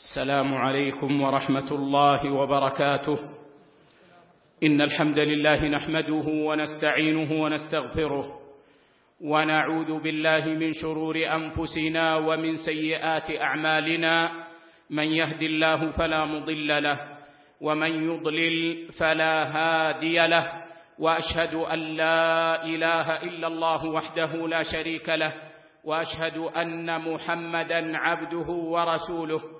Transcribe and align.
السلام 0.00 0.54
عليكم 0.54 1.20
ورحمة 1.20 1.70
الله 1.72 2.32
وبركاته. 2.32 3.18
إن 4.62 4.80
الحمد 4.80 5.18
لله 5.18 5.68
نحمده 5.68 6.26
ونستعينه 6.26 7.42
ونستغفره 7.42 8.26
ونعوذ 9.20 10.00
بالله 10.00 10.44
من 10.46 10.72
شرور 10.72 11.16
أنفسنا 11.16 12.16
ومن 12.16 12.56
سيئات 12.56 13.30
أعمالنا. 13.40 14.30
من 14.90 15.04
يهد 15.04 15.42
الله 15.42 15.90
فلا 15.90 16.24
مضل 16.24 16.82
له 16.82 16.98
ومن 17.60 17.92
يضلل 18.10 18.88
فلا 19.00 19.34
هادي 19.56 20.26
له 20.26 20.46
وأشهد 20.98 21.54
أن 21.54 21.78
لا 21.78 22.64
إله 22.64 23.22
إلا 23.22 23.46
الله 23.46 23.86
وحده 23.86 24.48
لا 24.48 24.62
شريك 24.62 25.08
له 25.08 25.32
وأشهد 25.84 26.36
أن 26.56 26.88
محمدا 27.00 27.96
عبده 27.96 28.48
ورسوله. 28.48 29.59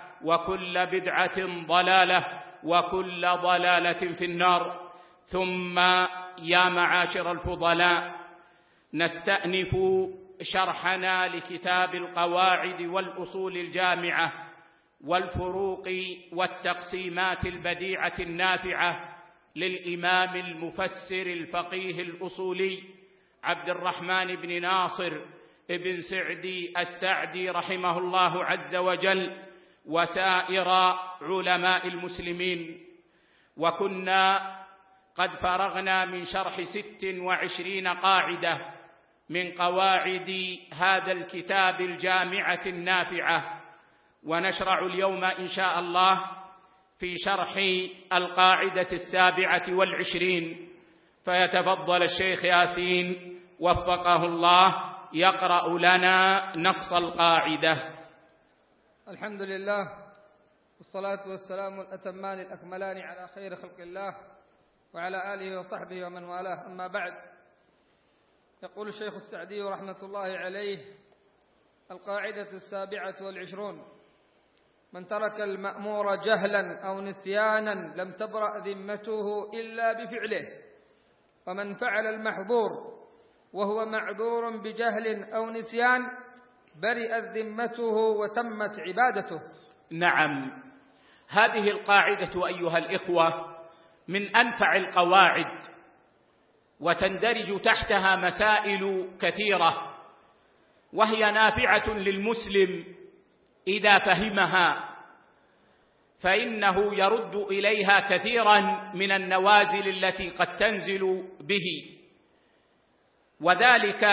وكل 0.23 0.85
بدعة 0.85 1.65
ضلالة 1.65 2.25
وكل 2.63 3.21
ضلالة 3.21 4.13
في 4.13 4.25
النار. 4.25 4.91
ثم 5.25 5.79
يا 6.39 6.69
معاشر 6.69 7.31
الفضلاء 7.31 8.15
نستأنف 8.93 9.75
شرحنا 10.41 11.27
لكتاب 11.27 11.95
القواعد 11.95 12.81
والأصول 12.81 13.57
الجامعة 13.57 14.33
والفروق 15.05 15.87
والتقسيمات 16.33 17.45
البديعة 17.45 18.13
النافعة 18.19 19.15
للإمام 19.55 20.35
المفسر 20.35 21.25
الفقيه 21.25 22.01
الأصولي 22.01 22.83
عبد 23.43 23.69
الرحمن 23.69 24.35
بن 24.35 24.61
ناصر 24.61 25.17
بن 25.69 26.01
سعدي 26.01 26.73
السعدي 26.77 27.49
رحمه 27.49 27.97
الله 27.97 28.45
عز 28.45 28.75
وجل. 28.75 29.50
وسائر 29.85 30.69
علماء 31.21 31.87
المسلمين. 31.87 32.79
وكنا 33.57 34.55
قد 35.15 35.29
فرغنا 35.35 36.05
من 36.05 36.25
شرح 36.25 36.61
ست 36.61 37.05
وعشرين 37.19 37.87
قاعدة 37.87 38.57
من 39.29 39.51
قواعد 39.51 40.57
هذا 40.73 41.11
الكتاب 41.11 41.81
الجامعة 41.81 42.61
النافعة. 42.65 43.61
ونشرع 44.23 44.85
اليوم 44.85 45.23
إن 45.23 45.47
شاء 45.47 45.79
الله 45.79 46.25
في 46.99 47.15
شرح 47.25 47.57
القاعدة 48.13 48.87
السابعة 48.91 49.63
والعشرين. 49.69 50.67
فيتفضل 51.25 52.03
الشيخ 52.03 52.45
ياسين 52.45 53.37
وفقه 53.59 54.25
الله 54.25 54.75
يقرأ 55.13 55.79
لنا 55.79 56.51
نص 56.55 56.93
القاعدة. 56.93 58.00
الحمد 59.11 59.41
لله 59.41 59.97
والصلاة 60.77 61.29
والسلام 61.29 61.79
الأتمان 61.79 62.39
الأكملان 62.39 62.97
على 62.97 63.27
خير 63.27 63.55
خلق 63.55 63.79
الله 63.79 64.17
وعلى 64.93 65.33
آله 65.33 65.59
وصحبه 65.59 66.05
ومن 66.05 66.23
والاه. 66.23 66.65
أما 66.65 66.87
بعد 66.87 67.13
يقول 68.63 68.87
الشيخ 68.87 69.13
السعدي 69.13 69.61
رحمة 69.61 69.97
الله 70.03 70.37
عليه 70.37 70.95
القاعدة 71.91 72.51
السابعة 72.53 73.15
والعشرون 73.21 73.83
من 74.93 75.07
ترك 75.07 75.41
المأمور 75.41 76.15
جهلا 76.15 76.87
أو 76.87 77.01
نسيانا 77.01 78.01
لم 78.01 78.11
تبرأ 78.11 78.59
ذمته 78.59 79.51
إلا 79.53 79.93
بفعله 79.93 80.47
ومن 81.47 81.75
فعل 81.75 82.05
المحظور 82.07 82.97
وهو 83.53 83.85
معذور 83.85 84.57
بجهل 84.57 85.23
أو 85.23 85.49
نسيان 85.49 86.20
برئت 86.75 87.23
ذمته 87.37 87.95
وتمت 87.95 88.79
عبادته. 88.79 89.41
نعم. 89.91 90.51
هذه 91.29 91.69
القاعدة 91.69 92.47
أيها 92.47 92.77
الإخوة 92.77 93.57
من 94.07 94.35
أنفع 94.35 94.75
القواعد 94.75 95.61
وتندرج 96.79 97.61
تحتها 97.61 98.15
مسائل 98.15 99.09
كثيرة 99.21 99.97
وهي 100.93 101.31
نافعة 101.31 101.89
للمسلم 101.89 102.85
إذا 103.67 103.99
فهمها 103.99 104.91
فإنه 106.23 106.95
يرد 106.95 107.35
إليها 107.35 107.99
كثيرا 107.99 108.91
من 108.93 109.11
النوازل 109.11 109.87
التي 109.87 110.29
قد 110.29 110.55
تنزل 110.55 111.23
به 111.41 111.97
وذلك 113.41 114.03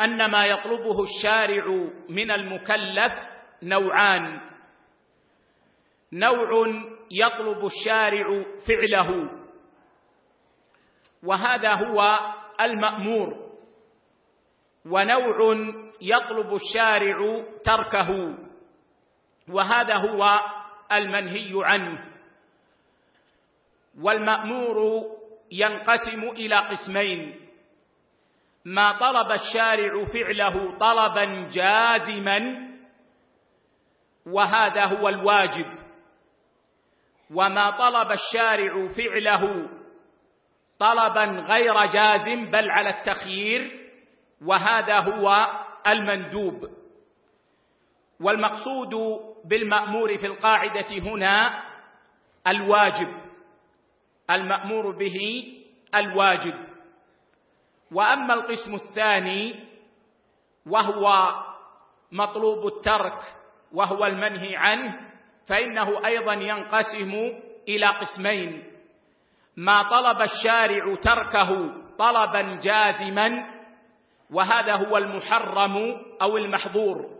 أن 0.00 0.30
ما 0.30 0.46
يطلبه 0.46 1.02
الشارع 1.02 1.90
من 2.08 2.30
المكلف 2.30 3.12
نوعان. 3.62 4.40
نوع 6.12 6.82
يطلب 7.10 7.66
الشارع 7.66 8.44
فعله 8.68 9.30
وهذا 11.22 11.74
هو 11.74 12.18
المأمور. 12.60 13.48
ونوع 14.86 15.56
يطلب 16.00 16.54
الشارع 16.54 17.44
تركه 17.64 18.38
وهذا 19.48 19.94
هو 19.94 20.40
المنهي 20.92 21.52
عنه. 21.54 22.04
والمأمور 24.00 25.04
ينقسم 25.52 26.22
إلى 26.22 26.56
قسمين. 26.58 27.47
ما 28.68 28.92
طلب 28.98 29.32
الشارع 29.32 30.04
فعله 30.04 30.78
طلبا 30.78 31.48
جازما 31.52 32.68
وهذا 34.26 34.84
هو 34.84 35.08
الواجب. 35.08 35.66
وما 37.34 37.70
طلب 37.70 38.12
الشارع 38.12 38.88
فعله 38.88 39.68
طلبا 40.78 41.24
غير 41.24 41.86
جازم 41.86 42.50
بل 42.50 42.70
على 42.70 42.90
التخيير 42.90 43.90
وهذا 44.46 44.98
هو 45.00 45.46
المندوب. 45.86 46.68
والمقصود 48.20 48.94
بالمأمور 49.44 50.18
في 50.18 50.26
القاعدة 50.26 50.98
هنا 50.98 51.62
الواجب. 52.46 53.16
المأمور 54.30 54.90
به 54.90 55.18
الواجب. 55.94 56.67
وأما 57.92 58.34
القسم 58.34 58.74
الثاني 58.74 59.54
وهو 60.66 61.34
مطلوب 62.12 62.66
الترك 62.66 63.18
وهو 63.72 64.06
المنهي 64.06 64.56
عنه 64.56 65.00
فإنه 65.48 66.06
أيضا 66.06 66.32
ينقسم 66.32 67.32
إلى 67.68 67.86
قسمين. 67.86 68.64
ما 69.56 69.82
طلب 69.90 70.22
الشارع 70.22 70.94
تركه 70.94 71.72
طلبا 71.98 72.58
جازما 72.62 73.44
وهذا 74.30 74.74
هو 74.76 74.96
المحرم 74.96 75.76
أو 76.22 76.36
المحظور. 76.36 77.18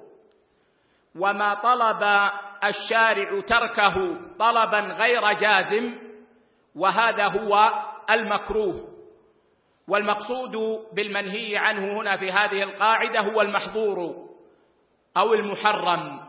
وما 1.17 1.55
طلب 1.55 2.31
الشارع 2.65 3.41
تركه 3.41 3.95
طلبا 4.39 4.81
غير 4.81 5.33
جازم 5.33 5.95
وهذا 6.77 7.27
هو 7.27 7.73
المكروه. 8.11 8.98
والمقصود 9.89 10.57
بالمنهي 10.93 11.57
عنه 11.57 12.01
هنا 12.01 12.17
في 12.17 12.33
هذه 12.33 12.63
القاعدة 12.63 13.21
هو 13.21 13.41
المحظور 13.43 14.29
أو 15.17 15.35
المحرم. 15.35 16.29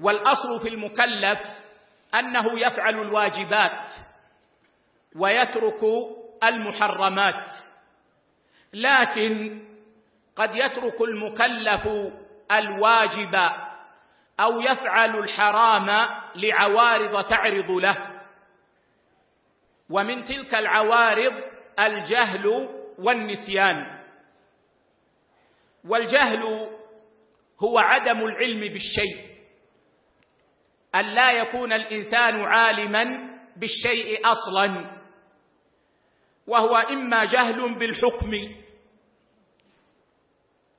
والأصل 0.00 0.60
في 0.60 0.68
المكلف 0.68 1.38
أنه 2.14 2.60
يفعل 2.60 3.00
الواجبات 3.00 3.90
ويترك 5.16 5.80
المحرمات 6.44 7.50
لكن 8.72 9.60
قد 10.36 10.50
يترك 10.54 11.00
المكلف 11.00 11.88
الواجب 12.52 13.34
أو 14.40 14.60
يفعل 14.60 15.18
الحرام 15.18 16.08
لعوارض 16.34 17.24
تعرض 17.24 17.70
له. 17.70 18.17
ومن 19.90 20.24
تلك 20.24 20.54
العوارض 20.54 21.32
الجهل 21.80 22.46
والنسيان. 22.98 23.98
والجهل 25.84 26.42
هو 27.60 27.78
عدم 27.78 28.24
العلم 28.24 28.60
بالشيء. 28.60 29.28
أن 30.94 31.04
لا 31.04 31.32
يكون 31.32 31.72
الإنسان 31.72 32.40
عالما 32.40 33.04
بالشيء 33.56 34.20
أصلا. 34.32 34.98
وهو 36.46 36.76
إما 36.76 37.24
جهل 37.24 37.78
بالحكم. 37.78 38.30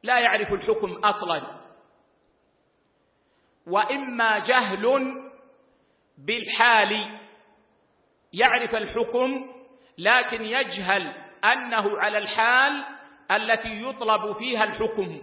لا 0.04 0.20
يعرف 0.20 0.54
الحكم 0.54 0.94
أصلا. 0.94 1.60
وإما 3.68 4.40
جهل 4.40 5.14
بالحال. 6.18 7.19
يعرف 8.34 8.76
الحكم 8.76 9.50
لكن 9.98 10.42
يجهل 10.42 11.14
أنه 11.44 12.00
على 12.00 12.18
الحال 12.18 12.86
التي 13.32 13.82
يطلب 13.84 14.34
فيها 14.34 14.64
الحكم. 14.64 15.22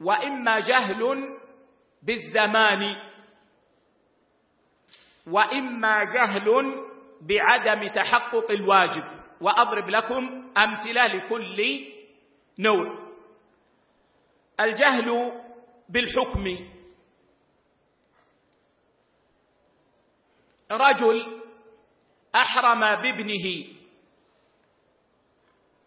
وإما 0.00 0.60
جهل 0.60 1.28
بالزمان 2.02 2.96
وإما 5.26 6.04
جهل 6.04 6.74
بعدم 7.20 7.88
تحقق 7.88 8.50
الواجب. 8.50 9.04
وأضرب 9.40 9.88
لكم 9.88 10.52
أمثلة 10.58 11.06
لكل 11.06 11.84
نوع. 12.58 12.98
الجهل 14.60 15.32
بالحكم. 15.88 16.68
رجل 20.72 21.42
أحرم 22.34 22.80
بابنه. 22.80 23.64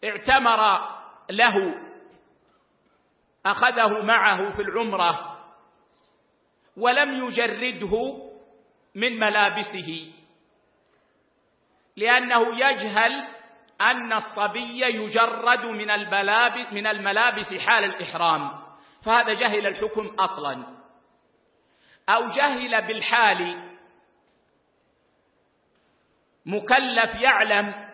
اعتمر 0.03 0.89
له. 1.29 1.75
أخذه 3.45 4.01
معه 4.03 4.51
في 4.51 4.61
العمرة. 4.61 5.37
ولم 6.77 7.25
يجرده 7.25 7.91
من 8.95 9.19
ملابسه. 9.19 10.13
لأنه 11.97 12.59
يجهل 12.65 13.27
أن 13.81 14.13
الصبي 14.13 14.81
يجرد 14.81 15.65
من 15.65 15.89
الملابس 15.89 16.73
من 16.73 16.87
الملابس 16.87 17.53
حال 17.53 17.83
الإحرام. 17.83 18.61
فهذا 19.05 19.33
جهل 19.33 19.67
الحكم 19.67 20.07
أصلا. 20.19 20.81
أو 22.09 22.27
جهل 22.27 22.87
بالحال 22.87 23.70
مكلف 26.45 27.15
يعلم 27.15 27.91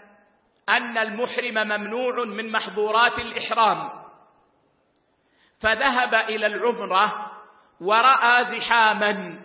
أن 0.69 0.97
المحرم 0.97 1.53
ممنوع 1.53 2.25
من 2.25 2.51
محظورات 2.51 3.19
الإحرام. 3.19 3.89
فذهب 5.61 6.15
إلى 6.15 6.47
العمرة 6.47 7.31
ورأى 7.81 8.59
زحاما 8.59 9.39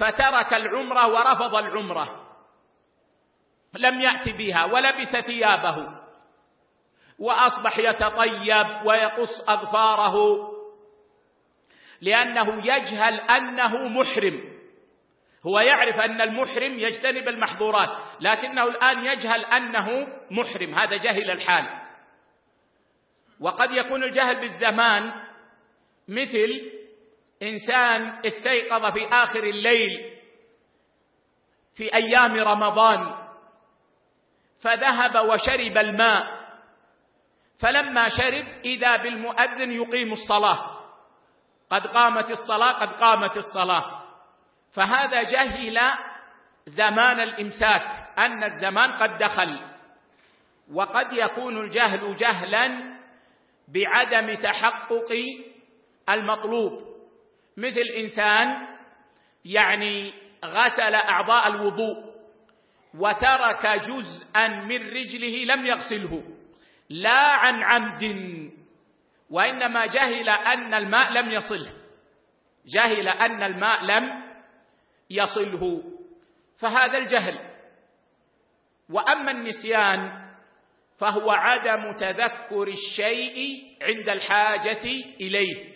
فترك 0.00 0.54
العمرة 0.54 1.06
ورفض 1.08 1.54
العمرة. 1.54 2.26
لم 3.74 4.00
يأت 4.00 4.28
بها 4.28 4.64
ولبس 4.64 5.16
ثيابه 5.26 6.00
وأصبح 7.18 7.78
يتطيب 7.78 8.86
ويقص 8.86 9.48
أظفاره 9.48 10.46
لأنه 12.00 12.66
يجهل 12.66 13.20
أنه 13.20 13.88
محرم. 13.88 14.49
هو 15.46 15.60
يعرف 15.60 15.94
أن 15.94 16.20
المحرم 16.20 16.78
يجتنب 16.78 17.28
المحظورات 17.28 17.88
لكنه 18.20 18.64
الآن 18.64 19.04
يجهل 19.04 19.44
أنه 19.44 20.08
محرم 20.30 20.74
هذا 20.74 20.96
جهل 20.96 21.30
الحال. 21.30 21.80
وقد 23.40 23.70
يكون 23.70 24.04
الجهل 24.04 24.40
بالزمان 24.40 25.12
مثل 26.08 26.70
إنسان 27.42 28.20
استيقظ 28.26 28.92
في 28.92 29.08
آخر 29.08 29.44
الليل 29.44 30.20
في 31.76 31.94
أيام 31.94 32.34
رمضان 32.34 33.14
فذهب 34.64 35.28
وشرب 35.28 35.78
الماء 35.78 36.40
فلما 37.60 38.08
شرب 38.08 38.44
إذا 38.64 38.96
بالمؤذن 38.96 39.72
يقيم 39.72 40.12
الصلاة. 40.12 40.80
قد 41.70 41.86
قامت 41.86 42.30
الصلاة 42.30 42.72
قد 42.72 42.92
قامت 42.92 43.36
الصلاة. 43.36 43.99
فهذا 44.74 45.22
جهل 45.22 45.80
زمان 46.66 47.20
الإمساك 47.20 48.08
أن 48.18 48.44
الزمان 48.44 48.92
قد 48.92 49.18
دخل. 49.18 49.60
وقد 50.72 51.12
يكون 51.12 51.56
الجهل 51.56 52.16
جهلا 52.16 52.96
بعدم 53.68 54.34
تحقق 54.34 55.12
المطلوب. 56.08 56.72
مثل 57.56 57.82
إنسان 57.96 58.66
يعني 59.44 60.12
غسل 60.44 60.94
أعضاء 60.94 61.48
الوضوء 61.48 62.10
وترك 62.94 63.66
جزءا 63.66 64.48
من 64.48 64.90
رجله 64.90 65.54
لم 65.54 65.66
يغسله 65.66 66.22
لا 66.90 67.30
عن 67.30 67.62
عمد 67.62 68.02
وإنما 69.30 69.86
جهل 69.86 70.28
أن 70.28 70.74
الماء 70.74 71.12
لم 71.12 71.32
يصله. 71.32 71.72
جهل 72.74 73.08
أن 73.08 73.42
الماء 73.42 73.84
لم 73.84 74.19
يصله 75.10 75.82
فهذا 76.60 76.98
الجهل. 76.98 77.50
وأما 78.90 79.30
النسيان 79.30 80.30
فهو 81.00 81.30
عدم 81.30 81.92
تذكر 81.92 82.68
الشيء 82.68 83.62
عند 83.82 84.08
الحاجة 84.08 84.84
إليه. 85.20 85.74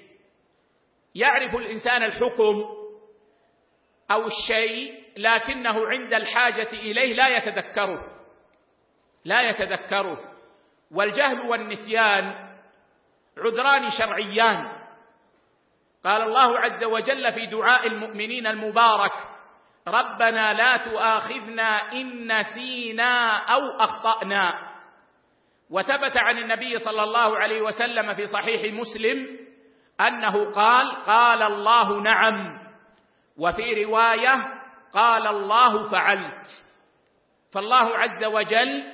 يعرف 1.14 1.56
الإنسان 1.56 2.02
الحكم 2.02 2.64
أو 4.10 4.26
الشيء 4.26 5.04
لكنه 5.16 5.86
عند 5.86 6.14
الحاجة 6.14 6.68
إليه 6.72 7.14
لا 7.14 7.28
يتذكره. 7.36 8.14
لا 9.24 9.42
يتذكره. 9.50 10.34
والجهل 10.90 11.40
والنسيان 11.40 12.54
عذران 13.38 13.90
شرعيان. 13.98 14.83
قال 16.04 16.22
الله 16.22 16.58
عز 16.58 16.84
وجل 16.84 17.32
في 17.32 17.46
دعاء 17.46 17.86
المؤمنين 17.86 18.46
المبارك 18.46 19.12
ربنا 19.88 20.52
لا 20.52 20.76
تؤاخذنا 20.76 21.92
إن 21.92 22.32
نسينا 22.38 23.36
أو 23.38 23.60
أخطأنا. 23.80 24.52
وثبت 25.70 26.16
عن 26.16 26.38
النبي 26.38 26.78
صلى 26.78 27.02
الله 27.02 27.38
عليه 27.38 27.60
وسلم 27.60 28.14
في 28.14 28.26
صحيح 28.26 28.74
مسلم 28.74 29.38
أنه 30.00 30.52
قال 30.52 31.02
قال 31.02 31.42
الله 31.42 32.00
نعم. 32.02 32.58
وفي 33.38 33.84
رواية 33.84 34.34
قال 34.94 35.26
الله 35.26 35.90
فعلت. 35.90 36.46
فالله 37.54 37.96
عز 37.98 38.24
وجل 38.24 38.92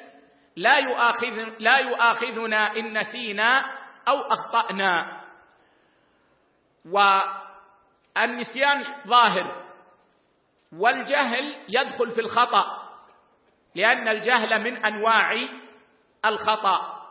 لا 0.57 0.79
يؤاخذ 0.79 1.49
لا 1.59 1.79
يؤاخذنا 1.79 2.77
إن 2.77 2.99
نسينا 2.99 3.65
أو 4.09 4.21
أخطأنا. 4.21 5.20
والنسيان 6.87 8.85
ظاهر. 9.07 9.67
والجهل 10.73 11.57
يدخل 11.69 12.11
في 12.11 12.21
الخطأ 12.21 12.91
لأن 13.75 14.09
الجهل 14.09 14.61
من 14.61 14.85
أنواع 14.85 15.49
الخطأ. 16.25 17.07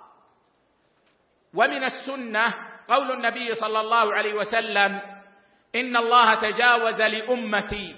ومن 1.53 1.83
السنة 1.83 2.53
قول 2.87 3.11
النبي 3.11 3.55
صلى 3.55 3.79
الله 3.79 4.13
عليه 4.13 4.33
وسلم 4.33 5.01
إن 5.75 5.97
الله 5.97 6.35
تجاوز 6.35 7.01
لأمتي 7.01 7.95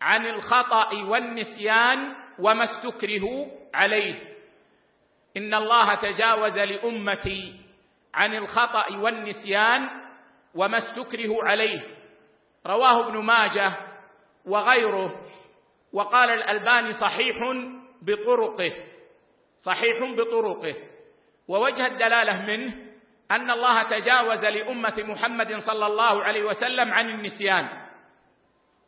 عن 0.00 0.26
الخطأ 0.26 0.94
والنسيان 0.94 2.14
وما 2.38 2.64
استكرهوا 2.64 3.46
عليه. 3.74 4.36
إن 5.36 5.54
الله 5.54 5.94
تجاوز 5.94 6.58
لأمتي 6.58 7.60
عن 8.14 8.34
الخطأ 8.34 8.96
والنسيان 8.96 10.05
وما 10.56 10.78
استكرهوا 10.78 11.44
عليه. 11.44 11.80
رواه 12.66 13.08
ابن 13.08 13.18
ماجه 13.18 13.76
وغيره. 14.46 15.20
وقال 15.92 16.30
الألباني 16.30 16.92
صحيح 16.92 17.36
بطرقه 18.02 18.72
صحيح 19.66 19.96
بطرقه. 20.18 20.74
ووجه 21.48 21.86
الدلالة 21.86 22.42
منه 22.42 22.74
أن 23.30 23.50
الله 23.50 23.82
تجاوز 23.82 24.44
لأمة 24.44 24.94
محمد 24.98 25.56
صلى 25.66 25.86
الله 25.86 26.24
عليه 26.24 26.44
وسلم 26.44 26.92
عن 26.92 27.10
النسيان 27.10 27.68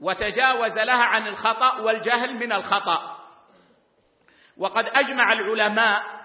وتجاوز 0.00 0.78
لها 0.78 1.02
عن 1.02 1.26
الخطأ 1.26 1.80
والجهل 1.80 2.34
من 2.34 2.52
الخطأ. 2.52 3.18
وقد 4.58 4.84
أجمع 4.84 5.32
العلماء 5.32 6.17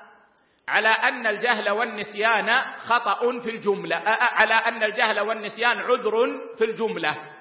على 0.67 0.87
أن 0.87 1.27
الجهل 1.27 1.69
والنسيان 1.69 2.77
خطأ 2.77 3.39
في 3.39 3.49
الجملة 3.49 3.95
على 4.07 4.53
أن 4.53 4.83
الجهل 4.83 5.19
والنسيان 5.19 5.77
عذر 5.77 6.15
في 6.57 6.63
الجملة. 6.65 7.33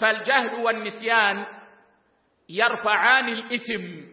فالجهل 0.00 0.54
والنسيان 0.54 1.46
يرفعان 2.48 3.28
الإثم 3.28 4.08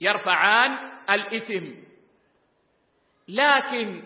يرفعان 0.00 0.92
الإثم. 1.10 1.74
لكن 3.28 4.02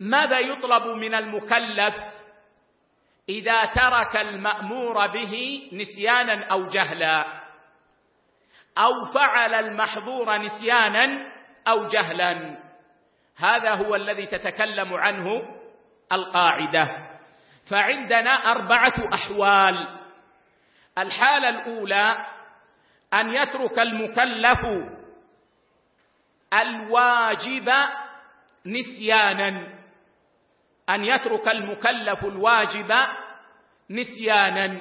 ماذا 0.00 0.38
يطلب 0.38 0.86
من 0.86 1.14
المكلف 1.14 1.94
إذا 3.28 3.64
ترك 3.64 4.16
المأمور 4.16 5.06
به 5.06 5.62
نسيانا 5.72 6.46
أو 6.46 6.66
جهلا؟ 6.66 7.39
أو 8.78 9.04
فعل 9.04 9.54
المحظور 9.54 10.38
نسيانا 10.38 11.32
أو 11.68 11.86
جهلا. 11.86 12.58
هذا 13.36 13.74
هو 13.74 13.94
الذي 13.94 14.26
تتكلم 14.26 14.94
عنه 14.94 15.42
القاعدة. 16.12 16.88
فعندنا 17.70 18.30
أربعة 18.30 18.94
أحوال. 19.14 19.98
الحالة 20.98 21.48
الأولى 21.48 22.26
أن 23.14 23.34
يترك 23.34 23.78
المكلف 23.78 24.60
الواجب 26.54 27.70
نسيانا. 28.66 29.80
أن 30.90 31.04
يترك 31.04 31.48
المكلف 31.48 32.24
الواجب 32.24 32.92
نسيانا. 33.90 34.80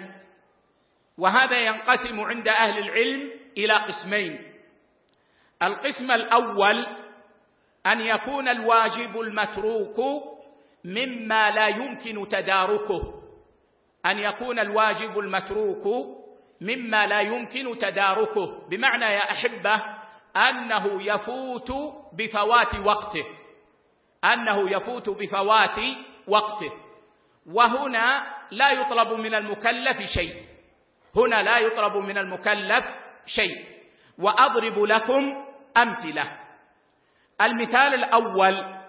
وهذا 1.17 1.59
ينقسم 1.59 2.19
عند 2.19 2.47
أهل 2.47 2.77
العلم 2.77 3.38
إلى 3.57 3.73
قسمين. 3.73 4.53
القسم 5.63 6.11
الأول 6.11 6.87
أن 7.85 8.01
يكون 8.01 8.47
الواجب 8.47 9.19
المتروك 9.19 9.99
مما 10.85 11.51
لا 11.51 11.67
يمكن 11.67 12.27
تداركه. 12.29 13.13
أن 14.05 14.19
يكون 14.19 14.59
الواجب 14.59 15.19
المتروك 15.19 16.07
مما 16.61 17.07
لا 17.07 17.19
يمكن 17.19 17.77
تداركه. 17.77 18.69
بمعنى 18.69 19.05
يا 19.05 19.31
أحبة 19.31 19.81
أنه 20.35 21.03
يفوت 21.03 21.71
بفوات 22.13 22.75
وقته. 22.75 23.25
أنه 24.23 24.71
يفوت 24.71 25.09
بفوات 25.09 25.79
وقته. 26.27 26.71
وهنا 27.51 28.23
لا 28.51 28.71
يطلب 28.71 29.19
من 29.19 29.35
المكلف 29.35 29.97
شيء. 30.17 30.43
هنا 31.15 31.43
لا 31.43 31.57
يطلب 31.57 31.95
من 31.97 32.17
المكلف 32.17 32.85
شيء 33.25 33.65
وأضرب 34.17 34.79
لكم 34.79 35.45
أمثلة. 35.77 36.39
المثال 37.41 37.93
الأول 37.93 38.79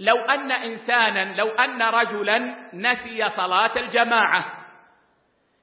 لو 0.00 0.16
أن 0.16 0.52
إنسانا 0.52 1.34
لو 1.34 1.48
أن 1.48 1.82
رجلا 1.82 2.38
نسي 2.74 3.28
صلاة 3.28 3.72
الجماعة 3.76 4.64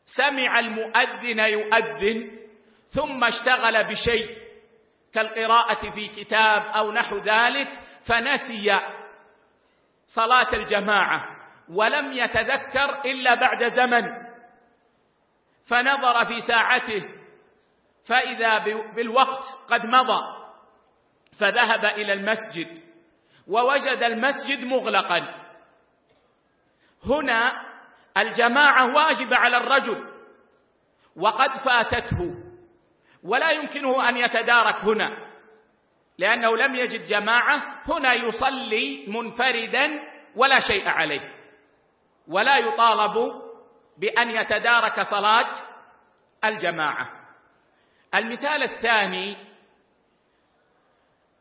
سمع 0.06 0.60
المؤذن 0.60 1.40
يؤذن 1.40 2.32
ثم 2.96 3.24
اشتغل 3.24 3.84
بشيء 3.84 4.38
كالقراءة 5.14 5.90
في 5.92 6.08
كتاب 6.08 6.62
أو 6.62 6.92
نحو 6.92 7.18
ذلك 7.18 7.70
فنسي 8.08 8.80
صلاة 10.16 10.54
الجماعة 10.54 11.38
ولم 11.70 12.12
يتذكر 12.12 13.02
إلا 13.06 13.36
بعد 13.36 13.64
زمن 13.64 14.04
فنظر 15.70 16.26
في 16.26 16.42
ساعته 16.42 17.21
فإذا 18.08 18.58
بالوقت 18.96 19.44
قد 19.68 19.86
مضى 19.86 20.22
فذهب 21.40 21.86
إلى 21.86 22.14
المسجد 22.14 22.80
ووجد 23.48 24.04
المسجد 24.04 24.66
مغلقا. 24.66 25.42
هنا 27.06 27.72
الجماعة 28.18 28.96
واجبه 28.96 29.38
على 29.38 29.58
الرجل 29.58 30.12
وقد 31.16 31.50
فاتته 31.66 32.36
ولا 33.24 33.52
يمكنه 33.52 34.10
أن 34.10 34.18
يتدارك 34.18 34.76
هنا 34.76 35.32
لأنه 36.18 36.58
لم 36.58 36.76
يجد 36.76 37.04
جماعة 37.04 37.82
هنا 37.88 38.14
يصلي 38.14 39.06
منفردا 39.08 39.90
ولا 40.36 40.60
شيء 40.60 40.90
عليه 40.90 41.36
ولا 42.28 42.58
يطالب 42.58 43.42
بأن 43.98 44.30
يتدارك 44.30 45.02
صلاة 45.02 45.52
الجماعة. 46.46 47.21
المثال 48.16 48.64
الثاني 48.64 49.38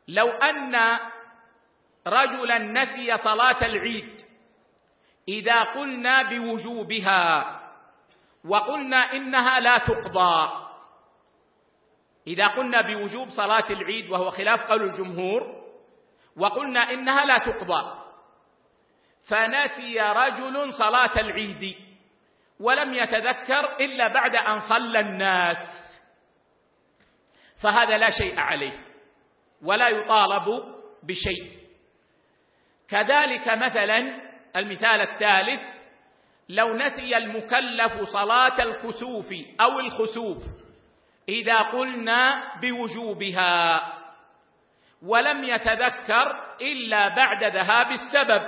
لو 0.09 0.29
أن 0.31 0.99
رجلا 2.07 2.59
نسي 2.59 3.17
صلاة 3.17 3.59
العيد 3.63 4.21
إذا 5.29 5.63
قلنا 5.63 6.23
بوجوبها 6.23 7.61
وقلنا 8.45 9.13
إنها 9.13 9.61
لا 9.61 9.79
تقضى 9.79 10.51
إذا 12.27 12.47
قلنا 12.47 12.81
بوجوب 12.81 13.29
صلاة 13.29 13.67
العيد 13.71 14.11
وهو 14.11 14.31
خلاف 14.31 14.61
قول 14.61 14.83
الجمهور 14.83 15.61
وقلنا 16.37 16.91
إنها 16.91 17.25
لا 17.25 17.39
تقضى 17.39 18.01
فنسي 19.31 20.01
رجل 20.01 20.73
صلاة 20.73 21.21
العيد 21.21 21.77
ولم 22.61 22.95
يتذكر 22.95 23.77
إلا 23.81 24.09
بعد 24.09 24.37
أن 24.37 24.59
صلى 24.59 25.01
الناس. 25.01 25.90
فهذا 27.63 27.99
لا 27.99 28.11
شيء 28.11 28.39
عليه 28.39 28.85
ولا 29.63 29.89
يطالب 29.89 30.45
بشيء. 31.03 31.61
كذلك 32.89 33.49
مثلا 33.49 34.21
المثال 34.57 35.01
الثالث 35.01 35.63
لو 36.49 36.75
نسي 36.77 37.17
المكلف 37.17 38.03
صلاة 38.03 38.63
الكسوف 38.63 39.35
أو 39.61 39.81
الخسوف 39.81 40.43
إذا 41.29 41.59
قلنا 41.59 42.43
بوجوبها 42.61 43.83
ولم 45.03 45.45
يتذكر 45.45 46.57
إلا 46.61 47.09
بعد 47.09 47.45
ذهاب 47.45 47.87
السبب 47.91 48.43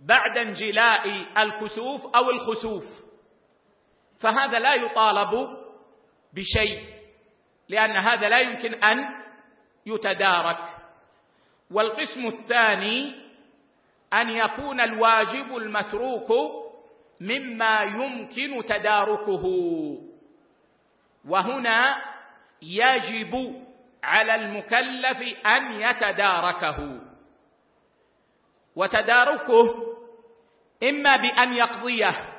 بعد 0.00 0.38
انجلاء 0.38 1.08
الكسوف 1.38 2.16
أو 2.16 2.30
الخسوف 2.30 2.84
فهذا 4.20 4.58
لا 4.58 4.74
يطالب 4.74 5.48
بشيء. 6.34 6.93
لأن 7.68 7.96
هذا 7.96 8.28
لا 8.28 8.38
يمكن 8.38 8.74
أن 8.84 9.24
يتدارك. 9.86 10.58
والقسم 11.70 12.26
الثاني 12.26 13.14
أن 14.12 14.30
يكون 14.30 14.80
الواجب 14.80 15.56
المتروك 15.56 16.28
مما 17.20 17.82
يمكن 17.82 18.64
تداركه. 18.66 19.44
وهنا 21.28 22.02
يجب 22.62 23.64
على 24.04 24.34
المكلف 24.34 25.46
أن 25.46 25.72
يتداركه. 25.72 27.00
وتداركه 28.76 29.94
إما 30.82 31.16
بأن 31.16 31.54
يقضيه 31.54 32.34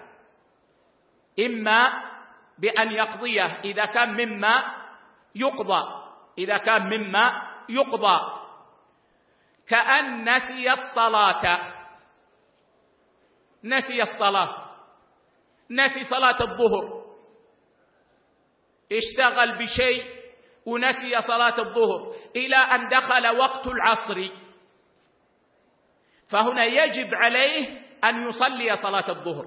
إما 1.39 2.03
بأن 2.59 2.91
يقضيه. 2.91 3.59
إذا 3.63 3.85
كان 3.85 4.09
مما 4.25 4.74
يقضى. 5.35 6.05
إذا 6.37 6.57
كان 6.57 6.81
مما 6.81 7.51
يقضى. 7.69 8.19
كأن 9.67 10.35
نسي 10.35 10.71
الصلاة. 10.71 11.73
نسي 13.63 14.01
الصلاة. 14.01 14.65
نسي 15.71 16.03
صلاة 16.03 16.41
الظهر. 16.41 17.05
اشتغل 18.91 19.57
بشيء 19.57 20.15
ونسي 20.65 21.21
صلاة 21.21 21.59
الظهر. 21.59 22.13
إلى 22.35 22.55
أن 22.55 22.87
دخل 22.87 23.37
وقت 23.37 23.67
العصر. 23.67 24.29
فهنا 26.31 26.63
يجب 26.65 27.15
عليه 27.15 27.81
أن 28.03 28.27
يصلي 28.27 28.75
صلاة 28.75 29.09
الظهر. 29.09 29.45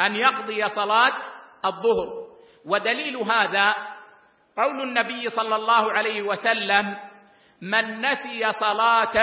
أن 0.00 0.16
يقضي 0.16 0.68
صلاة 0.68 1.18
الظهر. 1.64 2.26
ودليل 2.64 3.16
هذا 3.16 3.74
قول 4.60 4.82
النبي 4.82 5.28
صلى 5.28 5.56
الله 5.56 5.92
عليه 5.92 6.22
وسلم 6.22 6.96
من 7.62 8.00
نسي 8.00 8.52
صلاة 8.52 9.16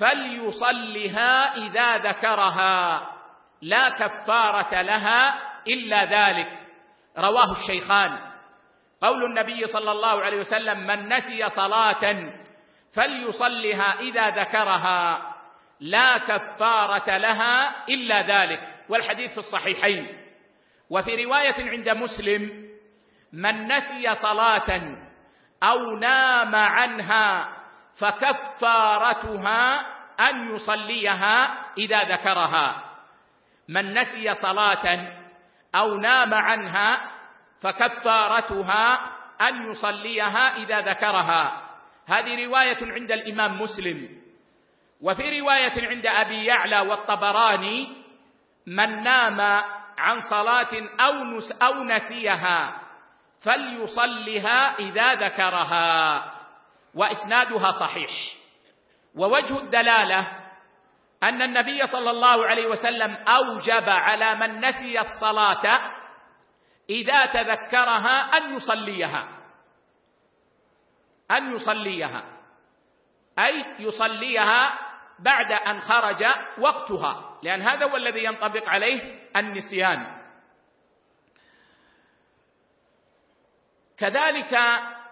فليصلها 0.00 1.54
إذا 1.56 1.96
ذكرها 1.96 3.10
لا 3.62 3.88
كفارة 3.88 4.82
لها 4.82 5.34
إلا 5.68 6.04
ذلك. 6.04 6.48
رواه 7.18 7.52
الشيخان. 7.52 8.18
قول 9.00 9.24
النبي 9.24 9.66
صلى 9.66 9.92
الله 9.92 10.22
عليه 10.22 10.40
وسلم 10.40 10.86
من 10.86 11.08
نسي 11.08 11.48
صلاة 11.48 12.32
فليصلها 12.94 14.00
إذا 14.00 14.30
ذكرها 14.30 15.34
لا 15.80 16.18
كفارة 16.18 17.16
لها 17.16 17.84
إلا 17.88 18.22
ذلك. 18.22 18.60
والحديث 18.88 19.32
في 19.32 19.38
الصحيحين. 19.38 20.18
وفي 20.90 21.24
رواية 21.24 21.70
عند 21.70 21.88
مسلم 21.88 22.73
من 23.34 23.66
نسي 23.66 24.14
صلاة 24.14 24.96
أو 25.62 25.96
نام 25.96 26.54
عنها 26.54 27.48
فكفارتها 28.00 29.80
أن 30.20 30.54
يصليها 30.54 31.64
إذا 31.78 32.04
ذكرها. 32.04 32.84
من 33.68 33.94
نسي 33.94 34.34
صلاة 34.34 35.08
أو 35.74 35.96
نام 35.96 36.34
عنها 36.34 37.10
فكفارتها 37.62 39.10
أن 39.40 39.70
يصليها 39.70 40.56
إذا 40.56 40.80
ذكرها. 40.80 41.62
هذه 42.08 42.46
رواية 42.46 42.78
عند 42.82 43.12
الإمام 43.12 43.60
مسلم. 43.62 44.08
وفي 45.02 45.40
رواية 45.40 45.88
عند 45.88 46.06
أبي 46.06 46.44
يعلى 46.44 46.80
والطبراني 46.80 47.96
من 48.66 49.02
نام 49.02 49.40
عن 49.98 50.20
صلاة 50.30 50.70
أو 51.00 51.24
نس 51.24 51.52
أو 51.62 51.84
نسيها 51.84 52.83
فليصلها 53.44 54.78
إذا 54.78 55.14
ذكرها. 55.14 56.34
وإسنادها 56.94 57.70
صحيح. 57.70 58.10
ووجه 59.16 59.58
الدلالة 59.58 60.44
أن 61.22 61.42
النبي 61.42 61.86
صلى 61.86 62.10
الله 62.10 62.46
عليه 62.46 62.66
وسلم 62.66 63.16
أوجب 63.28 63.88
على 63.88 64.34
من 64.34 64.60
نسي 64.64 65.00
الصلاة 65.00 65.92
إذا 66.90 67.26
تذكرها 67.26 68.36
أن 68.36 68.56
يصليها. 68.56 69.28
أن 71.30 71.54
يصليها. 71.54 72.22
أي 73.38 73.64
يصليها 73.78 74.78
بعد 75.18 75.52
أن 75.52 75.80
خرج 75.80 76.24
وقتها. 76.58 77.38
لأن 77.42 77.62
هذا 77.62 77.86
هو 77.86 77.96
الذي 77.96 78.24
ينطبق 78.24 78.68
عليه 78.68 79.28
النسيان. 79.36 80.13
كذلك 83.98 84.58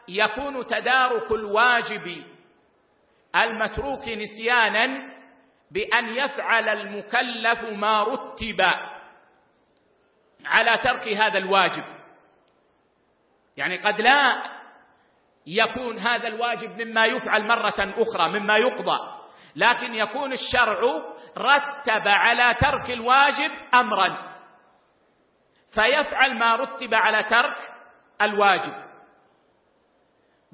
يكون 0.09 0.67
تدارك 0.67 1.33
الواجب 1.33 2.25
المتروك 3.37 4.09
نسيانا 4.09 5.13
بأن 5.71 6.09
يفعل 6.09 6.69
المكلف 6.69 7.63
ما 7.65 8.03
رتب 8.03 8.61
على 10.45 10.79
ترك 10.79 11.09
هذا 11.09 11.39
الواجب. 11.39 11.85
يعني 13.57 13.77
قد 13.77 14.01
لا 14.01 14.43
يكون 15.47 15.99
هذا 15.99 16.29
الواجب 16.29 16.83
مما 16.83 17.07
يفعل 17.07 17.47
مرة 17.47 17.95
أخرى 17.99 18.41
مما 18.41 18.57
يقضى 18.57 18.99
لكن 19.57 19.95
يكون 19.95 20.33
الشرع 20.33 20.81
رتب 21.39 22.09
على 22.09 22.55
ترك 22.55 22.91
الواجب 22.91 23.51
امرا 23.75 24.33
فيفعل 25.75 26.39
ما 26.39 26.57
رتب 26.57 26.95
على 26.95 27.25
ترك 27.25 27.57
الواجب. 28.23 28.75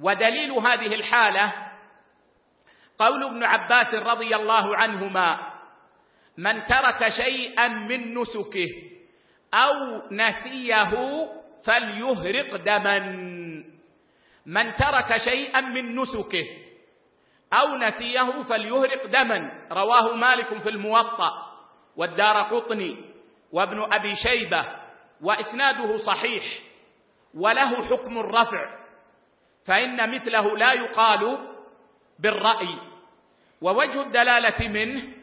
ودليل 0.02 0.52
هذه 0.52 0.94
الحالة 0.94 1.52
قول 2.98 3.24
ابن 3.24 3.44
عباس 3.44 3.94
رضي 3.94 4.36
الله 4.36 4.76
عنهما 4.76 5.52
من 6.38 6.64
ترك 6.66 7.08
شيئا 7.08 7.68
من 7.68 8.14
نسكه 8.18 8.68
أو 9.54 10.02
نسيه 10.10 10.92
فليهرق 11.64 12.56
دما. 12.56 12.98
من 14.46 14.74
ترك 14.74 15.16
شيئا 15.16 15.60
من 15.60 15.96
نسكه 15.96 16.46
أو 17.52 17.76
نسيه 17.76 18.42
فليهرق 18.42 19.06
دما. 19.06 19.68
رواه 19.72 20.14
مالك 20.14 20.62
في 20.62 20.68
الموطأ 20.68 21.32
والدار 21.96 22.42
قطني 22.42 22.96
وابن 23.52 23.88
أبي 23.92 24.14
شيبة 24.14 24.64
وإسناده 25.22 25.96
صحيح. 25.96 26.44
وله 27.34 27.88
حكم 27.90 28.18
الرفع. 28.18 28.78
فإن 29.66 30.14
مثله 30.14 30.56
لا 30.56 30.72
يقال 30.72 31.38
بالرأي. 32.18 32.78
ووجه 33.62 34.02
الدلالة 34.02 34.68
منه 34.68 35.18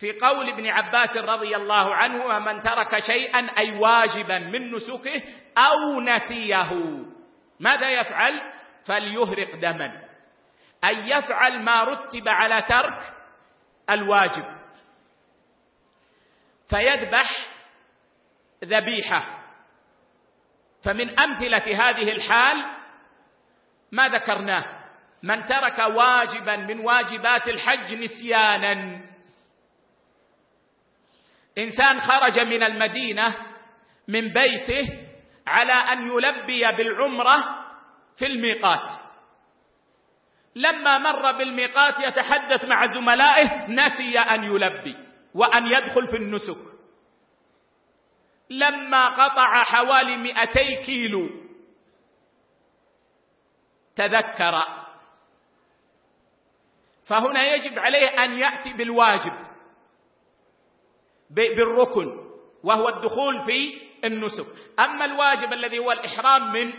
في 0.00 0.12
قول 0.12 0.48
ابن 0.48 0.66
عباس 0.66 1.16
رضي 1.16 1.56
الله 1.56 1.94
عنه 1.94 2.24
ومن 2.24 2.60
ترك 2.60 2.98
شيئا 2.98 3.58
أي 3.58 3.78
واجبا 3.78 4.38
من 4.38 4.70
نسكه 4.70 5.22
أو 5.58 6.00
نسيه. 6.00 6.72
ماذا 7.60 7.90
يفعل؟ 7.90 8.52
فليهرق 8.86 9.54
دما. 9.54 10.02
أي 10.84 11.10
يفعل 11.10 11.62
ما 11.62 11.84
رتب 11.84 12.28
على 12.28 12.62
ترك 12.62 12.98
الواجب. 13.90 14.44
فيذبح 16.70 17.46
ذبيحة. 18.64 19.35
فمن 20.86 21.18
أمثلة 21.18 21.88
هذه 21.88 22.12
الحال 22.12 22.64
ما 23.92 24.08
ذكرناه. 24.08 24.64
من 25.22 25.46
ترك 25.46 25.78
واجبا 25.78 26.56
من 26.56 26.80
واجبات 26.80 27.48
الحج 27.48 27.94
نسيانا. 27.94 29.00
إنسان 31.58 32.00
خرج 32.00 32.40
من 32.40 32.62
المدينة 32.62 33.34
من 34.08 34.28
بيته 34.32 34.88
على 35.46 35.72
أن 35.72 36.06
يلبي 36.06 36.72
بالعمرة 36.72 37.66
في 38.18 38.26
الميقات. 38.26 38.92
لما 40.56 40.98
مر 40.98 41.32
بالميقات 41.32 42.00
يتحدث 42.00 42.64
مع 42.64 42.86
زملائه 42.86 43.66
نسي 43.70 44.18
أن 44.18 44.44
يلبي 44.44 44.96
وأن 45.34 45.66
يدخل 45.66 46.08
في 46.08 46.16
النسك. 46.16 46.75
لما 48.50 49.08
قطع 49.08 49.64
حوالي 49.64 50.16
مئتي 50.16 50.76
كيلو. 50.86 51.30
تذكر. 53.96 54.62
فهنا 57.08 57.54
يجب 57.54 57.78
عليه 57.78 58.08
أن 58.24 58.32
يأتي 58.38 58.72
بالواجب 58.72 59.32
بالركن 61.30 62.26
وهو 62.64 62.88
الدخول 62.88 63.40
في 63.40 63.80
النسك. 64.04 64.46
أما 64.78 65.04
الواجب 65.04 65.52
الذي 65.52 65.78
هو 65.78 65.92
الإحرام 65.92 66.52
من 66.52 66.72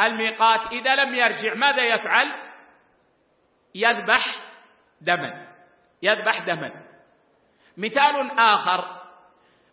الميقات 0.00 0.72
إذا 0.72 0.94
لم 1.04 1.14
يرجع 1.14 1.54
ماذا 1.54 1.84
يفعل؟ 1.84 2.32
يذبح 3.74 4.50
دما. 5.00 5.54
يذبح 6.02 6.38
دما. 6.38 6.84
مثال 7.76 8.38
آخر. 8.38 8.93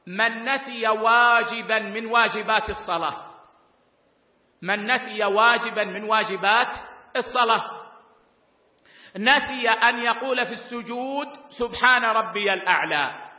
من 0.07 0.45
نسي 0.45 0.87
واجبا 0.87 1.79
من 1.79 2.05
واجبات 2.05 2.69
الصلاة. 2.69 3.31
من 4.61 4.87
نسي 4.87 5.23
واجبا 5.23 5.83
من 5.83 6.03
واجبات 6.03 6.75
الصلاة. 7.15 7.81
نسي 9.17 9.69
أن 9.69 9.99
يقول 9.99 10.45
في 10.45 10.53
السجود 10.53 11.27
سبحان 11.49 12.03
ربي 12.03 12.53
الأعلى. 12.53 13.31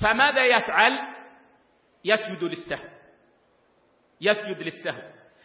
فماذا 0.00 0.44
يفعل؟ 0.44 1.14
يسجد 2.04 2.44
للسهو. 2.44 2.88
يسجد 4.20 4.62
للسهو. 4.62 5.02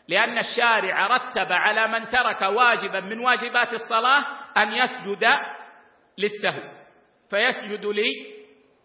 لأن 0.08 0.38
الشارع 0.38 1.08
رتب 1.08 1.52
على 1.52 1.88
من 1.88 2.08
ترك 2.08 2.41
واجبا 2.41 3.00
من 3.00 3.19
واجبات 3.19 3.74
الصلاة 3.74 4.26
أن 4.58 4.74
يسجد 4.74 5.28
للسهو. 6.17 6.80
فيسجد 7.30 7.86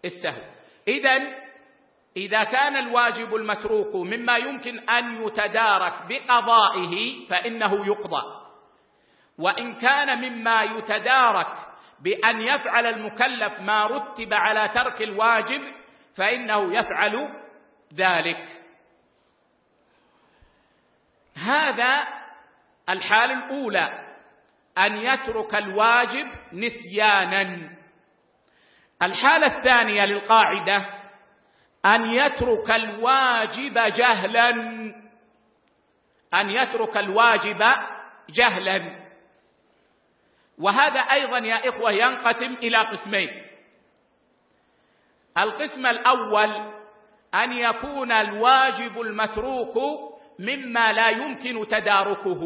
للسهو 0.04 0.42
اذا 0.88 1.44
إذا 2.16 2.44
كان 2.44 2.76
الواجب 2.76 3.34
المتروك 3.34 3.94
مما 3.94 4.36
يمكن 4.36 4.78
أن 4.78 5.22
يتدارك 5.26 5.94
بقضائه 6.08 7.26
فإنه 7.26 7.86
يقضى. 7.86 8.22
وإن 9.38 9.74
كان 9.74 10.18
مما 10.18 10.62
يتدارك 10.62 11.56
بأن 12.00 12.40
يفعل 12.40 12.86
المكلف 12.86 13.60
ما 13.60 13.86
رتب 13.86 14.34
على 14.34 14.68
ترك 14.68 15.02
الواجب 15.02 15.62
فإنه 16.16 16.74
يفعل 16.78 17.28
ذلك. 17.94 18.48
هذا 21.36 22.06
الحال 22.88 23.30
الأولى 23.30 24.14
أن 24.78 24.96
يترك 24.96 25.54
الواجب 25.54 26.26
نسيانا. 26.52 27.70
الحالة 29.02 29.46
الثانية 29.46 30.04
للقاعدة 30.04 30.86
أن 31.86 32.04
يترك 32.04 32.70
الواجب 32.70 33.74
جهلا 33.74 34.50
أن 36.34 36.50
يترك 36.50 36.96
الواجب 36.96 37.64
جهلا. 38.30 39.04
وهذا 40.58 41.00
أيضا 41.00 41.38
يا 41.38 41.68
إخوة 41.68 41.92
ينقسم 41.92 42.54
إلى 42.54 42.76
قسمين. 42.78 43.42
القسم 45.38 45.86
الأول 45.86 46.72
أن 47.34 47.52
يكون 47.52 48.12
الواجب 48.12 49.00
المتروك 49.00 49.78
مما 50.38 50.92
لا 50.92 51.08
يمكن 51.08 51.68
تداركه 51.68 52.42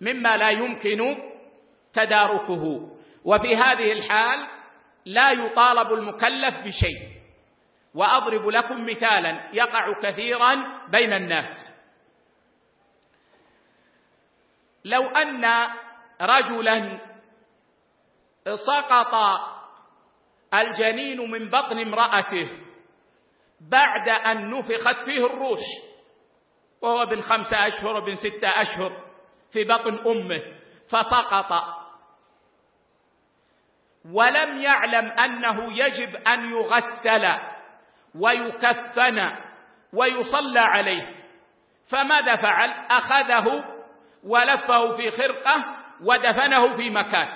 مما 0.00 0.36
لا 0.36 0.50
يمكن 0.50 1.16
تداركه. 1.92 2.88
وفي 3.24 3.56
هذه 3.56 3.92
الحال 3.92 4.57
لا 5.08 5.32
يطالب 5.32 5.92
المكلف 5.92 6.54
بشيء. 6.64 7.18
وأضرب 7.94 8.46
لكم 8.48 8.86
مثالا 8.86 9.48
يقع 9.52 10.00
كثيرا 10.02 10.54
بين 10.88 11.12
الناس. 11.12 11.70
لو 14.84 15.06
أن 15.08 15.44
رجلا 16.20 16.98
سقط 18.66 19.14
الجنين 20.54 21.30
من 21.30 21.48
بطن 21.50 21.78
امرأته 21.78 22.48
بعد 23.60 24.08
أن 24.08 24.50
نفخت 24.50 25.04
فيه 25.04 25.26
الروح 25.26 25.60
وهو 26.82 27.02
ابن 27.02 27.20
خمسة 27.20 27.68
أشهر 27.68 27.94
وابن 27.96 28.14
ستة 28.14 28.48
أشهر 28.48 29.04
في 29.52 29.64
بطن 29.64 29.98
أمه 30.06 30.42
فسقط. 30.90 31.52
ولم 34.12 34.56
يعلم 34.56 35.06
أنه 35.06 35.78
يجب 35.78 36.16
أن 36.16 36.50
يغسل 36.50 37.38
ويكفن 38.14 39.30
ويصلى 39.92 40.60
عليه. 40.60 41.14
فماذا 41.90 42.36
فعل؟ 42.36 42.70
أخذه 42.90 43.64
ولفه 44.24 44.96
في 44.96 45.10
خرقة 45.10 45.64
ودفنه 46.02 46.76
في 46.76 46.90
مكان. 46.90 47.28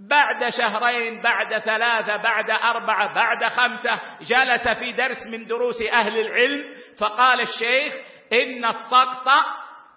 بعد 0.00 0.48
شهرين 0.48 1.22
بعد 1.22 1.58
ثلاثة 1.58 2.16
بعد 2.16 2.50
أربعة 2.50 3.14
بعد 3.14 3.44
خمسة 3.44 4.00
جلس 4.20 4.68
في 4.78 4.92
درس 4.92 5.26
من 5.26 5.46
دروس 5.46 5.82
أهل 5.92 6.20
العلم 6.20 6.74
فقال 7.00 7.40
الشيخ 7.40 7.94
إن 8.32 8.64
السقط 8.64 9.28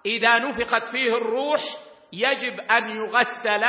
إذا 0.06 0.40
نفخت 0.40 0.88
فيه 0.92 1.18
الروح 1.18 1.62
يجب 2.14 2.60
أن 2.60 2.90
يغسل 2.90 3.66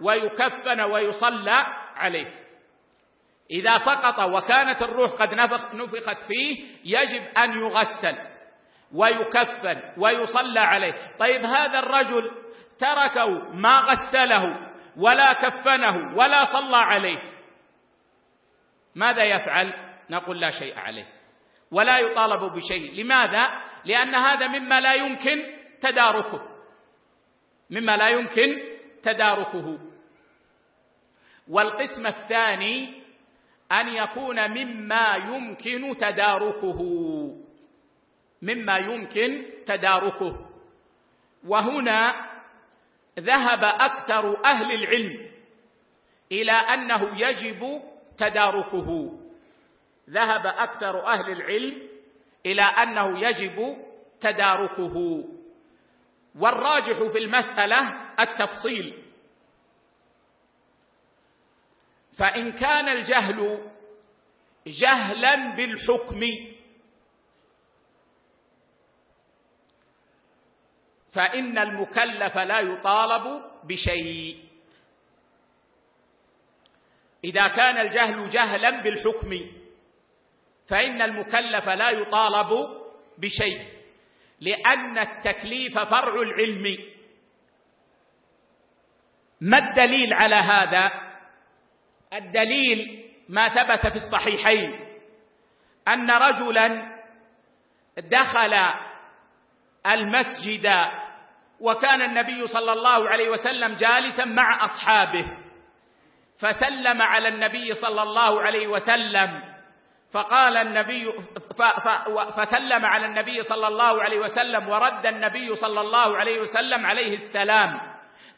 ويكفن 0.00 0.80
ويصلى 0.80 1.66
عليه. 1.96 2.40
إذا 3.50 3.78
سقط 3.78 4.18
وكانت 4.18 4.82
الروح 4.82 5.12
قد 5.12 5.34
نفخت 5.74 6.22
فيه 6.28 6.66
يجب 6.84 7.22
أن 7.38 7.58
يغسل 7.58 8.16
ويكفن 8.94 9.82
ويصلى 9.98 10.60
عليه. 10.60 10.94
طيب 11.18 11.44
هذا 11.44 11.78
الرجل 11.78 12.30
تركه 12.78 13.26
ما 13.54 13.80
غسله 13.80 14.70
ولا 14.96 15.32
كفنه 15.32 16.16
ولا 16.16 16.44
صلى 16.44 16.76
عليه 16.76 17.18
ماذا 18.94 19.24
يفعل؟ 19.24 19.74
نقول 20.10 20.40
لا 20.40 20.50
شيء 20.50 20.78
عليه 20.78 21.06
ولا 21.72 21.98
يطالب 21.98 22.52
بشيء. 22.52 23.00
لماذا؟ 23.00 23.50
لأن 23.84 24.14
هذا 24.14 24.46
مما 24.46 24.80
لا 24.80 24.94
يمكن 24.94 25.42
تداركه. 25.82 26.49
مما 27.70 27.96
لا 27.96 28.08
يمكن 28.08 28.62
تداركه. 29.02 29.78
والقسم 31.48 32.06
الثاني 32.06 33.02
أن 33.72 33.88
يكون 33.88 34.50
مما 34.50 35.16
يمكن 35.16 35.96
تداركه. 35.96 36.80
مما 38.42 38.76
يمكن 38.78 39.44
تداركه. 39.66 40.46
وهنا 41.46 42.30
ذهب 43.18 43.64
أكثر 43.64 44.44
أهل 44.44 44.72
العلم 44.72 45.30
إلى 46.32 46.52
أنه 46.52 47.20
يجب 47.20 47.82
تداركه. 48.18 49.18
ذهب 50.10 50.46
أكثر 50.46 51.06
أهل 51.06 51.32
العلم 51.32 51.88
إلى 52.46 52.62
أنه 52.62 53.18
يجب 53.18 53.76
تداركه. 54.20 55.24
والراجح 56.38 57.12
في 57.12 57.18
المسألة 57.18 58.10
التفصيل. 58.20 59.02
فإن 62.18 62.52
كان 62.52 62.88
الجهل 62.88 63.70
جهلا 64.66 65.56
بالحكم 65.56 66.20
فإن 71.14 71.58
المكلف 71.58 72.36
لا 72.38 72.60
يطالب 72.60 73.42
بشيء. 73.64 74.44
إذا 77.24 77.48
كان 77.48 77.76
الجهل 77.86 78.28
جهلا 78.28 78.82
بالحكم 78.82 79.40
فإن 80.68 81.02
المكلف 81.02 81.68
لا 81.68 81.90
يطالب 81.90 82.80
بشيء. 83.18 83.79
لأن 84.40 84.98
التكليف 84.98 85.78
فرع 85.78 86.22
العلم. 86.22 86.78
ما 89.40 89.58
الدليل 89.58 90.12
على 90.12 90.36
هذا؟ 90.36 90.92
الدليل 92.12 93.04
ما 93.28 93.48
ثبت 93.48 93.86
في 93.86 93.96
الصحيحين. 93.96 94.80
أن 95.88 96.10
رجلا 96.10 96.98
دخل 97.98 98.54
المسجد 99.86 100.74
وكان 101.60 102.02
النبي 102.02 102.46
صلى 102.46 102.72
الله 102.72 103.08
عليه 103.08 103.28
وسلم 103.28 103.74
جالسا 103.74 104.24
مع 104.24 104.64
أصحابه 104.64 105.26
فسلم 106.40 107.02
على 107.02 107.28
النبي 107.28 107.74
صلى 107.74 108.02
الله 108.02 108.40
عليه 108.40 108.66
وسلم. 108.66 109.49
فقال 110.14 110.56
النبي 110.56 111.12
فسلم 112.36 112.84
على 112.84 113.06
النبي 113.06 113.42
صلى 113.42 113.68
الله 113.68 114.02
عليه 114.02 114.18
وسلم 114.20 114.68
ورد 114.68 115.06
النبي 115.06 115.56
صلى 115.56 115.80
الله 115.80 116.16
عليه 116.16 116.40
وسلم 116.40 116.86
عليه 116.86 117.14
السلام 117.14 117.80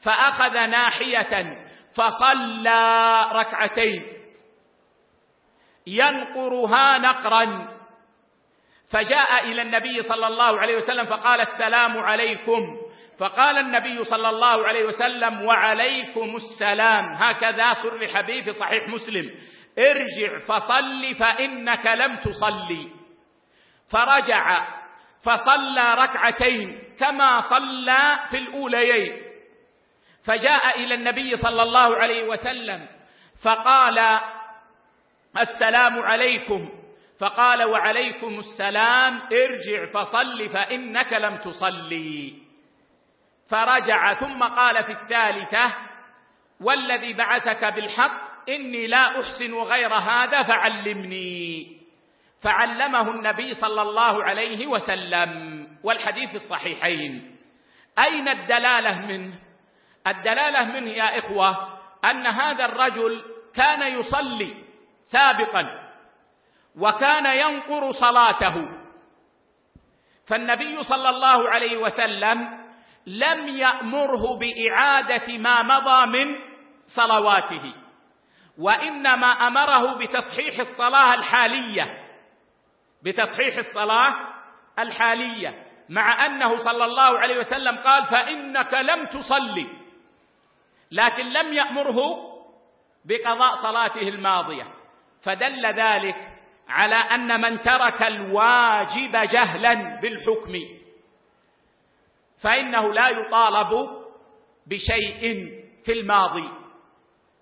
فأخذ 0.04 0.52
ناحية 0.66 1.56
فصلى 1.96 3.22
ركعتين 3.32 4.02
ينقرها 5.86 6.98
نقرا 6.98 7.68
فجاء 8.92 9.44
إلى 9.44 9.62
النبي 9.62 10.02
صلى 10.02 10.26
الله 10.26 10.60
عليه 10.60 10.76
وسلم 10.76 11.06
فقال 11.06 11.40
السلام 11.40 11.98
عليكم 11.98 12.76
فقال 13.20 13.58
النبي 13.58 14.04
صلى 14.04 14.28
الله 14.28 14.66
عليه 14.66 14.84
وسلم 14.84 15.42
وعليكم 15.42 16.36
السلام 16.36 17.04
هكذا 17.12 17.72
صرح 17.72 18.20
به 18.20 18.42
في 18.44 18.52
صحيح 18.52 18.88
مسلم. 18.88 19.30
ارجع 19.78 20.38
فصل 20.38 21.14
فإنك 21.20 21.86
لم 21.86 22.16
تصلي 22.16 22.88
فرجع 23.92 24.66
فصلى 25.24 25.94
ركعتين 25.94 26.82
كما 26.98 27.40
صلى 27.40 28.18
في 28.30 28.38
الأوليين. 28.38 29.22
فجاء 30.26 30.80
إلى 30.80 30.94
النبي 30.94 31.36
صلى 31.36 31.62
الله 31.62 31.96
عليه 31.96 32.22
وسلم 32.24 32.86
فقال 33.44 33.98
السلام 35.38 36.02
عليكم. 36.02 36.68
فقال 37.20 37.64
وعليكم 37.64 38.38
السلام 38.38 39.22
ارجع 39.32 39.86
فصل 39.92 40.48
فإنك 40.48 41.12
لم 41.12 41.36
تصلي 41.36 42.34
فرجع 43.50 44.14
ثم 44.14 44.42
قال 44.42 44.84
في 44.84 44.92
الثالثة 44.92 45.74
والذي 46.60 47.12
بعثك 47.12 47.64
بالحق 47.64 48.31
إني 48.48 48.86
لا 48.86 49.20
أحسن 49.20 49.54
غير 49.54 49.94
هذا 49.94 50.42
فعلمني. 50.42 51.66
فعلمه 52.42 53.10
النبي 53.10 53.54
صلى 53.54 53.82
الله 53.82 54.24
عليه 54.24 54.66
وسلم. 54.66 55.66
والحديث 55.84 56.34
الصحيحين. 56.34 57.36
أين 57.98 58.28
الدلالة 58.28 59.06
منه؟ 59.06 59.34
الدلالة 60.06 60.64
منه 60.64 60.90
يا 60.90 61.18
إخوة 61.18 61.78
أن 62.04 62.26
هذا 62.26 62.64
الرجل 62.64 63.22
كان 63.54 63.98
يصلي 63.98 64.54
سابقا 65.12 65.92
وكان 66.78 67.26
ينقر 67.26 67.92
صلاته. 67.92 68.68
فالنبي 70.28 70.82
صلى 70.82 71.08
الله 71.08 71.50
عليه 71.50 71.76
وسلم 71.76 72.62
لم 73.06 73.48
يأمره 73.48 74.38
بإعادة 74.38 75.38
ما 75.38 75.62
مضى 75.62 76.06
من 76.06 76.34
صلواته. 76.86 77.81
وإنما 78.58 79.26
أمره 79.26 79.94
بتصحيح 79.94 80.58
الصلاة 80.58 81.14
الحالية. 81.14 82.08
بتصحيح 83.02 83.56
الصلاة 83.56 84.14
الحالية. 84.78 85.66
مع 85.88 86.26
أنه 86.26 86.56
صلى 86.56 86.84
الله 86.84 87.18
عليه 87.18 87.38
وسلم 87.38 87.78
قال 87.78 88.06
فإنك 88.06 88.74
لم 88.74 89.06
تصلي. 89.06 89.66
لكن 90.92 91.22
لم 91.32 91.52
يأمره 91.52 91.98
بقضاء 93.04 93.62
صلاته 93.62 94.08
الماضية. 94.08 94.66
فدل 95.24 95.66
ذلك 95.66 96.16
على 96.68 96.94
أن 96.94 97.40
من 97.40 97.60
ترك 97.60 98.02
الواجب 98.02 99.16
جهلا 99.16 100.00
بالحكم. 100.00 100.52
فإنه 102.42 102.92
لا 102.92 103.08
يطالب 103.08 103.88
بشيء 104.66 105.48
في 105.84 105.92
الماضي. 105.92 106.61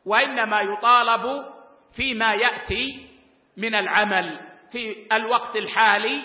وإنما 0.06 0.60
يطالب 0.60 1.44
فيما 1.96 2.34
يأتي 2.34 3.08
من 3.56 3.74
العمل 3.74 4.40
في 4.72 5.06
الوقت 5.12 5.56
الحالي 5.56 6.22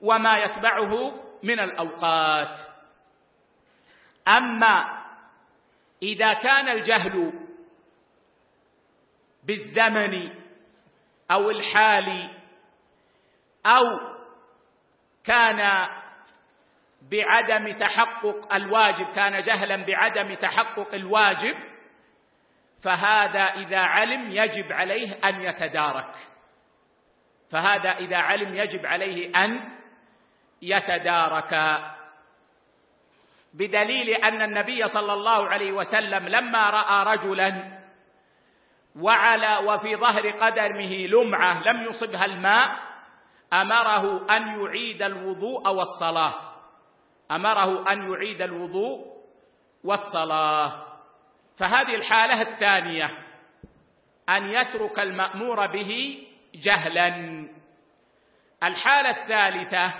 وما 0.00 0.38
يتبعه 0.38 1.14
من 1.42 1.60
الأوقات. 1.60 2.58
أما 4.28 5.04
إذا 6.02 6.32
كان 6.34 6.68
الجهل 6.68 7.32
بالزمن 9.44 10.30
أو 11.30 11.50
الحال 11.50 12.30
أو 13.66 14.14
كان 15.24 15.88
بعدم 17.10 17.78
تحقق 17.78 18.54
الواجب 18.54 19.06
كان 19.06 19.40
جهلا 19.40 19.76
بعدم 19.76 20.34
تحقق 20.34 20.94
الواجب 20.94 21.56
فهذا 22.84 23.40
إذا 23.40 23.78
علم 23.78 24.30
يجب 24.30 24.72
عليه 24.72 25.18
أن 25.24 25.40
يتدارك. 25.40 26.14
فهذا 27.50 27.90
إذا 27.90 28.16
علم 28.16 28.54
يجب 28.54 28.86
عليه 28.86 29.44
أن 29.44 29.68
يتدارك. 30.62 31.80
بدليل 33.54 34.08
أن 34.08 34.42
النبي 34.42 34.88
صلى 34.88 35.12
الله 35.12 35.48
عليه 35.48 35.72
وسلم 35.72 36.28
لما 36.28 36.70
رأى 36.70 37.16
رجلا 37.16 37.78
وعلى 39.00 39.56
وفي 39.56 39.96
ظهر 39.96 40.30
قدمه 40.30 41.06
لمعة 41.06 41.62
لم 41.62 41.82
يصبها 41.82 42.24
الماء 42.24 42.76
أمره 43.52 44.26
أن 44.36 44.60
يعيد 44.60 45.02
الوضوء 45.02 45.68
والصلاة. 45.68 46.34
أمره 47.30 47.92
أن 47.92 48.12
يعيد 48.12 48.42
الوضوء 48.42 49.14
والصلاة. 49.84 50.93
فهذه 51.58 51.94
الحالة 51.94 52.42
الثانية 52.42 53.10
أن 54.28 54.50
يترك 54.50 54.98
المأمور 54.98 55.66
به 55.66 56.22
جهلا. 56.54 57.08
الحالة 58.62 59.10
الثالثة 59.22 59.94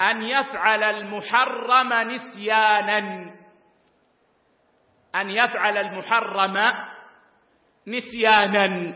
أن 0.00 0.22
يفعل 0.22 0.82
المحرم 0.82 2.10
نسيانا. 2.10 3.30
أن 5.14 5.30
يفعل 5.30 5.76
المحرم 5.78 6.74
نسيانا. 7.86 8.94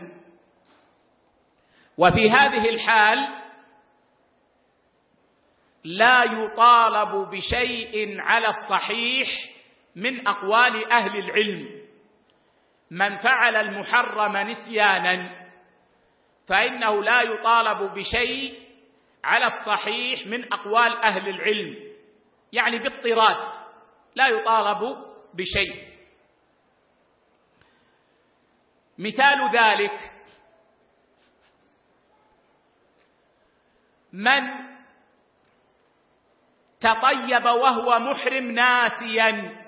وفي 1.97 2.31
هذه 2.31 2.69
الحال 2.69 3.27
لا 5.83 6.23
يطالب 6.23 7.29
بشيء 7.29 8.19
على 8.21 8.47
الصحيح 8.47 9.27
من 9.99 10.27
أقوال 10.27 10.91
أهل 10.91 11.17
العلم. 11.17 11.79
من 12.91 13.17
فعل 13.17 13.55
المحرم 13.55 14.37
نسيانا 14.37 15.47
فإنه 16.47 17.03
لا 17.03 17.21
يطالب 17.21 17.93
بشيء 17.93 18.59
على 19.23 19.45
الصحيح 19.45 20.27
من 20.27 20.53
أقوال 20.53 20.97
أهل 21.03 21.29
العلم. 21.29 21.75
يعني 22.53 22.79
باضطراد 22.79 23.53
لا 24.15 24.27
يطالب 24.27 25.05
بشيء. 25.33 25.89
مثال 28.99 29.49
ذلك 29.53 29.99
من 34.13 34.69
تطيب 36.79 37.45
وهو 37.45 37.99
محرم 37.99 38.51
ناسيا 38.51 39.58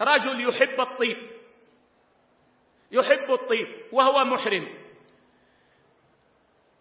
رجل 0.00 0.48
يحب 0.48 0.80
الطيب. 0.80 1.30
يحب 2.90 3.32
الطيب 3.32 3.68
وهو 3.92 4.24
محرم. 4.24 4.68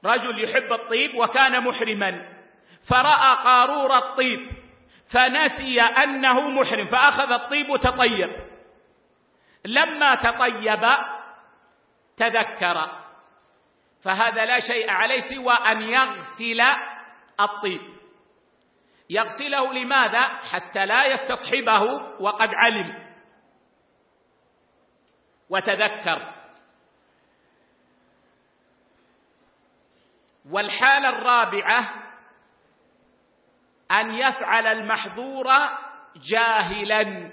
رجل 0.06 0.44
يحب 0.44 0.74
الطيب 0.74 1.16
وكان 1.16 1.64
محرما. 1.64 2.34
فرأى 2.90 3.36
قارور 3.44 3.98
الطيب 3.98 4.52
فنسي 5.14 5.82
أنه 5.82 6.50
محرم 6.50 6.86
فأخذ 6.86 7.32
الطيب 7.32 7.70
وتطيب 7.70 8.32
لما 9.66 10.16
تطيب 10.16 10.86
تذكر. 12.18 13.04
فهذا 14.04 14.46
لا 14.46 14.60
شيء 14.60 14.90
عليه 14.90 15.20
سوى 15.20 15.54
أن 15.54 15.82
يغسل 15.82 16.62
الطيب. 17.40 18.03
يغسله 19.14 19.74
لماذا؟ 19.74 20.22
حتى 20.28 20.86
لا 20.86 21.06
يستصحبه 21.06 21.82
وقد 22.20 22.50
علم. 22.54 23.14
وتذكر. 25.50 26.34
والحالة 30.52 31.10
الرابعة 31.10 31.94
أن 33.92 34.14
يفعل 34.14 34.68
المحظور 34.68 35.48
جاهلا. 36.32 37.32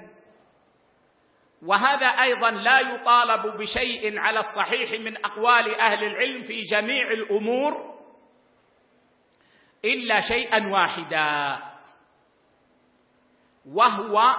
وهذا 1.62 2.06
أيضا 2.06 2.50
لا 2.50 2.80
يطالب 2.80 3.56
بشيء 3.56 4.18
على 4.18 4.38
الصحيح 4.38 5.00
من 5.00 5.24
أقوال 5.24 5.74
أهل 5.80 6.04
العلم 6.04 6.44
في 6.44 6.60
جميع 6.60 7.10
الأمور 7.10 8.00
إلا 9.84 10.20
شيئا 10.20 10.66
واحدا. 10.66 11.69
وهو 13.72 14.36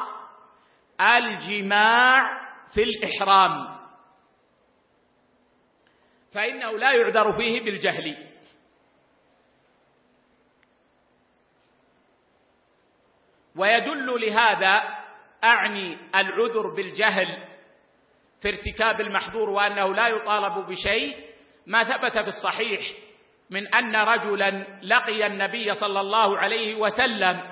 الجماع 1.02 2.42
في 2.74 2.84
الإحرام. 2.84 3.78
فإنه 6.34 6.72
لا 6.72 6.92
يعذر 6.92 7.32
فيه 7.32 7.62
بالجهل. 7.62 8.28
ويدل 13.56 14.22
لهذا 14.22 14.82
أعني 15.44 15.98
العذر 16.16 16.76
بالجهل 16.76 17.48
في 18.42 18.50
ارتكاب 18.50 19.02
المحظور 19.02 19.50
وأنه 19.50 19.96
لا 19.96 20.08
يطالب 20.08 20.68
بشيء. 20.68 21.32
ما 21.68 21.84
ثبت 21.84 22.12
في 22.12 22.28
الصحيح 22.28 22.82
من 23.50 23.76
أن 23.76 23.96
رجلا 23.96 24.80
لقي 24.84 25.28
النبي 25.28 25.74
صلى 25.74 26.02
الله 26.02 26.38
عليه 26.38 26.76
وسلم 26.76 27.51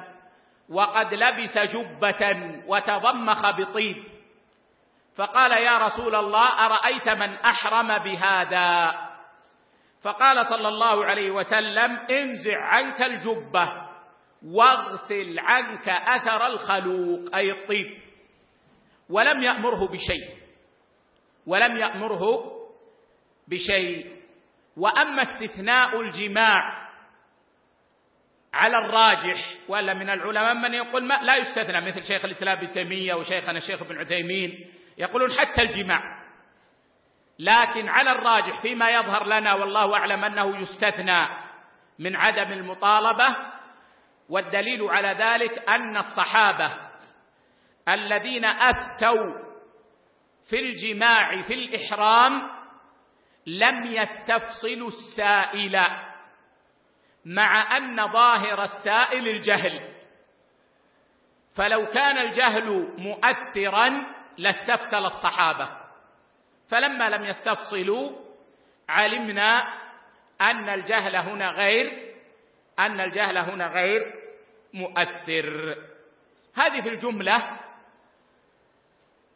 وقد 0.71 1.13
لبس 1.13 1.57
جبة 1.57 2.35
وتضمخ 2.67 3.41
بطيب 3.51 4.03
فقال 5.17 5.51
يا 5.51 5.77
رسول 5.77 6.15
الله 6.15 6.65
أرأيت 6.65 7.09
من 7.09 7.33
أحرم 7.33 7.97
بهذا؟ 7.97 8.95
فقال 10.03 10.45
صلى 10.45 10.67
الله 10.67 11.05
عليه 11.05 11.31
وسلم 11.31 11.91
انزع 11.95 12.57
عنك 12.61 13.01
الجبة 13.01 13.89
واغسل 14.45 15.39
عنك 15.39 15.89
أثر 15.89 16.47
الخلوق 16.47 17.35
أي 17.35 17.51
الطيب 17.51 17.99
ولم 19.09 19.43
يأمره 19.43 19.87
بشيء. 19.87 20.37
ولم 21.47 21.77
يأمره 21.77 22.51
بشيء. 23.47 24.15
وأما 24.77 25.21
استثناء 25.21 26.01
الجماع 26.01 26.88
على 28.53 28.77
الراجح 28.77 29.55
ولا 29.67 29.93
من 29.93 30.09
العلماء 30.09 30.53
من 30.53 30.73
يقول 30.73 31.03
ما 31.03 31.13
لا 31.13 31.35
يستثنى 31.35 31.81
مثل 31.81 32.03
شيخ 32.03 32.25
الإسلام 32.25 32.57
ابن 32.57 32.69
تيمية 32.69 33.13
وشيخنا 33.13 33.57
الشيخ 33.57 33.81
ابن 33.81 33.99
عثيمين 33.99 34.71
يقولون 34.97 35.31
حتى 35.31 35.61
الجماع. 35.61 36.19
لكن 37.39 37.89
على 37.89 38.11
الراجح 38.11 38.61
فيما 38.61 38.89
يظهر 38.89 39.25
لنا 39.25 39.53
والله 39.53 39.95
أعلم 39.95 40.23
أنه 40.23 40.57
يستثنى 40.57 41.27
من 41.99 42.15
عدم 42.15 42.51
المطالبة 42.51 43.35
والدليل 44.29 44.83
على 44.83 45.07
ذلك 45.07 45.69
أن 45.69 45.97
الصحابة 45.97 46.73
الذين 47.89 48.45
أفتوا 48.45 49.49
في 50.49 50.59
الجماع 50.59 51.41
في 51.41 51.53
الإحرام 51.53 52.49
لم 53.47 53.85
يستفصلوا 53.85 54.87
السائل. 54.87 55.85
مع 57.25 57.77
أن 57.77 58.11
ظاهر 58.11 58.63
السائل 58.63 59.27
الجهل. 59.27 59.95
فلو 61.57 61.85
كان 61.85 62.17
الجهل 62.17 62.93
مؤثرا 62.97 64.05
لاستفسل 64.37 65.05
الصحابة. 65.05 65.69
فلما 66.71 67.09
لم 67.09 67.23
يستفصلوا 67.23 68.11
علمنا 68.89 69.79
أن 70.41 70.69
الجهل 70.69 71.15
هنا 71.15 71.49
غير 71.49 72.13
أن 72.79 72.99
الجهل 72.99 73.37
هنا 73.37 73.67
غير 73.67 74.13
مؤثر. 74.73 75.75
هذه 76.55 76.81
في 76.81 76.89
الجملة 76.89 77.59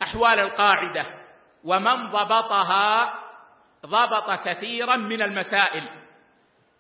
أحوال 0.02 0.40
القاعدة 0.40 1.06
ومن 1.64 2.10
ضبطها 2.10 3.14
ضبط 3.86 4.48
كثيرا 4.48 4.96
من 4.96 5.22
المسائل. 5.22 5.90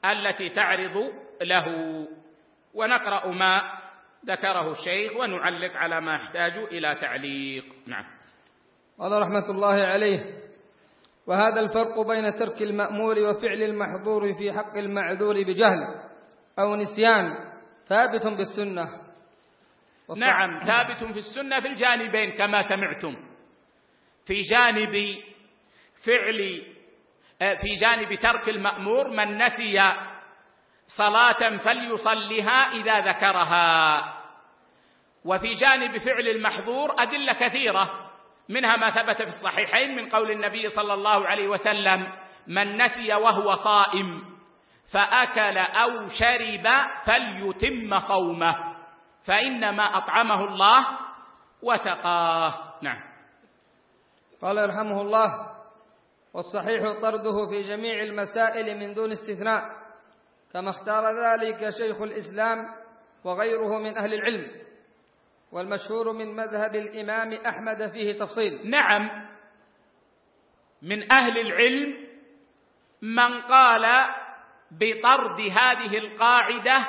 التي 0.06 0.50
تعرض 0.50 1.14
له. 1.42 1.66
ونقرأ 2.74 3.28
ما 3.28 3.62
ذكره 4.26 4.72
الشيخ 4.72 5.16
ونعلق 5.16 5.72
على 5.76 6.02
ما 6.02 6.16
يحتاج 6.16 6.58
إلى 6.58 6.96
تعليق. 7.02 7.66
نعم. 7.88 8.06
قال 9.00 9.22
رحمة 9.22 9.50
الله 9.50 9.84
عليه 9.84 10.20
وهذا 11.28 11.60
الفرق 11.60 12.08
بين 12.08 12.36
ترك 12.36 12.62
المامور 12.62 13.20
وفعل 13.20 13.62
المحظور 13.62 14.34
في 14.34 14.54
حق 14.54 14.78
المعذور 14.78 15.44
بجهل 15.44 15.82
أو 16.60 16.76
نسيان 16.76 17.36
ثابت 17.88 18.28
بالسنة. 18.28 18.86
نعم 20.18 20.60
ثابت 20.60 21.04
في 21.04 21.20
السنة 21.20 21.62
في 21.62 21.68
الجانبين 21.68 22.32
كما 22.32 22.62
سمعتم. 22.62 23.16
في 24.26 24.42
جانب 24.42 25.18
فعل 26.06 26.62
في 27.40 27.74
جانب 27.82 28.16
ترك 28.16 28.50
المأمور 28.50 29.10
من 29.10 29.38
نسي 29.38 29.80
صلاة 30.98 31.58
فليصلها 31.58 32.72
إذا 32.72 33.00
ذكرها. 33.00 34.14
وفي 35.26 35.54
جانب 35.54 35.98
فعل 35.98 36.28
المحظور 36.28 37.02
أدلة 37.02 37.34
كثيرة 37.34 38.10
منها 38.50 38.76
ما 38.76 38.92
ثبت 38.92 39.18
في 39.18 39.30
الصحيحين 39.30 39.96
من 39.96 40.10
قول 40.10 40.32
النبي 40.32 40.70
صلى 40.70 40.94
الله 40.94 41.28
عليه 41.28 41.48
وسلم 41.48 42.08
من 42.48 42.82
نسي 42.82 43.14
وهو 43.14 43.56
صائم 43.56 44.24
فأكل 44.94 45.58
أو 45.58 46.08
شرب 46.08 46.68
فليتم 47.06 48.00
صومه 48.00 48.56
فإنما 49.28 49.98
أطعمه 49.98 50.46
الله 50.46 50.86
وسقاه. 51.62 52.74
نعم. 52.82 53.00
قال 54.42 54.58
يرحمه 54.58 55.02
الله 55.02 55.53
والصحيح 56.34 57.02
طرده 57.02 57.50
في 57.50 57.60
جميع 57.62 58.04
المسائل 58.04 58.78
من 58.80 58.94
دون 58.94 59.12
استثناء. 59.12 59.64
كما 60.54 60.70
اختار 60.70 61.04
ذلك 61.04 61.70
شيخ 61.70 62.02
الإسلام 62.02 62.66
وغيره 63.24 63.80
من 63.80 63.98
أهل 63.98 64.14
العلم. 64.14 64.52
والمشهور 65.52 66.12
من 66.12 66.36
مذهب 66.36 66.76
الإمام 66.76 67.34
أحمد 67.34 67.92
فيه 67.92 68.18
تفصيل. 68.20 68.70
نعم. 68.70 69.30
من 70.82 71.12
أهل 71.12 71.38
العلم 71.38 72.08
من 73.02 73.42
قال 73.42 74.06
بطرد 74.72 75.40
هذه 75.40 75.98
القاعدة 75.98 76.86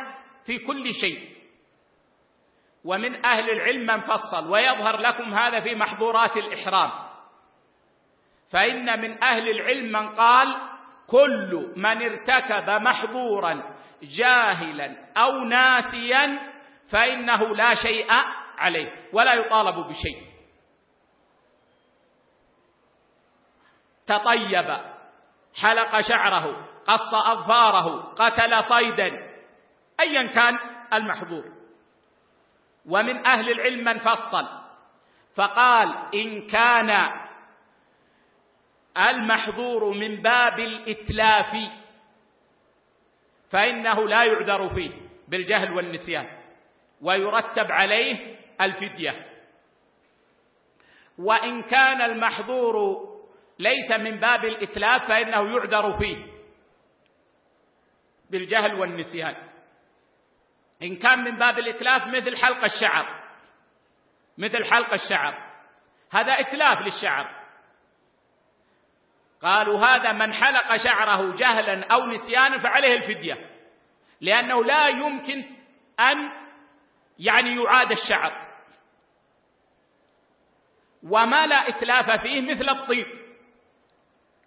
في 0.46 0.58
كل 0.58 0.84
شيء. 1.00 1.34
ومن 2.84 3.26
أهل 3.26 3.50
العلم 3.50 3.86
من 3.86 4.00
فصل. 4.00 4.50
ويظهر 4.50 5.00
لكم 5.00 5.34
هذا 5.34 5.60
في 5.60 5.74
محظورات 5.74 6.36
الإحرام. 6.36 7.13
فإن 8.54 9.00
من 9.00 9.24
أهل 9.24 9.48
العلم 9.48 9.92
من 9.92 10.08
قال 10.08 10.56
كل 11.06 11.72
من 11.76 12.02
ارتكب 12.02 12.70
محظورا 12.70 13.76
جاهلا 14.02 14.96
أو 15.16 15.44
ناسيا 15.44 16.38
فإنه 16.92 17.56
لا 17.56 17.74
شيء 17.74 18.06
عليه 18.58 19.08
ولا 19.12 19.34
يطالب 19.34 19.86
بشيء. 19.86 20.22
تطيب 24.06 24.76
حلق 25.62 26.00
شعره 26.00 26.66
قص 26.86 27.14
أظفاره 27.14 28.00
قتل 28.00 28.62
صيدا 28.62 29.10
أيا 30.00 30.26
كان 30.32 30.58
المحظور. 30.94 31.44
ومن 32.88 33.26
أهل 33.26 33.50
العلم 33.50 33.84
من 33.84 33.98
فصل 33.98 34.48
فقال 35.36 36.14
إن 36.14 36.46
كان 36.46 37.23
المحظور 38.98 39.90
من 39.90 40.22
باب 40.22 40.58
الإتلاف 40.60 41.56
فإنه 43.50 44.08
لا 44.08 44.24
يعذر 44.24 44.74
فيه 44.74 44.90
بالجهل 45.28 45.72
والنسيان 45.72 46.26
ويرتب 47.02 47.72
عليه 47.72 48.36
الفدية. 48.60 49.26
وإن 51.18 51.62
كان 51.62 52.00
المحظور 52.00 53.04
ليس 53.58 53.90
من 53.90 54.20
باب 54.20 54.44
الإتلاف 54.44 55.08
فإنه 55.08 55.56
يعذر 55.56 55.98
فيه 55.98 56.26
بالجهل 58.30 58.74
والنسيان. 58.74 59.36
إن 60.82 60.96
كان 60.96 61.18
من 61.18 61.36
باب 61.36 61.58
الإتلاف 61.58 62.06
مثل 62.06 62.36
حلق 62.36 62.64
الشعر 62.64 63.24
مثل 64.38 64.64
حلق 64.64 64.92
الشعر. 64.92 65.52
هذا 66.10 66.32
إتلاف 66.32 66.78
للشعر. 66.78 67.43
قالوا 69.44 69.78
هذا 69.78 70.12
من 70.12 70.32
حلق 70.32 70.76
شعره 70.76 71.34
جهلا 71.34 71.86
أو 71.92 72.06
نسيانا 72.06 72.58
فعليه 72.58 72.96
الفدية. 72.96 73.50
لأنه 74.20 74.64
لا 74.64 74.88
يمكن 74.88 75.44
أن 76.00 76.30
يعني 77.18 77.62
يعاد 77.62 77.90
الشعر. 77.90 78.44
وما 81.02 81.46
لا 81.46 81.68
إتلاف 81.68 82.20
فيه 82.22 82.50
مثل 82.50 82.68
الطيب. 82.68 83.06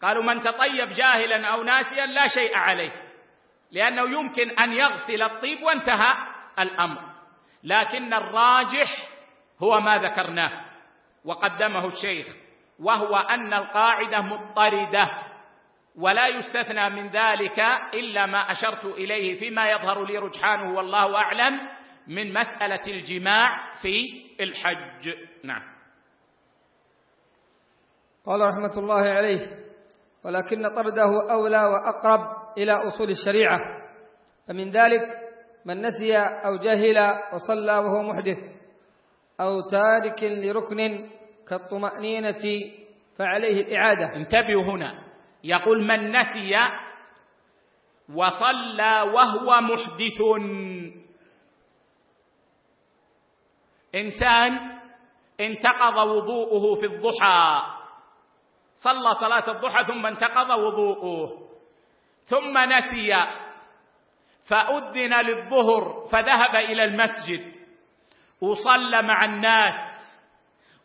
قالوا 0.01 0.23
من 0.23 0.43
تطيب 0.43 0.89
جاهلا 0.89 1.47
أو 1.47 1.63
ناسيا 1.63 2.05
لا 2.05 2.27
شيء 2.27 2.57
عليه. 2.57 2.91
لأنه 3.71 4.19
يمكن 4.19 4.49
أن 4.49 4.71
يغسل 4.73 5.21
الطيب 5.21 5.63
وانتهى 5.63 6.13
الأمر. 6.59 7.01
لكن 7.63 8.13
الراجح 8.13 9.09
هو 9.63 9.79
ما 9.79 9.97
ذكرناه 9.97 10.65
وقدمه 11.25 11.85
الشيخ. 11.85 12.46
وهو 12.79 13.15
أن 13.15 13.53
القاعدة 13.53 14.21
مضطردة 14.21 15.09
ولا 15.95 16.27
يستثنى 16.27 16.89
من 16.89 17.07
ذلك 17.09 17.59
إلا 17.93 18.25
ما 18.25 18.37
أشرت 18.51 18.85
إليه 18.85 19.39
فيما 19.39 19.71
يظهر 19.71 20.05
لي 20.05 20.17
رجحانه 20.17 20.73
والله 20.77 21.15
أعلم 21.15 21.59
من 22.07 22.33
مسألة 22.33 22.81
الجماع 22.87 23.73
في 23.81 24.05
الحج. 24.41 25.13
نعم. 25.43 25.61
قال 28.25 28.41
رحمة 28.41 28.77
الله 28.77 29.01
عليه 29.01 29.67
ولكن 30.25 30.75
طرده 30.75 31.31
أولى 31.31 31.65
وأقرب 31.65 32.19
إلى 32.57 32.71
أصول 32.71 33.09
الشريعة 33.09 33.59
فمن 34.47 34.69
ذلك 34.71 35.01
من 35.65 35.81
نسي 35.81 36.17
أو 36.17 36.55
جهل 36.55 37.13
وصلى 37.33 37.77
وهو 37.77 38.03
محدث 38.03 38.37
أو 39.39 39.61
تارك 39.61 40.23
لركن 40.23 41.09
كالطمأنينة 41.49 42.71
فعليه 43.17 43.61
الإعادة. 43.61 44.15
انتبهوا 44.15 44.63
هنا. 44.63 45.03
يقول 45.43 45.83
من 45.83 46.11
نسي 46.11 46.55
وصلى 48.15 49.01
وهو 49.01 49.61
محدث. 49.61 50.21
إنسان 53.95 54.79
انتقض 55.39 56.07
وضوءه 56.07 56.79
في 56.79 56.85
الضحى. 56.85 57.61
صلى 58.75 59.13
صلاة 59.13 59.51
الضحى 59.51 59.85
ثم 59.85 60.05
انتقض 60.05 60.49
وضوءه. 60.49 61.47
ثم 62.23 62.57
نسي 62.57 63.13
فأذن 64.49 65.13
للظهر 65.21 66.05
فذهب 66.11 66.55
إلى 66.55 66.83
المسجد. 66.83 67.55
وصلى 68.41 69.01
مع 69.01 69.25
الناس. 69.25 69.96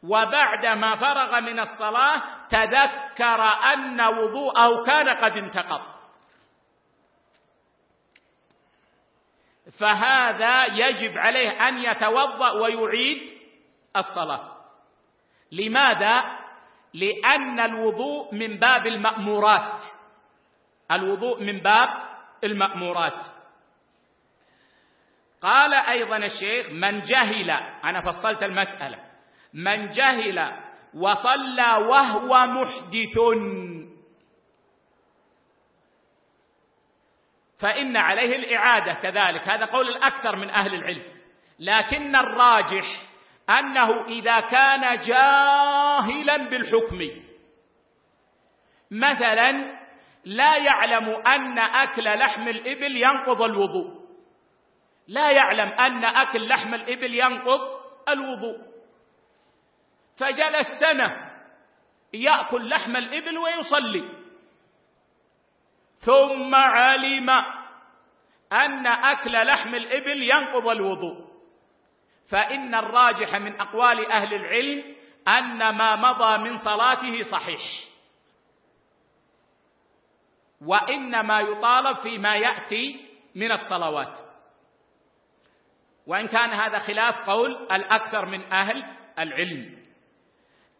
وبعدما 0.02 0.96
فرغ 0.96 1.40
من 1.40 1.60
الصلاة 1.60 2.22
تذكر 2.48 3.42
أن 3.72 4.00
وضوءه 4.00 4.84
كان 4.84 5.08
قد 5.08 5.36
انتقض. 5.36 5.82
فهذا 9.78 10.64
يجب 10.64 11.18
عليه 11.18 11.68
أن 11.68 11.78
يتوضأ 11.78 12.50
ويعيد 12.50 13.32
الصلاة. 13.96 14.56
لماذا؟ 15.52 16.38
لأن 16.94 17.60
الوضوء 17.60 18.34
من 18.34 18.58
باب 18.58 18.86
المأمورات. 18.86 19.82
الوضوء 20.90 21.42
من 21.42 21.60
باب 21.60 21.88
المأمورات. 22.44 23.24
قال 25.42 25.74
أيضا 25.74 26.16
الشيخ 26.16 26.70
من 26.70 27.00
جهل 27.00 27.50
أنا 27.84 28.00
فصلت 28.00 28.42
المسألة. 28.42 29.11
من 29.54 29.88
جهل 29.88 30.52
وصلى 30.94 31.72
وهو 31.88 32.46
محدث. 32.46 33.18
فإن 37.60 37.96
عليه 37.96 38.36
الإعادة 38.36 38.92
كذلك. 38.92 39.48
هذا 39.48 39.64
قول 39.64 39.88
الأكثر 39.88 40.36
من 40.36 40.50
أهل 40.50 40.74
العلم. 40.74 41.02
لكن 41.58 42.16
الراجح 42.16 42.84
أنه 43.58 44.04
إذا 44.04 44.40
كان 44.40 44.98
جاهلا 44.98 46.36
بالحكم. 46.36 46.98
مثلا 48.90 49.78
لا 50.24 50.56
يعلم 50.56 51.08
أن 51.08 51.58
أكل 51.58 52.04
لحم 52.04 52.48
الإبل 52.48 52.96
ينقض 52.96 53.42
الوضوء. 53.42 54.02
لا 55.08 55.30
يعلم 55.30 55.68
أن 55.68 56.04
أكل 56.04 56.48
لحم 56.48 56.74
الإبل 56.74 57.14
ينقض 57.14 57.60
الوضوء. 58.08 58.71
فجلس 60.18 60.66
سنة 60.80 61.32
يأكل 62.12 62.68
لحم 62.68 62.96
الإبل 62.96 63.38
ويصلي. 63.38 64.08
ثم 66.06 66.54
علم 66.54 67.30
أن 68.52 68.86
أكل 68.86 69.32
لحم 69.32 69.74
الإبل 69.74 70.22
ينقض 70.22 70.68
الوضوء. 70.68 71.32
فإن 72.30 72.74
الراجح 72.74 73.34
من 73.34 73.60
أقوال 73.60 74.10
أهل 74.10 74.34
العلم 74.34 74.94
أن 75.28 75.68
ما 75.68 75.96
مضى 75.96 76.38
من 76.38 76.56
صلاته 76.56 77.22
صحيح. 77.30 77.60
وإنما 80.66 81.40
يطالب 81.40 82.00
فيما 82.00 82.36
يأتي 82.36 83.08
من 83.34 83.52
الصلوات. 83.52 84.18
وإن 86.06 86.28
كان 86.28 86.50
هذا 86.50 86.78
خلاف 86.78 87.14
قول 87.26 87.72
الأكثر 87.72 88.26
من 88.26 88.52
أهل 88.52 88.84
العلم. 89.18 89.81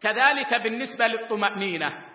كذلك 0.03 0.53
بالنسبة 0.53 1.07
للطمأنينة. 1.07 2.05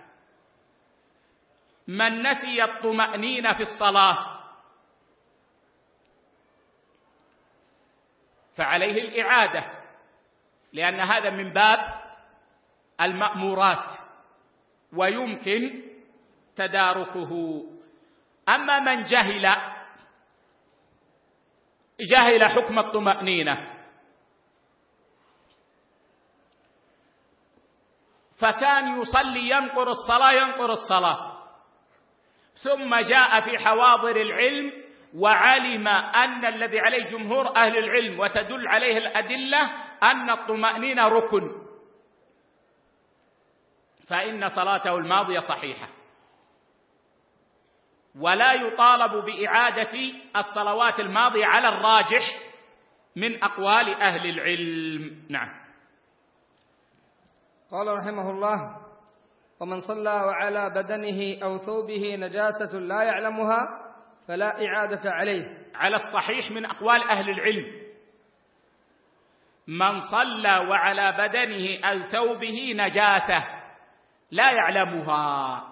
من 1.88 2.22
نسي 2.22 2.64
الطمأنينة 2.64 3.52
في 3.52 3.62
الصلاة 3.62 4.40
فعليه 8.56 9.02
الإعادة 9.02 9.64
لأن 10.72 11.00
هذا 11.00 11.30
من 11.30 11.52
باب 11.52 11.78
المأمورات 13.00 13.90
ويمكن 14.92 15.82
تداركه. 16.56 17.62
أما 18.48 18.80
من 18.80 19.02
جهل 19.02 19.56
جهل 22.00 22.44
حكم 22.44 22.78
الطمأنينة 22.78 23.77
فكان 28.40 29.00
يصلي 29.00 29.50
ينقر 29.50 29.90
الصلاة 29.90 30.32
ينقر 30.32 30.70
الصلاة. 30.70 31.38
ثم 32.64 32.94
جاء 32.94 33.40
في 33.40 33.58
حواضر 33.58 34.16
العلم 34.16 34.72
وعلم 35.14 35.88
أن 35.88 36.44
الذي 36.44 36.80
عليه 36.80 37.04
جمهور 37.04 37.56
أهل 37.56 37.76
العلم 37.78 38.20
وتدل 38.20 38.68
عليه 38.68 38.98
الأدلة 38.98 39.62
أن 40.02 40.30
الطمأنينة 40.30 41.08
ركن. 41.08 41.50
فإن 44.10 44.48
صلاته 44.48 44.94
الماضية 44.96 45.38
صحيحة. 45.38 45.88
ولا 48.20 48.52
يطالب 48.52 49.24
بإعادة 49.24 50.12
الصلوات 50.36 51.00
الماضية 51.00 51.46
على 51.46 51.68
الراجح 51.68 52.38
من 53.16 53.44
أقوال 53.44 53.94
أهل 53.94 54.26
العلم. 54.30 55.26
نعم. 55.30 55.67
قال 57.70 57.98
رحمه 57.98 58.30
الله 58.30 58.76
ومن 59.60 59.80
صلى 59.80 60.24
وعلى 60.24 60.70
بدنه 60.70 61.44
أو 61.44 61.58
ثوبه 61.58 62.16
نجاسة 62.16 62.78
لا 62.78 63.02
يعلمها 63.02 63.68
فلا 64.28 64.66
إعادة 64.66 65.10
عليه. 65.10 65.66
على 65.74 65.96
الصحيح 65.96 66.50
من 66.50 66.64
أقوال 66.64 67.02
أهل 67.08 67.30
العلم. 67.30 67.88
من 69.68 69.98
صلى 69.98 70.58
وعلى 70.58 71.12
بدنه 71.12 71.88
أو 71.88 72.02
ثوبه 72.02 72.72
نجاسة 72.76 73.44
لا 74.30 74.50
يعلمها 74.52 75.64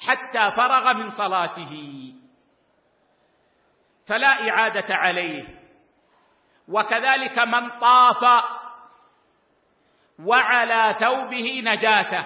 حتى 0.00 0.50
فرغ 0.56 0.92
من 0.92 1.08
صلاته 1.08 1.72
فلا 4.08 4.50
إعادة 4.50 4.94
عليه. 4.94 5.44
وكذلك 6.68 7.38
من 7.38 7.80
طاف 7.80 8.44
وعلى 10.24 10.96
ثوبه 11.00 11.62
نجاسة. 11.64 12.24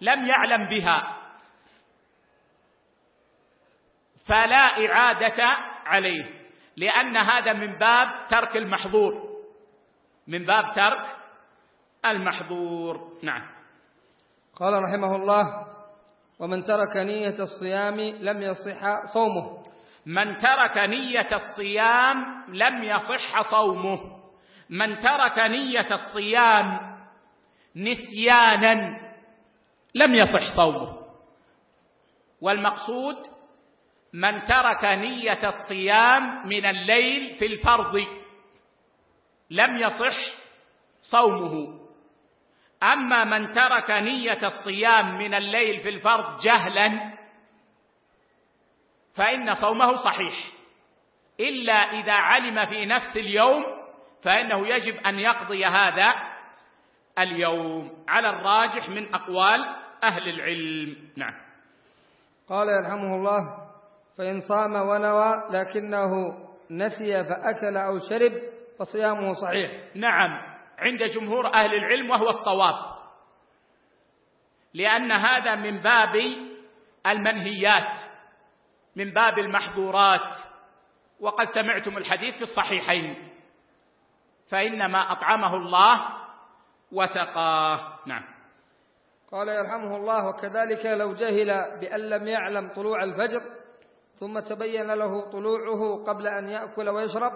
لم 0.00 0.26
يعلم 0.26 0.68
بها. 0.68 1.16
فلا 4.28 4.86
إعادة 4.86 5.42
عليه. 5.86 6.24
لأن 6.76 7.16
هذا 7.16 7.52
من 7.52 7.78
باب 7.78 8.26
ترك 8.28 8.56
المحظور. 8.56 9.36
من 10.28 10.44
باب 10.44 10.72
ترك 10.74 11.16
المحظور. 12.04 13.18
نعم. 13.22 13.48
قال 14.56 14.82
رحمه 14.82 15.16
الله 15.16 15.66
ومن 16.38 16.64
ترك 16.64 16.96
نية 16.96 17.36
الصيام 17.38 18.00
لم 18.00 18.42
يصح 18.42 19.04
صومه. 19.14 19.64
من 20.06 20.38
ترك 20.38 20.78
نية 20.78 21.28
الصيام 21.32 22.44
لم 22.48 22.82
يصح 22.82 23.40
صومه. 23.50 24.15
من 24.70 24.98
ترك 24.98 25.38
نية 25.38 25.86
الصيام 25.90 26.96
نسيانا 27.76 29.00
لم 29.94 30.14
يصح 30.14 30.56
صومه. 30.56 30.96
والمقصود 32.40 33.16
من 34.12 34.42
ترك 34.42 34.84
نية 34.84 35.40
الصيام 35.48 36.48
من 36.48 36.66
الليل 36.66 37.36
في 37.36 37.46
الفرض 37.46 38.06
لم 39.50 39.76
يصح 39.76 40.16
صومه. 41.02 41.80
أما 42.82 43.24
من 43.24 43.52
ترك 43.52 43.90
نية 43.90 44.38
الصيام 44.42 45.18
من 45.18 45.34
الليل 45.34 45.80
في 45.80 45.88
الفرض 45.88 46.40
جهلا 46.40 47.16
فإن 49.16 49.54
صومه 49.54 49.94
صحيح. 49.94 50.34
إلا 51.40 51.72
إذا 51.72 52.12
علم 52.12 52.66
في 52.66 52.86
نفس 52.86 53.16
اليوم 53.16 53.75
فإنه 54.26 54.68
يجب 54.68 54.94
أن 55.06 55.18
يقضي 55.18 55.66
هذا 55.66 56.14
اليوم 57.18 58.04
على 58.08 58.30
الراجح 58.30 58.88
من 58.88 59.14
أقوال 59.14 59.64
أهل 60.04 60.28
العلم. 60.28 60.96
نعم. 61.16 61.34
قال 62.48 62.66
يرحمه 62.68 63.14
الله 63.14 63.40
فإن 64.18 64.40
صام 64.48 64.74
ونوى 64.74 65.42
لكنه 65.50 66.10
نسي 66.70 67.24
فأكل 67.24 67.76
أو 67.76 67.98
شرب 67.98 68.32
فصيامه 68.78 69.32
صحيح. 69.32 69.70
نعم. 69.94 70.56
عند 70.78 71.02
جمهور 71.02 71.46
أهل 71.46 71.74
العلم 71.74 72.10
وهو 72.10 72.28
الصواب. 72.28 72.96
لأن 74.74 75.12
هذا 75.12 75.54
من 75.54 75.80
باب 75.80 76.14
المنهيات 77.06 77.98
من 78.96 79.12
باب 79.12 79.38
المحظورات. 79.38 80.36
وقد 81.20 81.46
سمعتم 81.46 81.98
الحديث 81.98 82.34
في 82.34 82.42
الصحيحين. 82.42 83.35
فانما 84.50 85.12
أطعمه 85.12 85.56
الله 85.56 86.00
وسقاه. 86.92 87.98
نعم. 88.06 88.24
قال 89.32 89.48
يرحمه 89.48 89.96
الله 89.96 90.28
وكذلك 90.28 90.86
لو 90.86 91.14
جهل 91.14 91.80
بأن 91.80 92.00
لم 92.00 92.28
يعلم 92.28 92.68
طلوع 92.68 93.04
الفجر 93.04 93.40
ثم 94.14 94.38
تبين 94.38 94.90
له 94.90 95.30
طلوعه 95.30 96.04
قبل 96.04 96.26
أن 96.26 96.48
يأكل 96.48 96.88
ويشرب 96.88 97.32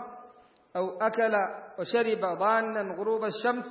أو 0.76 0.98
أكل 1.00 1.34
وشرب 1.78 2.38
ظانا 2.38 2.94
غروب 2.94 3.24
الشمس 3.24 3.64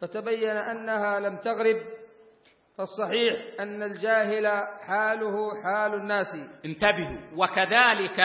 فتبين 0.00 0.56
أنها 0.56 1.20
لم 1.20 1.36
تغرب. 1.36 1.76
فالصحيح 2.78 3.60
أن 3.60 3.82
الجاهل 3.82 4.46
حاله 4.80 5.62
حال 5.64 5.94
الناس. 5.94 6.26
انتبهوا. 6.64 7.20
وكذلك 7.36 8.20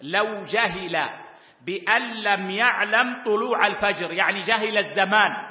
لو 0.00 0.42
جهل 0.42 1.19
بأن 1.66 2.22
لم 2.22 2.50
يعلم 2.50 3.24
طلوع 3.24 3.66
الفجر 3.66 4.12
يعني 4.12 4.40
جهل 4.40 4.78
الزمان. 4.78 5.50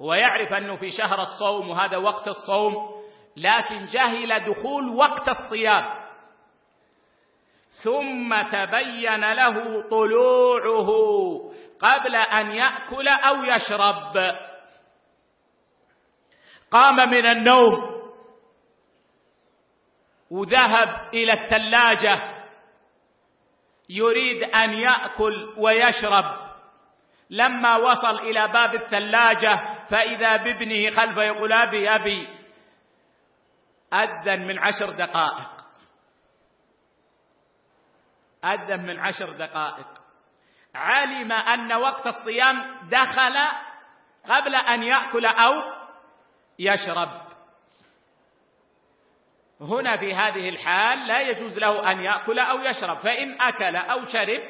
ويعرف 0.00 0.52
أنه 0.52 0.76
في 0.76 0.90
شهر 0.90 1.20
الصوم 1.20 1.70
وهذا 1.70 1.96
وقت 1.96 2.28
الصوم 2.28 2.74
لكن 3.36 3.84
جهل 3.94 4.44
دخول 4.44 4.88
وقت 4.88 5.28
الصيام. 5.28 6.04
ثم 7.84 8.42
تبين 8.42 9.32
له 9.32 9.88
طلوعه 9.90 10.90
قبل 11.80 12.16
أن 12.16 12.50
يأكل 12.50 13.08
أو 13.08 13.44
يشرب. 13.44 14.36
قام 16.70 16.96
من 16.96 17.26
النوم 17.26 17.94
وذهب 20.30 21.14
إلى 21.14 21.32
الثلاجة. 21.32 22.33
يريد 23.88 24.42
أن 24.42 24.70
يأكل 24.70 25.54
ويشرب. 25.56 26.44
لما 27.30 27.76
وصل 27.76 28.18
إلى 28.18 28.48
باب 28.48 28.74
الثلاجة 28.74 29.84
فإذا 29.90 30.36
بابنه 30.36 30.90
خلفه 30.90 31.22
يقول 31.22 31.52
أبي 31.52 31.94
أبي. 31.94 32.28
أذن 33.92 34.46
من 34.46 34.58
عشر 34.58 34.90
دقائق. 34.90 35.50
أذن 38.44 38.86
من 38.86 39.00
عشر 39.00 39.32
دقائق. 39.32 39.86
علم 40.74 41.32
أن 41.32 41.72
وقت 41.72 42.06
الصيام 42.06 42.88
دخل 42.88 43.36
قبل 44.28 44.54
أن 44.54 44.82
يأكل 44.82 45.26
أو 45.26 45.52
يشرب. 46.58 47.23
هنا 49.60 49.96
في 49.96 50.14
هذه 50.14 50.48
الحال 50.48 51.06
لا 51.06 51.20
يجوز 51.20 51.58
له 51.58 51.92
أن 51.92 52.00
يأكل 52.00 52.38
أو 52.38 52.60
يشرب 52.60 52.98
فإن 52.98 53.40
أكل 53.40 53.76
أو 53.76 54.04
شرب 54.04 54.40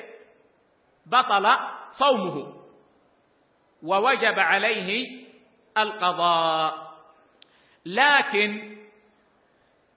بطل 1.06 1.56
صومه 1.90 2.64
ووجب 3.82 4.38
عليه 4.38 5.20
القضاء. 5.78 6.94
لكن 7.86 8.78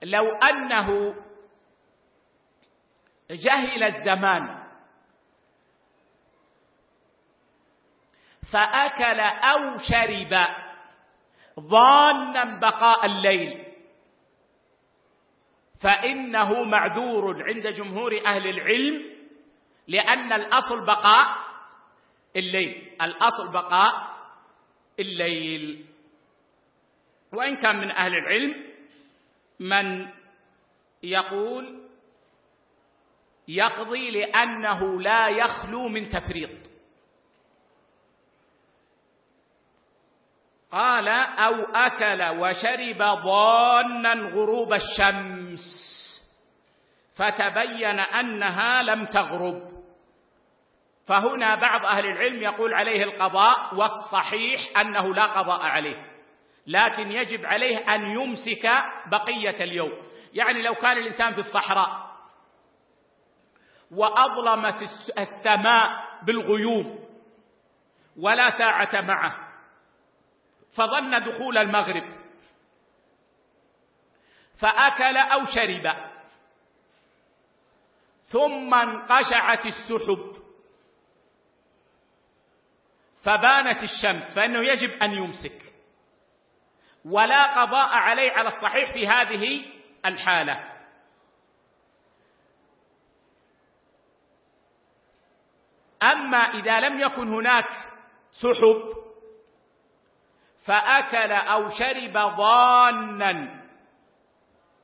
لو 0.02 0.36
أنه 0.36 1.14
جهل 3.30 3.82
الزمان 3.82 4.58
فأكل 8.52 9.20
أو 9.20 9.76
شرب 9.76 10.46
ظانا 11.60 12.58
بقاء 12.58 13.06
الليل 13.06 13.67
فإنه 15.80 16.64
معذور 16.64 17.42
عند 17.42 17.66
جمهور 17.66 18.20
أهل 18.26 18.46
العلم 18.46 19.18
لأن 19.88 20.32
الأصل 20.32 20.84
بقاء 20.84 21.38
الليل 22.36 22.92
الأصل 23.02 23.48
بقاء 23.52 24.18
الليل. 25.00 25.86
وإن 27.32 27.56
كان 27.56 27.76
من 27.76 27.90
أهل 27.90 28.12
العلم 28.14 28.64
من 29.60 30.08
يقول 31.02 31.88
يقضي 33.48 34.10
لأنه 34.10 35.00
لا 35.00 35.28
يخلو 35.28 35.88
من 35.88 36.08
تفريط. 36.08 36.77
قال 40.72 41.08
أو 41.08 41.54
أكل 41.74 42.22
وشرب 42.40 43.02
ضانا 43.24 44.12
غروب 44.12 44.72
الشمس. 44.72 45.88
فتبين 47.16 48.00
أنها 48.00 48.82
لم 48.82 49.06
تغرب. 49.06 49.62
فهنا 51.06 51.54
بعض 51.54 51.86
أهل 51.86 52.06
العلم 52.06 52.42
يقول 52.42 52.74
عليه 52.74 53.02
القضاء 53.04 53.74
والصحيح 53.74 54.80
أنه 54.80 55.14
لا 55.14 55.26
قضاء 55.26 55.60
عليه. 55.60 56.06
لكن 56.66 57.12
يجب 57.12 57.46
عليه 57.46 57.94
أن 57.94 58.00
يمسك 58.00 58.70
بقية 59.06 59.64
اليوم. 59.64 59.92
يعني 60.34 60.62
لو 60.62 60.74
كان 60.74 60.98
الإنسان 60.98 61.32
في 61.32 61.38
الصحراء 61.38 62.08
وأظلمت 63.90 64.82
السماء 65.18 65.90
بالغيوم 66.22 66.98
ولا 68.20 68.58
ساعه 68.58 69.00
معه 69.00 69.47
فظن 70.76 71.24
دخول 71.24 71.58
المغرب. 71.58 72.18
فأكل 74.60 75.16
أو 75.16 75.44
شرب. 75.44 75.94
ثم 78.32 78.74
انقشعت 78.74 79.66
السحب. 79.66 80.32
فبانت 83.22 83.82
الشمس. 83.82 84.36
فإنه 84.36 84.58
يجب 84.58 84.90
أن 85.02 85.10
يمسك. 85.12 85.72
ولا 87.04 87.60
قضاء 87.60 87.88
عليه 87.88 88.32
على 88.32 88.48
الصحيح 88.48 88.92
في 88.92 89.08
هذه 89.08 89.64
الحالة. 90.06 90.78
أما 96.02 96.38
إذا 96.38 96.80
لم 96.80 97.00
يكن 97.00 97.28
هناك 97.34 97.68
سحب 98.30 99.07
فأكل 100.68 101.32
أو 101.32 101.68
شرب 101.68 102.12
ضانا 102.36 103.64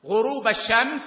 غروب 0.05 0.47
الشمس 0.47 1.01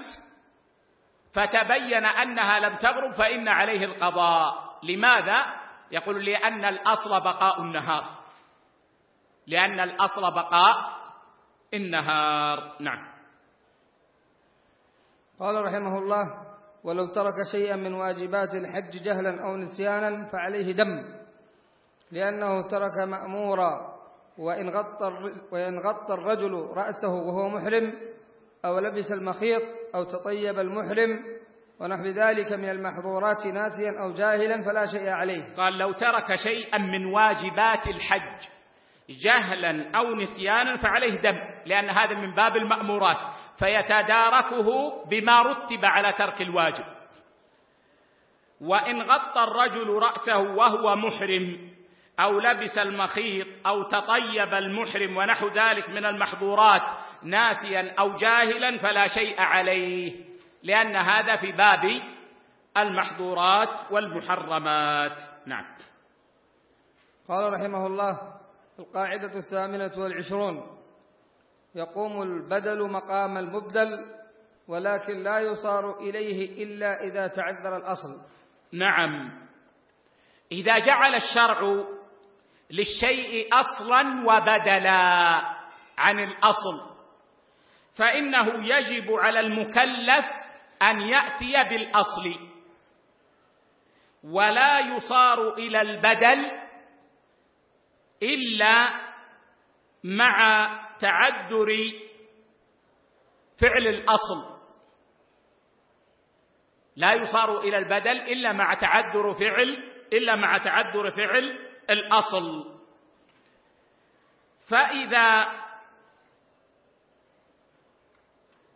فتبين 1.33 2.05
أنها 2.05 2.61
لم 2.61 2.76
تغرب 2.76 3.12
فإن 3.12 3.49
عليه 3.49 3.85
القضاء. 3.85 4.68
لماذا؟ 4.83 5.47
يقول 5.91 6.24
لأن 6.24 6.64
الأصل 6.64 7.20
بقاء 7.20 7.61
النهار. 7.62 8.05
لأن 9.47 9.81
الأصل 9.81 10.20
بقاء 10.35 10.76
النهار. 11.74 12.76
نعم. 12.81 13.09
قال 15.41 15.64
رحمه 15.64 15.99
الله 15.99 16.24
ولو 16.85 17.07
ترك 17.07 17.35
شيئا 17.53 17.76
من 17.76 17.95
واجبات 17.95 18.55
الحج 18.55 18.91
جهلا 19.03 19.45
أو 19.45 19.57
نسيانا 19.57 20.29
فعليه 20.29 20.72
دم 20.72 21.18
لأنه 22.11 22.68
ترك 22.68 22.99
مأمورا 23.09 23.88
وإن 24.39 24.70
غطى 24.70 25.32
وإن 25.53 25.78
غطى 25.78 26.14
الرجل 26.14 26.53
رأسه 26.76 27.09
وهو 27.09 27.49
محرم 27.49 27.95
أو 28.64 28.78
لبس 28.78 29.12
المخيط 29.12 29.62
أو 29.95 30.05
تطيب 30.05 30.59
المحرم 30.59 31.39
ونحو 31.80 32.03
ذلك 32.03 32.53
من 32.53 32.70
المحظورات 32.70 33.47
ناسيا 33.47 34.01
أو 34.01 34.12
جاهلا 34.12 34.64
فلا 34.64 34.86
شيء 34.86 35.09
عليه. 35.09 35.55
قال 35.57 35.78
لو 35.78 35.93
ترك 35.93 36.34
شيئا 36.34 36.78
من 36.78 37.07
واجبات 37.07 37.86
الحج 37.86 38.49
جهلا 39.24 39.91
أو 39.99 40.14
نسيانا 40.14 40.76
فعليه 40.76 41.20
دم 41.20 41.39
لأن 41.66 41.91
هذا 41.91 42.14
من 42.14 42.34
باب 42.34 42.57
المأمورات 42.57 43.16
فيتداركه 43.59 44.68
بما 45.05 45.43
رتب 45.43 45.84
على 45.84 46.12
ترك 46.12 46.43
الواجب. 46.43 46.84
وإن 48.61 49.03
غطى 49.03 49.45
الرجل 49.45 49.89
رأسه 49.89 50.39
وهو 50.39 50.97
محرم 50.97 51.68
أو 52.21 52.41
لبس 52.41 52.79
المخيط 52.79 53.47
أو 53.66 53.83
تطيب 53.83 54.55
المحرم 54.55 55.16
ونحو 55.16 55.49
ذلك 55.49 55.89
من 55.89 56.05
المحظورات 56.05 56.83
ناسيا 57.23 57.95
أو 57.99 58.14
جاهلا 58.16 58.79
فلا 58.79 59.07
شيء 59.07 59.41
عليه 59.41 60.25
لأن 60.62 60.97
هذا 60.97 61.37
في 61.37 61.53
باب 61.53 62.03
المحظورات 62.77 63.93
والمحرمات. 63.93 65.23
نعم. 65.47 65.64
قال 67.29 67.53
رحمه 67.53 67.87
الله 67.87 68.19
القاعدة 68.79 69.33
الثامنة 69.39 69.93
والعشرون 70.03 70.79
يقوم 71.75 72.23
البدل 72.23 72.91
مقام 72.91 73.39
المبدل 73.39 74.05
ولكن 74.69 75.23
لا 75.23 75.39
يصار 75.39 75.99
إليه 75.99 76.64
إلا 76.64 77.03
إذا 77.03 77.27
تعذر 77.27 77.77
الأصل. 77.77 78.21
نعم. 78.73 79.31
إذا 80.53 80.79
جعل 80.79 81.14
الشرع 81.14 81.85
للشيء 82.71 83.49
أصلا 83.53 84.25
وبدلا 84.27 84.99
عن 85.99 86.19
الأصل. 86.19 86.99
فإنه 87.99 88.66
يجب 88.66 89.12
على 89.12 89.41
المكلف 89.41 90.27
أن 90.83 91.01
يأتي 91.01 91.64
بالأصل 91.71 92.35
ولا 94.25 94.79
يصار 94.79 95.55
إلى 95.55 95.81
البدل 95.81 96.51
إلا 98.23 98.89
مع 100.05 100.69
تعذر 101.01 101.69
فعل 103.61 103.87
الأصل. 103.87 104.59
لا 106.97 107.12
يصار 107.12 107.59
إلى 107.59 107.79
البدل 107.79 108.21
إلا 108.21 108.53
مع 108.53 108.75
تعذر 108.75 109.35
فعل 109.35 109.93
إلا 110.12 110.37
مع 110.37 110.59
تعذر 110.59 111.11
فعل 111.11 111.69
الأصل. 111.91 112.78
فإذا 114.68 115.47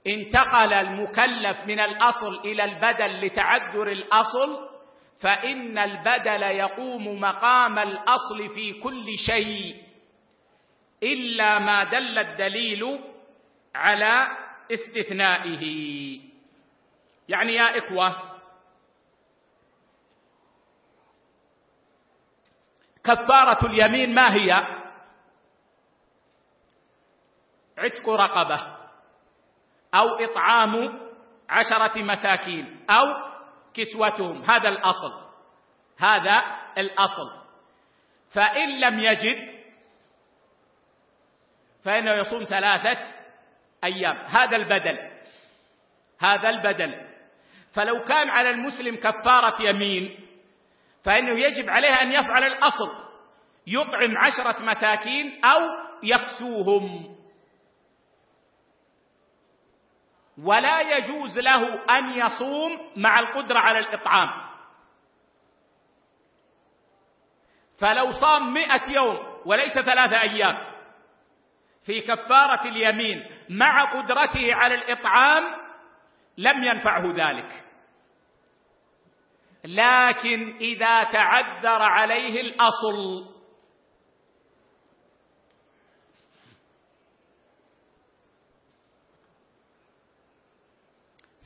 انتقل 0.06 0.72
المكلف 0.72 1.60
من 1.66 1.80
الأصل 1.80 2.40
إلى 2.44 2.64
البدل 2.64 3.26
لتعذر 3.26 3.88
الأصل 3.92 4.68
فإن 5.20 5.78
البدل 5.78 6.42
يقوم 6.42 7.20
مقام 7.20 7.78
الأصل 7.78 8.54
في 8.54 8.72
كل 8.80 9.06
شيء 9.26 9.82
إلا 11.02 11.58
ما 11.58 11.84
دل 11.84 12.18
الدليل 12.18 12.98
على 13.74 14.28
استثنائه. 14.72 15.64
يعني 17.28 17.54
يا 17.54 17.78
إخوة 17.78 18.31
كفارة 23.04 23.66
اليمين 23.66 24.14
ما 24.14 24.34
هي؟ 24.34 24.52
عتق 27.78 28.08
رقبة 28.08 28.76
أو 29.94 30.08
إطعام 30.08 31.00
عشرة 31.48 32.02
مساكين 32.02 32.86
أو 32.90 33.04
كسوتهم. 33.74 34.42
هذا 34.42 34.68
الأصل. 34.68 35.12
هذا 35.98 36.42
الأصل. 36.78 37.42
فإن 38.34 38.80
لم 38.80 39.00
يجد 39.00 39.62
فإنه 41.84 42.12
يصوم 42.12 42.44
ثلاثة 42.44 43.14
أيام. 43.84 44.16
هذا 44.16 44.56
البدل. 44.56 45.10
هذا 46.20 46.48
البدل. 46.48 47.12
فلو 47.74 48.02
كان 48.04 48.28
على 48.28 48.50
المسلم 48.50 48.96
كفارة 48.96 49.62
يمين 49.62 50.28
فإنه 51.04 51.32
يجب 51.32 51.70
عليه 51.70 52.02
أن 52.02 52.12
يفعل 52.12 52.44
الأصل. 52.44 52.90
يطعم 53.66 54.18
عشرة 54.18 54.64
مساكين 54.64 55.44
أو 55.44 55.60
يكسوهم. 56.02 57.16
ولا 60.44 60.80
يجوز 60.80 61.38
له 61.38 61.84
أن 61.98 62.10
يصوم 62.10 62.90
مع 62.96 63.18
القدرة 63.18 63.58
على 63.58 63.78
الإطعام. 63.78 64.28
فلو 67.80 68.10
صام 68.10 68.52
مئة 68.52 68.92
يوم 68.92 69.18
وليس 69.46 69.72
ثلاثة 69.72 70.20
أيام 70.20 70.72
في 71.86 72.00
كفارة 72.00 72.68
اليمين 72.68 73.26
مع 73.50 73.92
قدرته 73.92 74.54
على 74.54 74.74
الإطعام 74.74 75.42
لم 76.38 76.64
ينفعه 76.64 77.12
ذلك. 77.16 77.64
لكن 79.64 80.56
إذا 80.60 81.04
تعذر 81.04 81.82
عليه 81.82 82.40
الأصل. 82.40 83.32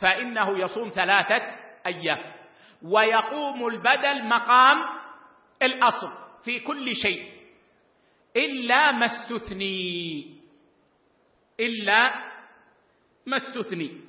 فإنه 0.00 0.58
يصوم 0.58 0.88
ثلاثة 0.88 1.46
أيام 1.86 2.34
ويقوم 2.82 3.66
البدل 3.66 4.24
مقام 4.24 4.76
الأصل 5.62 6.12
في 6.44 6.60
كل 6.60 6.94
شيء 6.94 7.32
إلا 8.36 8.92
ما 8.92 9.06
استثني. 9.06 10.36
إلا 11.60 12.14
ما 13.26 13.36
استثني. 13.36 14.00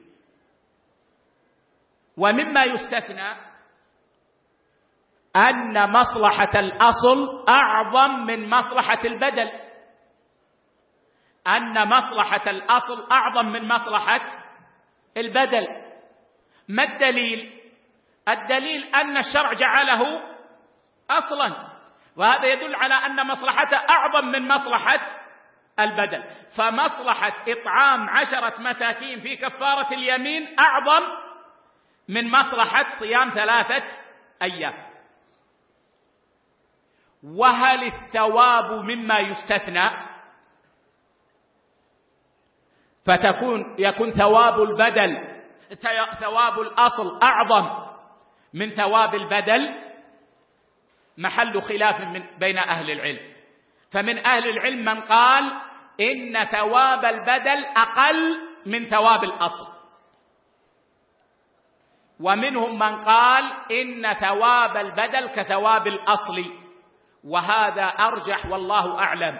ومما 2.17 2.63
يستثنى 2.63 3.46
أن 5.37 5.91
مصلحة 5.91 6.59
الأصل 6.59 7.45
أعظم 7.49 8.25
من 8.25 8.49
مصلحة 8.49 8.99
البدل 9.05 9.51
أن 11.47 11.87
مصلحة 11.87 12.49
الأصل 12.49 13.07
أعظم 13.11 13.45
من 13.45 13.67
مصلحة 13.67 14.21
البدل 15.17 15.67
ما 16.69 16.83
الدليل؟ 16.83 17.61
الدليل 18.27 18.83
أن 18.83 19.17
الشرع 19.17 19.53
جعله 19.53 20.21
أصلا 21.09 21.67
وهذا 22.17 22.45
يدل 22.45 22.75
على 22.75 22.93
أن 22.93 23.27
مصلحته 23.27 23.77
أعظم 23.77 24.27
من 24.27 24.47
مصلحة 24.47 24.99
البدل 25.79 26.23
فمصلحة 26.57 27.33
إطعام 27.47 28.09
عشرة 28.09 28.61
مساكين 28.61 29.19
في 29.19 29.35
كفارة 29.35 29.93
اليمين 29.93 30.59
أعظم 30.59 31.05
من 32.09 32.31
مصلحة 32.31 32.85
صيام 32.99 33.29
ثلاثة 33.29 33.97
أيام. 34.41 34.86
وهل 37.23 37.83
الثواب 37.83 38.71
مما 38.71 39.19
يستثنى؟ 39.19 39.89
فتكون 43.05 43.75
يكون 43.79 44.09
ثواب 44.09 44.61
البدل 44.61 45.37
ثواب 46.19 46.59
الأصل 46.59 47.19
أعظم 47.23 47.87
من 48.53 48.69
ثواب 48.69 49.15
البدل 49.15 49.87
محل 51.17 51.61
خلاف 51.61 52.01
من 52.01 52.23
بين 52.39 52.57
أهل 52.57 52.91
العلم. 52.91 53.33
فمن 53.91 54.25
أهل 54.25 54.49
العلم 54.49 54.85
من 54.85 55.01
قال 55.01 55.51
إن 55.99 56.45
ثواب 56.45 57.05
البدل 57.05 57.65
أقل 57.65 58.37
من 58.65 58.83
ثواب 58.83 59.23
الأصل. 59.23 59.67
ومنهم 62.19 62.79
من 62.79 63.01
قال 63.01 63.43
إن 63.71 64.13
ثواب 64.13 64.77
البدل 64.77 65.27
كثواب 65.27 65.87
الأصل. 65.87 66.66
وهذا 67.27 67.83
أرجح 67.83 68.45
والله 68.45 68.99
أعلم. 68.99 69.39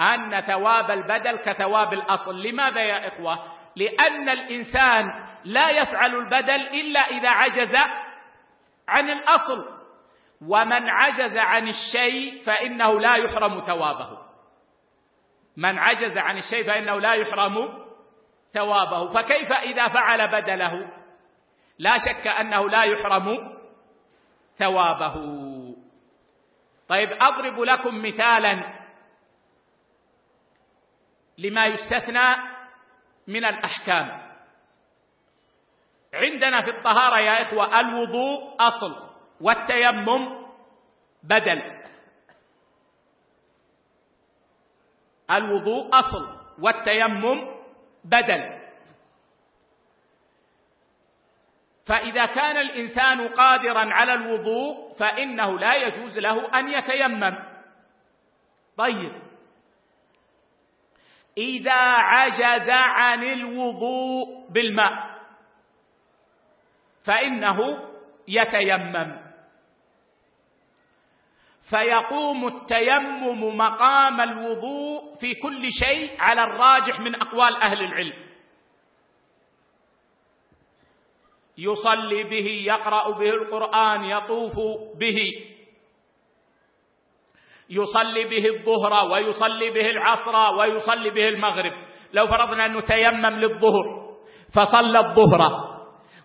أن 0.00 0.40
ثواب 0.40 0.90
البدل 0.90 1.36
كثواب 1.36 1.92
الأصل. 1.92 2.42
لماذا 2.42 2.80
يا 2.80 3.08
إخوة؟ 3.08 3.38
لأن 3.76 4.28
الإنسان 4.28 5.26
لا 5.44 5.70
يفعل 5.70 6.14
البدل 6.14 6.60
إلا 6.60 7.00
إذا 7.00 7.28
عجز 7.28 7.74
عن 8.88 9.10
الأصل. 9.10 9.74
ومن 10.48 10.88
عجز 10.88 11.36
عن 11.36 11.68
الشيء 11.68 12.42
فإنه 12.42 13.00
لا 13.00 13.16
يحرم 13.16 13.60
ثوابه. 13.60 14.18
من 15.56 15.78
عجز 15.78 16.18
عن 16.18 16.38
الشيء 16.38 16.66
فإنه 16.66 17.00
لا 17.00 17.14
يحرم 17.14 17.84
ثوابه. 18.52 19.12
فكيف 19.12 19.52
إذا 19.52 19.88
فعل 19.88 20.28
بدله؟ 20.28 20.90
لا 21.78 21.96
شك 21.98 22.26
أنه 22.26 22.70
لا 22.70 22.82
يحرم 22.84 23.54
ثوابه. 24.58 25.14
طيب 26.88 27.08
أضرب 27.12 27.60
لكم 27.60 28.02
مثالا 28.02 28.84
لما 31.38 31.64
يستثنى 31.66 32.54
من 33.26 33.44
الأحكام. 33.44 34.24
عندنا 36.14 36.62
في 36.62 36.70
الطهارة 36.70 37.20
يا 37.20 37.42
إخوة 37.42 37.80
الوضوء 37.80 38.56
أصل 38.60 39.10
والتيمم 39.40 40.46
بدل. 41.22 41.82
الوضوء 45.30 45.98
أصل 45.98 46.40
والتيمم 46.62 47.54
بدل. 48.04 48.53
فإذا 51.86 52.26
كان 52.26 52.56
الإنسان 52.56 53.28
قادرا 53.28 53.94
على 53.94 54.14
الوضوء 54.14 54.92
فإنه 54.98 55.58
لا 55.58 55.74
يجوز 55.74 56.18
له 56.18 56.58
أن 56.58 56.68
يتيمم. 56.68 57.36
طيب. 58.76 59.22
إذا 61.38 61.80
عجز 61.82 62.70
عن 62.70 63.24
الوضوء 63.24 64.50
بالماء 64.50 65.14
فإنه 67.06 67.58
يتيمم. 68.28 69.24
فيقوم 71.70 72.46
التيمم 72.46 73.56
مقام 73.56 74.20
الوضوء 74.20 75.14
في 75.20 75.34
كل 75.34 75.68
شيء 75.84 76.20
على 76.20 76.42
الراجح 76.44 77.00
من 77.00 77.14
أقوال 77.14 77.56
أهل 77.56 77.80
العلم. 77.84 78.33
يصلي 81.58 82.22
به 82.22 82.46
يقرأ 82.66 83.18
به 83.18 83.30
القرآن 83.30 84.04
يطوف 84.04 84.56
به. 84.98 85.18
يصلي 87.70 88.24
به 88.24 88.48
الظهر 88.48 89.12
ويصلي 89.12 89.70
به 89.70 89.90
العصر 89.90 90.54
ويصلي 90.58 91.10
به 91.10 91.28
المغرب. 91.28 91.72
لو 92.12 92.26
فرضنا 92.26 92.66
أنه 92.66 92.80
تيمم 92.80 93.26
للظهر 93.26 93.84
فصلى 94.54 94.98
الظهر 94.98 95.40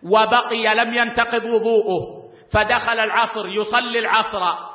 وبقي 0.03 0.75
لم 0.75 0.93
ينتقض 0.93 1.45
وضوءه 1.45 2.31
فدخل 2.53 2.99
العصر 2.99 3.47
يصلي 3.47 3.99
العصر. 3.99 4.69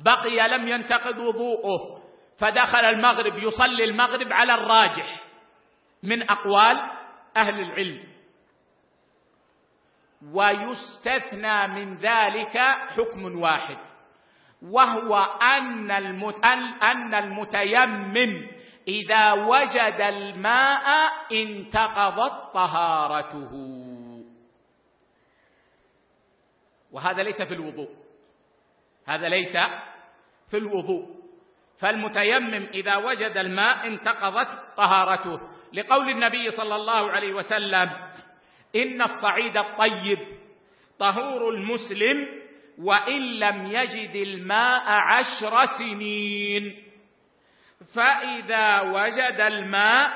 بقي 0.00 0.48
لم 0.48 0.68
ينتقض 0.68 1.18
وضوءه 1.18 1.98
فدخل 2.38 2.84
المغرب 2.84 3.38
يصلي 3.38 3.84
المغرب 3.84 4.32
على 4.32 4.54
الراجح. 4.54 5.20
من 6.02 6.30
أقوال 6.30 6.80
أهل 7.36 7.60
العلم. 7.60 8.17
ويستثنى 10.32 11.66
من 11.66 11.96
ذلك 11.96 12.58
حكم 12.96 13.40
واحد 13.40 13.78
وهو 14.62 15.16
أن 15.42 15.90
أن 16.82 17.14
المتيمم 17.14 18.48
إذا 18.88 19.32
وجد 19.32 20.00
الماء 20.00 21.10
انتقضت 21.32 22.54
طهارته. 22.54 23.50
وهذا 26.92 27.22
ليس 27.22 27.42
في 27.42 27.54
الوضوء 27.54 27.90
هذا 29.06 29.28
ليس 29.28 29.56
في 30.50 30.56
الوضوء. 30.56 31.18
فالمتيمم 31.80 32.66
إذا 32.74 32.96
وجد 32.96 33.36
الماء 33.36 33.86
انتقضت 33.86 34.48
طهارته. 34.76 35.40
لقول 35.72 36.08
النبي 36.08 36.50
صلى 36.50 36.76
الله 36.76 37.10
عليه 37.10 37.32
وسلم 37.32 37.90
إن 38.78 39.02
الصعيد 39.02 39.56
الطيب 39.56 40.18
طهور 40.98 41.48
المسلم 41.50 42.28
وإن 42.78 43.22
لم 43.38 43.66
يجد 43.66 44.14
الماء 44.14 44.84
عشر 44.90 45.64
سنين. 45.78 46.84
فإذا 47.94 48.80
وجد 48.80 49.40
الماء 49.40 50.10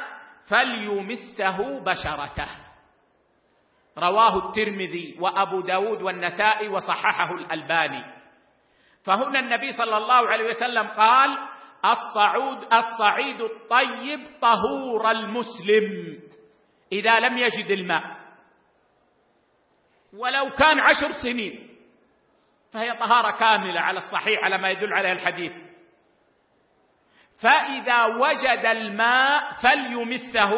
فليمسه 0.50 1.80
بشرته. 1.80 2.48
رواه 3.98 4.48
الترمذي 4.48 5.16
وأبو 5.20 5.60
داود 5.60 6.02
والنسائي 6.02 6.68
وصححه 6.68 7.34
الألباني. 7.34 8.04
فهنا 9.04 9.38
النبي 9.40 9.72
صلى 9.72 9.96
الله 9.96 10.28
عليه 10.28 10.44
وسلم 10.44 10.86
قال 10.88 11.38
الصعود 11.84 12.58
الصعيد 12.72 13.40
الطيب 13.40 14.20
طهور 14.40 15.10
المسلم 15.10 16.18
إذا 16.92 17.20
لم 17.20 17.38
يجد 17.38 17.70
الماء. 17.70 18.11
ولو 20.18 20.50
كان 20.50 20.80
عشر 20.80 21.12
سنين 21.22 21.68
فهي 22.72 22.92
طهارة 22.96 23.30
كاملة 23.30 23.80
على 23.80 23.98
الصحيح 23.98 24.44
على 24.44 24.58
ما 24.58 24.70
يدل 24.70 24.92
عليه 24.92 25.12
الحديث. 25.12 25.52
فإذا 27.42 28.04
وجد 28.04 28.66
الماء 28.66 29.50
فليمسه 29.50 30.52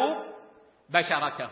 بشرته. 0.89 1.49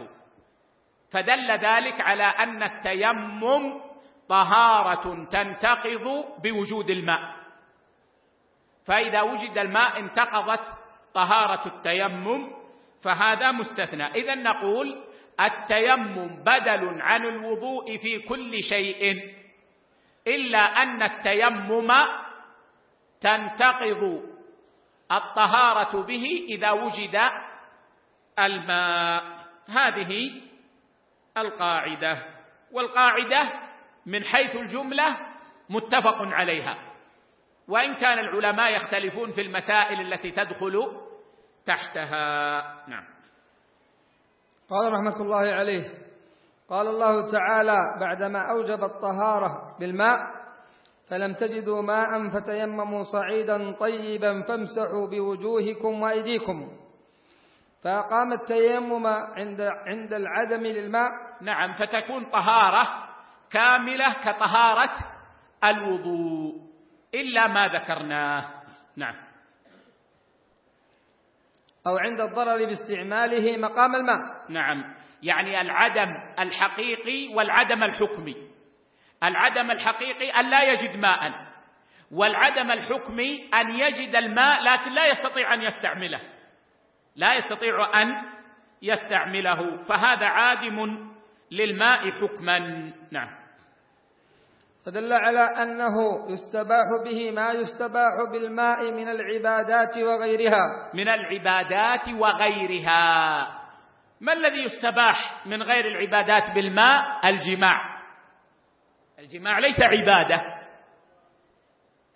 فدل 1.12 1.52
ذلك 1.52 2.02
على 2.02 2.24
أن 2.24 2.64
التيمم 2.64 3.82
طهارة 4.30 5.26
تنتقض 5.26 6.26
بوجود 6.44 6.90
الماء. 6.90 7.36
فإذا 8.86 9.22
وجد 9.22 9.58
الماء 9.58 10.00
انتقضت 10.00 10.74
طهارة 11.14 11.68
التيمم 11.68 12.52
فهذا 13.04 13.52
مستثنى. 13.52 14.06
إذا 14.06 14.36
نقول 14.36 15.04
التيمم 15.40 16.44
بدل 16.44 17.02
عن 17.02 17.26
الوضوء 17.26 17.98
في 17.98 18.20
كل 18.20 18.64
شيء 18.64 19.34
إلا 20.28 20.60
أن 20.60 21.02
التيمم 21.04 21.92
تنتقض 23.22 24.24
الطهارة 25.12 26.02
به 26.02 26.46
إذا 26.50 26.72
وجد 26.72 27.20
الماء. 28.40 29.24
هذه 29.70 30.42
القاعدة 31.38 32.24
والقاعدة 32.72 33.54
من 34.06 34.24
حيث 34.24 34.56
الجملة 34.56 35.18
متفق 35.70 36.18
عليها. 36.22 36.78
وإن 37.68 37.94
كان 37.96 38.20
العلماء 38.20 38.76
يختلفون 38.76 39.32
في 39.32 39.42
المسائل 39.42 40.14
التي 40.14 40.32
تدخل 40.32 41.02
تحتها. 41.66 42.62
نعم. 42.88 43.04
قال 44.70 44.94
رحمة 44.94 45.22
الله 45.22 45.54
عليه 45.54 45.90
قال 46.70 46.88
الله 46.88 47.32
تعالى 47.32 47.98
بعدما 48.00 48.52
أوجب 48.52 48.84
الطهارة 48.84 49.78
بالماء 49.80 50.44
فلم 51.10 51.34
تجدوا 51.34 51.82
ماء 51.82 52.30
فتيمموا 52.30 53.04
صعيدا 53.04 53.72
طيبا 53.72 54.42
فامسحوا 54.42 55.08
بوجوهكم 55.08 56.02
وأيديكم. 56.02 56.70
فأقام 57.84 58.34
التيمم 58.34 59.08
عند 59.08 59.62
عند 59.62 60.14
العدم 60.14 60.64
للماء. 60.64 61.12
نعم 61.42 61.74
فتكون 61.74 62.26
طهارة 62.26 62.88
كاملة 63.52 64.14
كطهارة 64.14 64.94
الوضوء. 65.64 66.54
إلا 67.14 67.48
ما 67.48 67.68
ذكرناه. 67.68 68.46
نعم. 68.98 69.16
أو 71.88 71.98
عند 71.98 72.22
الضرر 72.22 72.66
باستعماله 72.66 73.58
مقام 73.58 73.96
الماء. 73.96 74.46
نعم. 74.50 74.96
يعني 75.24 75.62
العدم 75.62 76.16
الحقيقي 76.40 77.28
والعدم 77.36 77.84
الحكمي. 77.84 78.36
العدم 79.24 79.72
الحقيقي 79.72 80.30
أن 80.30 80.50
لا 80.50 80.64
يجد 80.64 80.98
ماء 80.98 81.34
والعدم 82.12 82.72
الحكمي 82.72 83.50
أن 83.54 83.70
يجد 83.70 84.16
الماء 84.16 84.64
لكن 84.64 84.92
لا 84.92 85.08
يستطيع 85.08 85.54
أن 85.54 85.62
يستعمله. 85.62 86.20
لا 87.16 87.36
يستطيع 87.36 88.02
أن 88.02 88.22
يستعمله. 88.82 89.84
فهذا 89.84 90.26
عادم 90.26 91.10
للماء 91.52 92.12
حكما. 92.12 92.60
نعم. 93.12 93.43
فدل 94.86 95.14
على 95.14 95.40
أنه 95.40 96.26
يستباح 96.30 96.88
به 97.06 97.32
ما 97.32 97.52
يستباح 97.52 98.32
بالماء 98.32 98.92
من 98.92 99.10
العبادات 99.10 99.98
وغيرها. 99.98 100.92
من 100.94 101.08
العبادات 101.10 102.10
وغيرها. 102.10 103.48
ما 104.22 104.34
الذي 104.34 104.64
يستباح 104.64 105.48
من 105.48 105.64
غير 105.64 105.86
العبادات 105.86 106.52
بالماء؟ 106.52 107.30
الجماع. 107.30 107.82
الجماع 109.20 109.60
ليس 109.60 109.82
عبادة 109.82 110.42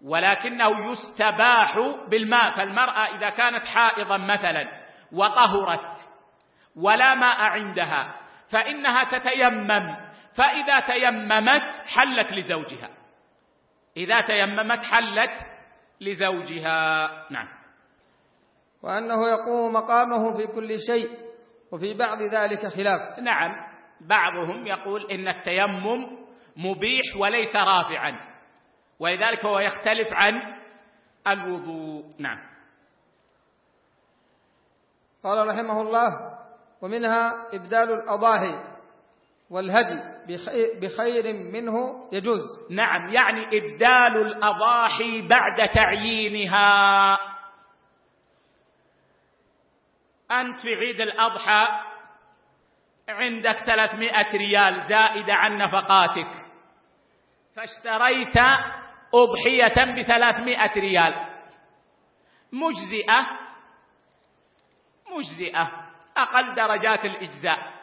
ولكنه 0.05 0.91
يستباح 0.91 1.78
بالماء. 2.09 2.57
فالمرأة 2.57 3.15
إذا 3.15 3.30
كانت 3.30 3.65
حائضا 3.65 4.18
مثلا 4.18 4.68
وطهرت 5.11 5.97
ولا 6.76 7.15
ماء 7.15 7.41
عندها 7.41 8.15
فإنها 8.51 9.03
تتيمم. 9.03 10.07
فإذا 10.38 10.79
تيممت 10.79 11.63
حلت 11.85 12.33
لزوجها. 12.33 12.89
إذا 13.97 14.21
تيممت 14.21 14.79
حلت 14.79 15.45
لزوجها. 16.01 17.07
نعم. 17.31 17.47
وأنه 18.83 19.27
يقوم 19.27 19.73
مقامه 19.73 20.38
في 20.38 20.47
كل 20.47 20.75
شيء 20.88 21.09
وفي 21.71 21.93
بعض 21.93 22.21
ذلك 22.21 22.67
خلاف. 22.67 23.19
نعم. 23.19 23.67
بعضهم 24.01 24.65
يقول 24.65 25.11
إن 25.11 25.27
التيمم 25.27 26.27
مبيح 26.57 27.17
وليس 27.19 27.55
رافعا. 27.55 28.38
ولذلك 28.99 29.45
هو 29.45 29.59
يختلف 29.59 30.07
عن 30.11 30.33
الوضوء. 31.27 32.03
نعم. 32.19 32.39
قال 35.23 35.47
رحمه 35.47 35.81
الله 35.81 36.38
ومنها 36.81 37.47
إبدال 37.53 37.91
الأضاحي. 37.93 38.76
والهدي 39.50 40.00
بخير 40.80 41.34
منه 41.34 42.08
يجوز. 42.12 42.41
نعم 42.70 43.10
يعني 43.14 43.45
إبدال 43.45 44.22
الأضاحي 44.22 45.22
بعد 45.22 45.70
تعيينها. 45.70 47.18
أنت 50.32 50.60
في 50.60 50.76
عيد 50.76 51.02
الأضحى 51.02 51.68
عندك 53.10 53.58
ثلاثمائة 53.66 54.32
ريال 54.38 54.82
زائدة 54.82 55.34
عن 55.34 55.58
نفقاتك 55.58 56.32
فاشتريت 57.56 58.38
أضحية 59.14 60.02
بثلاثمائة 60.02 60.80
ريال. 60.80 61.14
مجزئة 62.52 63.28
مجزئة 65.18 65.72
أقل 66.18 66.56
درجات 66.56 67.06
الإجزاء. 67.06 67.76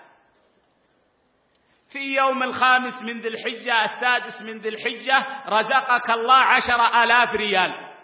في 1.95 2.15
يوم 2.15 2.43
الخامس 2.43 3.03
من 3.03 3.21
ذي 3.21 3.29
الحجة 3.29 3.85
السادس 3.85 4.43
من 4.43 4.59
ذي 4.59 4.69
الحجة 4.69 5.27
رزقك 5.49 6.11
الله 6.11 6.35
عشر 6.35 7.03
آلاف 7.03 7.29
ريال. 7.35 7.95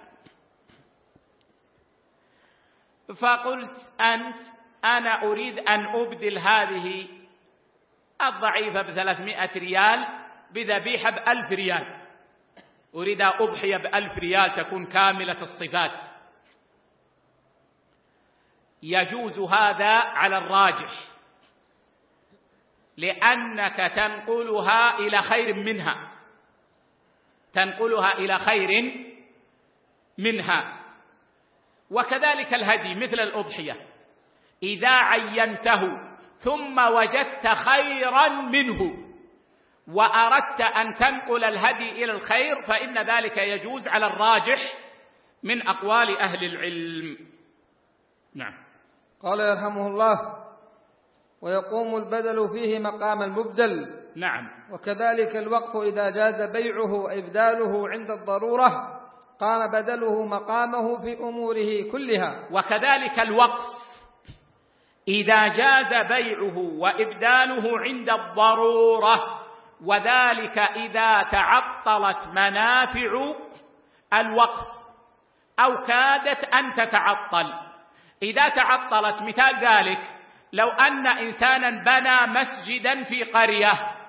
فقلت 3.21 3.77
أنت 4.01 4.43
أنا 4.85 5.23
أريد 5.23 5.59
أن 5.59 5.87
أبدل 5.87 6.39
هذه 6.39 7.09
الضعيفة 8.23 8.83
بثلاثمائة 8.83 9.59
ريال 9.59 10.07
بذبيحة 10.51 11.11
بألف 11.11 11.53
ريال. 11.53 12.01
أريد 12.95 13.23
أضحية 13.23 13.77
بألف 13.77 14.19
ريال 14.19 14.53
تكون 14.53 14.87
كاملة 14.87 15.43
الصفات. 15.43 16.07
يجوز 18.83 19.39
هذا 19.39 19.95
على 19.99 20.39
الراجح. 20.39 21.10
لأنك 22.97 23.93
تنقلها 23.95 24.99
إلى 24.99 25.23
خير 25.23 25.55
منها. 25.55 26.11
تنقلها 27.53 28.13
إلى 28.13 28.39
خير 28.39 28.95
منها. 30.19 30.81
وكذلك 31.91 32.55
الهدي 32.55 32.95
مثل 32.95 33.21
الأضحية. 33.21 33.77
إذا 34.63 34.89
عينته 34.89 35.81
ثم 36.39 36.79
وجدت 36.79 37.47
خيرا 37.47 38.29
منه 38.29 39.11
وأردت 39.89 40.61
أن 40.61 40.95
تنقل 40.95 41.45
الهدي 41.45 42.05
إلى 42.05 42.13
الخير 42.13 42.63
فإن 42.63 42.99
ذلك 42.99 43.37
يجوز 43.37 43.89
على 43.89 44.07
الراجح 44.07 44.73
من 45.43 45.69
أقوال 45.69 46.19
أهل 46.19 46.45
العلم. 46.45 47.17
نعم. 48.35 48.55
قال 49.23 49.41
يرحمه 49.41 49.87
الله 49.87 50.40
ويقوم 51.43 51.97
البدل 51.97 52.49
فيه 52.53 52.79
مقام 52.79 53.23
المبدل. 53.23 53.87
نعم. 54.17 54.49
وكذلك 54.73 55.37
الوقف 55.37 55.77
إذا 55.77 56.11
جاز 56.11 56.51
بيعه 56.51 56.93
وإبداله 56.93 57.89
عند 57.89 58.11
الضرورة 58.11 59.01
قام 59.41 59.71
بدله 59.71 60.27
مقامه 60.27 61.03
في 61.03 61.19
أموره 61.19 61.91
كلها. 61.93 62.49
وكذلك 62.53 63.21
الوقف 63.21 63.65
إذا 65.09 65.49
جاز 65.49 66.07
بيعه 66.09 66.59
وإبداله 66.59 67.79
عند 67.79 68.11
الضرورة. 68.11 69.41
وذلك 69.85 70.59
إذا 70.59 71.23
تعطلت 71.23 72.29
منافع 72.29 73.35
الوقف 74.15 74.67
أو 75.59 75.83
كادت 75.83 76.45
أن 76.45 76.75
تتعطل. 76.75 77.53
إذا 78.23 78.49
تعطلت 78.49 79.23
مثال 79.23 79.55
ذلك 79.65 80.20
لو 80.53 80.71
أن 80.71 81.07
إنسانا 81.07 81.71
بنى 81.71 82.27
مسجدا 82.27 83.03
في 83.03 83.23
قرية 83.23 84.01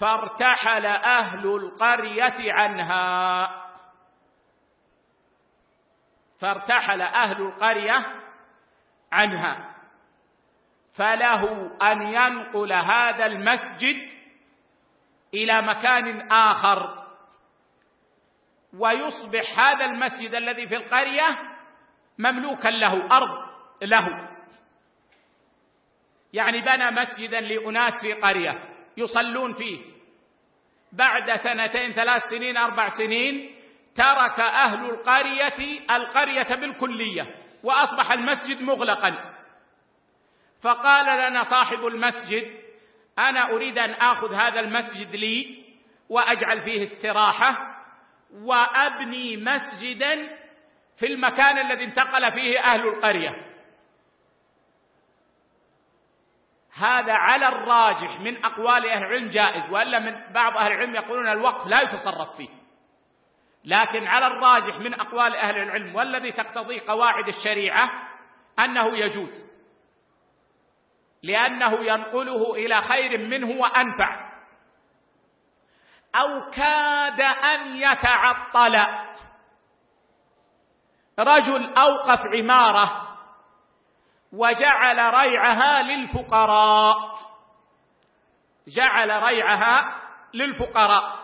فارتحل 0.00 0.86
أهل 0.86 1.46
القرية 1.46 2.52
عنها. 2.52 3.48
فارتحل 6.40 7.02
أهل 7.02 7.42
القرية 7.42 8.06
عنها. 9.12 9.74
فله 10.96 11.70
أن 11.82 12.02
ينقل 12.02 12.72
هذا 12.72 13.26
المسجد 13.26 14.08
إلى 15.34 15.62
مكان 15.62 16.32
آخر. 16.32 17.04
ويصبح 18.78 19.58
هذا 19.58 19.84
المسجد 19.84 20.34
الذي 20.34 20.66
في 20.66 20.76
القرية 20.76 21.38
مملوكا 22.18 22.68
له 22.68 23.06
أرض 23.16 23.48
له. 23.82 24.33
يعني 26.34 26.60
بنى 26.60 26.90
مسجدا 26.90 27.40
لأناس 27.40 27.92
في 28.02 28.12
قرية 28.12 28.58
يصلون 28.96 29.52
فيه. 29.52 29.78
بعد 30.92 31.36
سنتين 31.36 31.92
ثلاث 31.92 32.22
سنين 32.30 32.56
أربع 32.56 32.88
سنين 32.98 33.54
ترك 33.94 34.40
أهل 34.40 34.84
القرية 34.90 35.80
القرية 35.90 36.54
بالكلية 36.54 37.34
وأصبح 37.62 38.12
المسجد 38.12 38.60
مغلقا. 38.60 39.34
فقال 40.62 41.30
لنا 41.30 41.42
صاحب 41.42 41.86
المسجد 41.86 42.60
أنا 43.18 43.52
أريد 43.52 43.78
أن 43.78 43.90
آخذ 43.90 44.34
هذا 44.34 44.60
المسجد 44.60 45.16
لي 45.16 45.64
وأجعل 46.08 46.62
فيه 46.62 46.82
استراحة 46.82 47.56
وأبني 48.32 49.36
مسجدا 49.36 50.28
في 50.98 51.06
المكان 51.06 51.58
الذي 51.58 51.84
انتقل 51.84 52.32
فيه 52.32 52.60
أهل 52.60 52.88
القرية. 52.88 53.53
هذا 56.76 57.12
على 57.12 57.48
الراجح 57.48 58.20
من 58.20 58.44
أقوال 58.44 58.88
أهل 58.88 59.02
العلم 59.02 59.28
جائز 59.28 59.70
وإلا 59.70 59.98
من 59.98 60.32
بعض 60.32 60.56
أهل 60.56 60.72
العلم 60.72 60.94
يقولون 60.94 61.28
الوقف 61.28 61.66
لا 61.66 61.80
يتصرف 61.80 62.36
فيه. 62.36 62.48
لكن 63.64 64.06
على 64.06 64.26
الراجح 64.26 64.76
من 64.76 64.94
أقوال 64.94 65.36
أهل 65.36 65.56
العلم 65.56 65.94
والذي 65.94 66.32
تقتضيه 66.32 66.80
قواعد 66.88 67.28
الشريعة 67.28 67.90
أنه 68.58 68.98
يجوز. 68.98 69.54
لأنه 71.22 71.84
ينقله 71.84 72.54
إلى 72.54 72.80
خير 72.82 73.18
منه 73.18 73.60
وأنفع. 73.60 74.34
أو 76.14 76.50
كاد 76.50 77.20
أن 77.20 77.76
يتعطل. 77.76 78.86
رجل 81.18 81.74
أوقف 81.74 82.20
عمارة 82.34 83.03
وجعل 84.34 85.14
ريعها 85.14 85.82
للفقراء. 85.82 87.18
جعل 88.68 89.22
ريعها 89.22 90.00
للفقراء. 90.34 91.18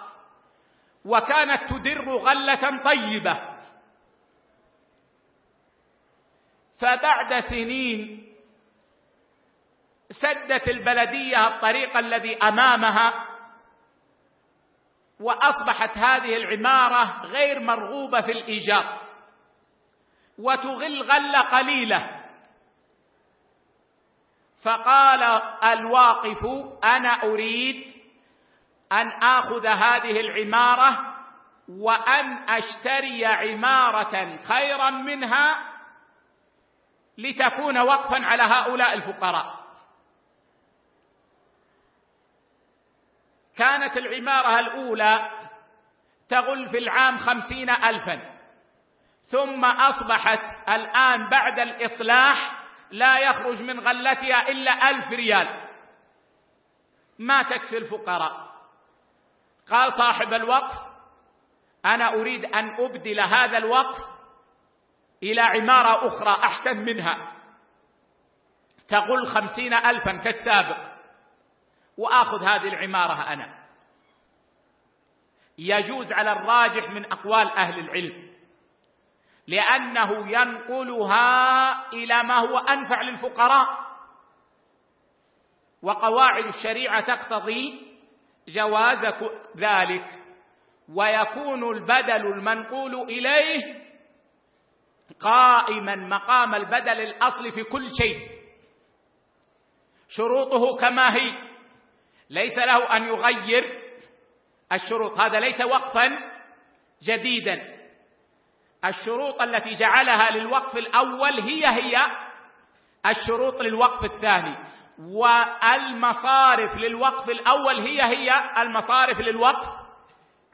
وكانت 1.04 1.70
تدر 1.70 2.16
غلة 2.16 2.82
طيبة. 2.84 3.50
فبعد 6.80 7.40
سنين 7.40 8.30
سدت 10.10 10.68
البلدية 10.68 11.48
الطريق 11.48 11.96
الذي 11.96 12.36
أمامها 12.36 13.26
وأصبحت 15.20 15.98
هذه 15.98 16.36
العمارة 16.36 17.22
غير 17.26 17.60
مرغوبة 17.60 18.20
في 18.20 18.32
الايجار 18.32 19.00
وتغل 20.38 21.02
غلة 21.02 21.40
قليلة. 21.40 22.19
فقال 24.64 25.22
الواقف 25.64 26.44
أنا 26.84 27.22
أريد 27.22 27.92
أن 28.92 29.08
آخذ 29.08 29.66
هذه 29.66 30.20
العمارة 30.20 31.16
وأن 31.68 32.48
أشتري 32.48 33.26
عمارة 33.26 34.36
خيرا 34.36 34.90
منها 34.90 35.70
لتكون 37.18 37.78
وقفا 37.78 38.26
على 38.26 38.42
هؤلاء 38.42 38.94
الفقراء. 38.94 39.60
كانت 43.56 43.96
العمارة 43.96 44.60
الأولى 44.60 45.30
تغل 46.28 46.68
في 46.68 46.78
العام 46.78 47.18
خمسين 47.18 47.70
الفا 47.70 48.40
ثم 49.22 49.64
أصبحت 49.64 50.68
الآن 50.68 51.28
بعد 51.28 51.58
الإصلاح 51.58 52.59
لا 52.90 53.18
يخرج 53.18 53.62
من 53.62 53.80
غلتها 53.80 54.48
إلا 54.48 54.90
ألف 54.90 55.10
ريال. 55.10 55.68
ما 57.18 57.42
تكفي 57.42 57.76
الفقراء. 57.76 58.50
قال 59.70 59.92
صاحب 59.92 60.34
الوقف 60.34 60.74
أنا 61.84 62.14
أريد 62.14 62.44
أن 62.44 62.84
أبدل 62.84 63.20
هذا 63.20 63.58
الوقف 63.58 63.98
إلى 65.22 65.40
عمارة 65.40 66.06
أخرى 66.06 66.44
أحسن 66.44 66.76
منها. 66.76 67.32
تغل 68.88 69.26
خمسين 69.26 69.74
الفا 69.74 70.16
كالسابق. 70.16 70.90
وآخذ 71.96 72.44
هذه 72.44 72.68
العمارة 72.68 73.32
أنا. 73.32 73.60
يجوز 75.58 76.12
على 76.12 76.32
الراجح 76.32 76.90
من 76.90 77.12
أقوال 77.12 77.50
أهل 77.50 77.78
العلم. 77.78 78.29
لأنه 79.50 80.30
ينقلها 80.30 81.88
إلى 81.92 82.22
ما 82.22 82.38
هو 82.38 82.58
أنفع 82.58 83.02
للفقراء. 83.02 83.66
وقواعد 85.82 86.44
الشريعة 86.44 87.00
تقتضي 87.00 87.96
جواز 88.48 89.14
ذلك 89.56 90.06
ويكون 90.94 91.76
البدل 91.76 92.26
المنقول 92.26 92.94
إليه 92.94 93.80
قائما 95.20 95.96
مقام 95.96 96.54
البدل 96.54 97.00
الأصل 97.00 97.52
في 97.52 97.62
كل 97.62 97.88
شيء. 98.02 98.28
شروطه 100.08 100.76
كما 100.76 101.16
هي 101.16 101.32
ليس 102.30 102.58
له 102.58 102.96
أن 102.96 103.02
يغير 103.02 103.80
الشروط 104.72 105.20
هذا 105.20 105.40
ليس 105.40 105.60
وقفا 105.60 106.08
جديدا. 107.02 107.79
الشروط 108.84 109.42
التي 109.42 109.74
جعلها 109.74 110.30
للوقف 110.30 110.76
الأول 110.76 111.40
هي 111.40 111.66
هي 111.66 112.06
الشروط 113.06 113.62
للوقف 113.62 114.04
الثاني. 114.04 114.56
والمصارف 114.98 116.76
للوقف 116.76 117.30
الأول 117.30 117.80
هي 117.80 118.02
هي 118.02 118.62
المصارف 118.62 119.18
للوقف 119.18 119.68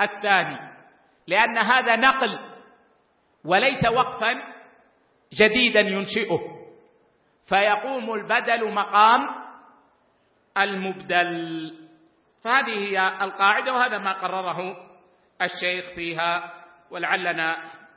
الثاني. 0.00 0.58
لأن 1.26 1.58
هذا 1.58 1.96
نقل 1.96 2.38
وليس 3.44 3.84
وقفا 3.86 4.42
جديدا 5.32 5.80
ينشئه. 5.80 6.40
فيقوم 7.48 8.14
البدل 8.14 8.72
مقام 8.74 9.28
المبدل. 10.58 11.74
فهذه 12.44 12.78
هي 12.78 13.08
القاعدة 13.24 13.72
وهذا 13.72 13.98
ما 13.98 14.12
قرره 14.12 14.76
الشيخ 15.42 15.94
فيها. 15.94 16.52
ولعلنا 16.90 17.56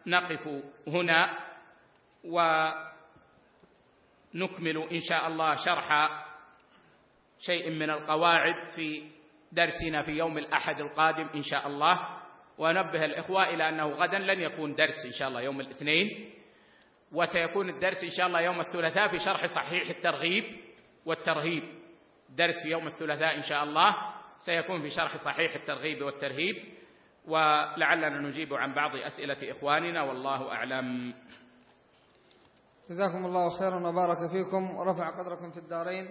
نقف 0.09 0.63
هنا 0.87 1.39
ونكمل 4.33 4.77
إن 4.91 4.99
شاء 5.09 5.27
الله 5.27 5.55
شرح 5.55 6.09
شيء 7.39 7.69
من 7.69 7.89
القواعد 7.89 8.67
في 8.75 9.03
درسنا 9.51 10.01
في 10.03 10.11
يوم 10.11 10.37
الأحد 10.37 10.79
القادم 10.81 11.27
إن 11.35 11.41
شاء 11.41 11.67
الله. 11.67 12.19
ونبه 12.57 13.05
الإخوة 13.05 13.49
إلى 13.49 13.69
أنه 13.69 13.87
غدا 13.87 14.19
لن 14.19 14.41
يكون 14.41 14.75
درس 14.75 15.05
إن 15.05 15.11
شاء 15.11 15.27
الله 15.27 15.41
يوم 15.41 15.61
الاثنين. 15.61 16.33
وسيكون 17.11 17.69
الدرس 17.69 18.03
إن 18.03 18.09
شاء 18.09 18.27
الله 18.27 18.41
يوم 18.41 18.59
الثلاثاء 18.59 19.07
في 19.07 19.19
شرح 19.19 19.45
صحيح 19.45 19.89
الترغيب 19.89 20.43
والترهيب. 21.05 21.63
درس 22.29 22.63
في 22.63 22.69
يوم 22.69 22.87
الثلاثاء 22.87 23.35
إن 23.35 23.41
شاء 23.41 23.63
الله 23.63 23.95
سيكون 24.39 24.81
في 24.81 24.89
شرح 24.89 25.17
صحيح 25.17 25.55
الترغيب 25.55 26.01
والترهيب. 26.01 26.78
ولعلنا 27.29 28.09
نجيب 28.09 28.53
عن 28.53 28.73
بعض 28.73 28.95
أسئلة 28.95 29.51
إخواننا 29.51 30.01
والله 30.03 30.51
أعلم. 30.51 31.13
جزاكم 32.89 33.25
الله 33.25 33.49
خيرا 33.49 33.87
وبارك 33.87 34.31
فيكم 34.31 34.75
ورفع 34.75 35.09
قدركم 35.09 35.51
في 35.51 35.57
الدارين 35.57 36.09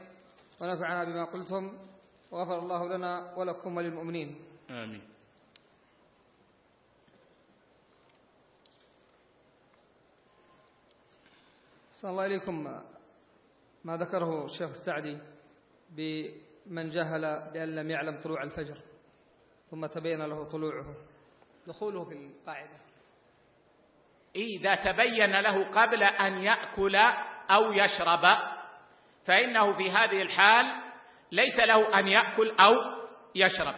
ونفعنا 0.60 1.04
بما 1.04 1.24
قلتم 1.24 1.78
وغفر 2.30 2.58
الله 2.58 2.96
لنا 2.96 3.34
ولكم 3.36 3.76
وللمؤمنين. 3.76 4.44
آمين. 4.70 5.02
صلى 11.92 12.10
الله 12.10 12.26
إليكم 12.26 12.82
ما 13.84 13.96
ذكره 13.96 14.44
الشيخ 14.44 14.70
السعدي 14.70 15.18
بمن 15.90 16.90
جهل 16.90 17.50
بأن 17.52 17.74
لم 17.74 17.90
يعلم 17.90 18.20
طلوع 18.20 18.42
الفجر 18.42 18.78
ثم 19.70 19.86
تبين 19.86 20.22
له 20.22 20.44
طلوعه. 20.44 21.07
دخوله 21.68 22.04
في 22.04 22.14
القاعدة. 22.14 22.78
إذا 24.36 24.74
تبين 24.74 25.40
له 25.40 25.64
قبل 25.64 26.02
أن 26.02 26.38
يأكل 26.38 26.96
أو 27.50 27.72
يشرب 27.72 28.38
فإنه 29.26 29.72
في 29.72 29.90
هذه 29.90 30.22
الحال 30.22 30.66
ليس 31.32 31.58
له 31.58 31.98
أن 31.98 32.08
يأكل 32.08 32.50
أو 32.60 32.74
يشرب. 33.34 33.74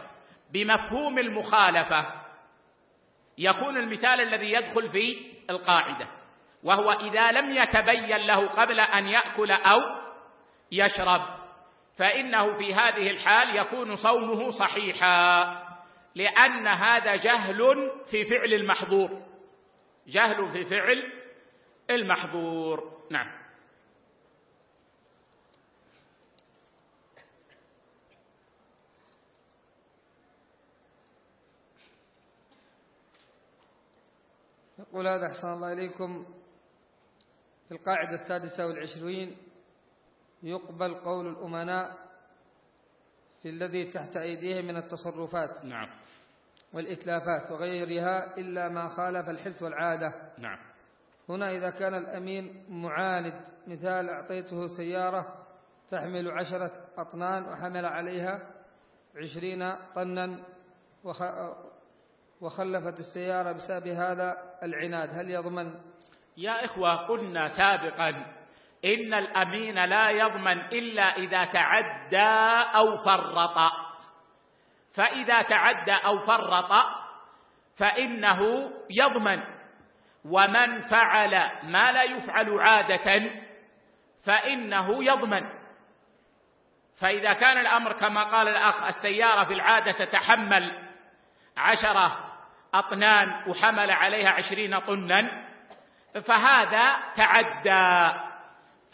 بمفهوم 0.52 1.18
المخالفة 1.18 2.06
يكون 3.38 3.76
المثال 3.76 4.20
الذي 4.20 4.52
يدخل 4.52 4.88
في 4.88 5.32
القاعدة 5.50 6.08
وهو 6.62 6.92
إذا 6.92 7.32
لم 7.32 7.50
يتبين 7.50 8.16
له 8.16 8.48
قبل 8.48 8.80
أن 8.80 9.06
يأكل 9.06 9.50
أو 9.50 9.80
يشرب 10.72 11.22
فإنه 11.98 12.58
في 12.58 12.74
هذه 12.74 13.10
الحال 13.10 13.56
يكون 13.56 13.96
صومه 13.96 14.50
صحيحا. 14.50 15.69
لأن 16.14 16.66
هذا 16.66 17.16
جهل 17.16 17.90
في 18.10 18.24
فعل 18.24 18.54
المحظور. 18.54 19.22
جهل 20.06 20.48
في 20.48 20.64
فعل 20.64 21.12
المحظور. 21.90 23.02
نعم. 23.10 23.40
يقول 34.78 35.06
هذا 35.06 35.26
أحسن 35.26 35.48
الله 35.48 35.72
إليكم 35.72 36.26
في 37.68 37.74
القاعدة 37.74 38.14
السادسة 38.14 38.66
والعشرين 38.66 39.36
يقبل 40.42 40.94
قول 40.94 41.26
الأمناء 41.26 42.09
في 43.42 43.48
الذي 43.48 43.90
تحت 43.90 44.16
أيديهم 44.16 44.64
من 44.64 44.76
التصرفات 44.76 45.64
نعم. 45.64 45.88
والإتلافات 46.72 47.50
وغيرها 47.50 48.36
إلا 48.38 48.68
ما 48.68 48.88
خالف 48.88 49.28
الحس 49.28 49.62
والعادة. 49.62 50.14
نعم. 50.38 50.58
هنا 51.28 51.50
إذا 51.50 51.70
كان 51.70 51.94
الأمين 51.94 52.64
معاند 52.68 53.34
مثال 53.66 54.08
أعطيته 54.10 54.66
سيارة 54.66 55.46
تحمل 55.90 56.30
عشرة 56.30 56.72
أطنان 56.98 57.44
وحمل 57.44 57.86
عليها 57.86 58.40
عشرين 59.16 59.72
طنا 59.94 60.38
وخلفت 62.40 63.00
السيارة 63.00 63.52
بسبب 63.52 63.88
هذا 63.88 64.36
العناد. 64.62 65.08
هل 65.12 65.30
يضمن؟ 65.30 65.74
يا 66.36 66.64
إخوة 66.64 67.06
قلنا 67.06 67.48
سابقا 67.48 68.39
إن 68.84 69.14
الأمين 69.14 69.84
لا 69.84 70.10
يضمن 70.10 70.60
إلا 70.60 71.16
إذا 71.16 71.44
تعدى 71.44 72.68
أو 72.76 72.96
فرط. 72.96 73.72
فإذا 74.96 75.42
تعدى 75.42 75.92
أو 75.92 76.18
فرط 76.18 76.86
فإنه 77.78 78.70
يضمن. 78.90 79.42
ومن 80.24 80.80
فعل 80.80 81.50
ما 81.62 81.92
لا 81.92 82.02
يفعل 82.02 82.60
عادة 82.60 83.30
فإنه 84.26 85.04
يضمن. 85.04 85.60
فإذا 87.00 87.32
كان 87.32 87.58
الأمر 87.58 87.92
كما 87.92 88.24
قال 88.24 88.48
الأخ 88.48 88.84
السيارة 88.84 89.44
في 89.44 89.52
العادة 89.52 89.92
تتحمل 89.92 90.88
عشرة 91.56 92.30
أطنان 92.74 93.48
وحمل 93.48 93.90
عليها 93.90 94.30
عشرين 94.30 94.78
طنا 94.78 95.46
فهذا 96.28 96.96
تعدى. 97.16 98.29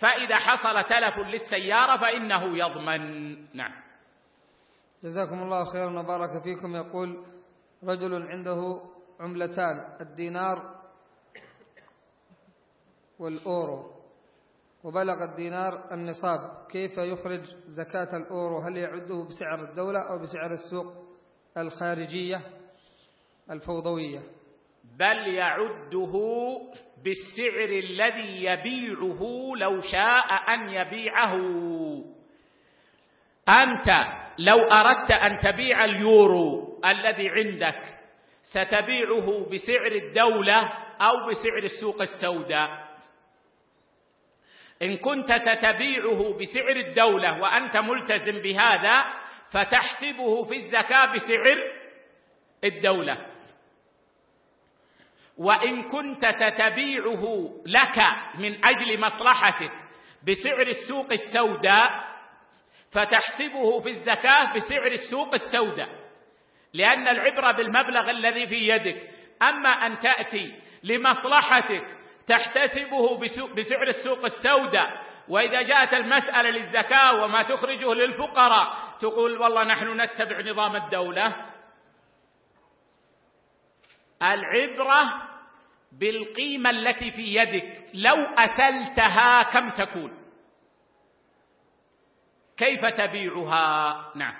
فإذا 0.01 0.37
حصل 0.37 0.89
تلف 0.89 1.19
للسيارة 1.19 2.01
فإنه 2.01 2.59
يضمن. 2.59 3.57
نعم. 3.57 3.73
جزاكم 5.05 5.43
الله 5.43 5.65
خيرا 5.65 6.01
وبارك 6.01 6.43
فيكم. 6.43 6.77
يقول 6.77 7.25
رجل 7.85 8.23
عنده 8.23 8.81
عملتان 9.21 9.97
الدينار 10.01 10.77
والأورو. 13.19 13.93
وبلغ 14.85 15.25
الدينار 15.25 15.93
النصاب. 15.93 16.67
كيف 16.71 16.99
يخرج 16.99 17.45
زكاة 17.67 18.17
الأورو؟ 18.17 18.59
هل 18.59 18.77
يعده 18.77 19.25
بسعر 19.29 19.65
الدولة 19.65 20.01
أو 20.01 20.19
بسعر 20.19 20.53
السوق 20.53 20.93
الخارجية 21.57 22.41
الفوضوية؟ 23.51 24.36
بل 24.99 25.35
يعده 25.35 26.15
بالسعر 27.05 27.69
الذي 27.69 28.45
يبيعه 28.45 29.53
لو 29.57 29.81
شاء 29.81 30.55
أن 30.55 30.69
يبيعه. 30.69 31.35
أنت 33.49 33.89
لو 34.39 34.65
أردت 34.65 35.11
أن 35.11 35.39
تبيع 35.39 35.85
اليورو 35.85 36.81
الذي 36.87 37.29
عندك 37.29 37.83
ستبيعه 38.43 39.49
بسعر 39.53 39.93
الدولة 39.93 40.73
أو 41.01 41.27
بسعر 41.31 41.59
السوق 41.59 42.03
السوداء. 42.03 42.87
إن 44.83 44.97
كنت 44.97 45.33
ستبيعه 45.33 46.39
بسعر 46.41 46.77
الدولة 46.77 47.41
وأنت 47.41 47.77
ملتزم 47.77 48.43
بهذا 48.43 49.05
فتحسبه 49.51 50.45
في 50.45 50.57
الزكاة 50.57 51.15
بسعر 51.15 51.57
الدولة. 52.65 53.36
وإن 55.39 55.83
كنت 55.83 56.27
ستبيعه 56.27 57.51
لك 57.67 57.99
من 58.39 58.65
أجل 58.65 59.01
مصلحتك 59.01 59.73
بسعر 60.29 60.63
السوق 60.63 61.13
السوداء 61.13 62.05
فتحسبه 62.93 63.81
في 63.81 63.89
الزكاة 63.89 64.55
بسعر 64.55 64.87
السوق 64.87 65.35
السوداء. 65.35 65.89
لأن 66.75 67.09
العبرة 67.09 67.53
بالمبلغ 67.53 68.11
الذي 68.11 68.47
في 68.47 68.69
يدك 68.69 69.11
أما 69.43 69.69
أن 69.87 69.99
تأتي 69.99 70.55
لمصلحتك 70.85 71.85
تحتسبه 72.27 73.19
بسعر 73.55 73.89
السوق 73.89 74.25
السوداء. 74.25 75.07
وإذا 75.29 75.63
جاءت 75.63 75.95
المسألة 75.95 76.51
للزكاة 76.51 77.13
وما 77.13 77.43
تخرجه 77.43 77.95
للفقراء 77.95 78.77
تقول 79.01 79.39
والله 79.39 79.65
نحن 79.65 80.01
نتبع 80.01 80.41
نظام 80.41 80.77
الدولة. 80.77 81.37
العبرة 84.23 85.03
بالقيمة 85.93 86.71
التي 86.71 87.11
في 87.11 87.23
يدك. 87.35 87.85
لو 87.95 88.17
أسلتها 88.39 89.43
كم 89.43 89.71
تكون؟ 89.71 90.13
كيف 92.57 92.81
تبيعها؟ 92.99 94.13
نعم. 94.17 94.35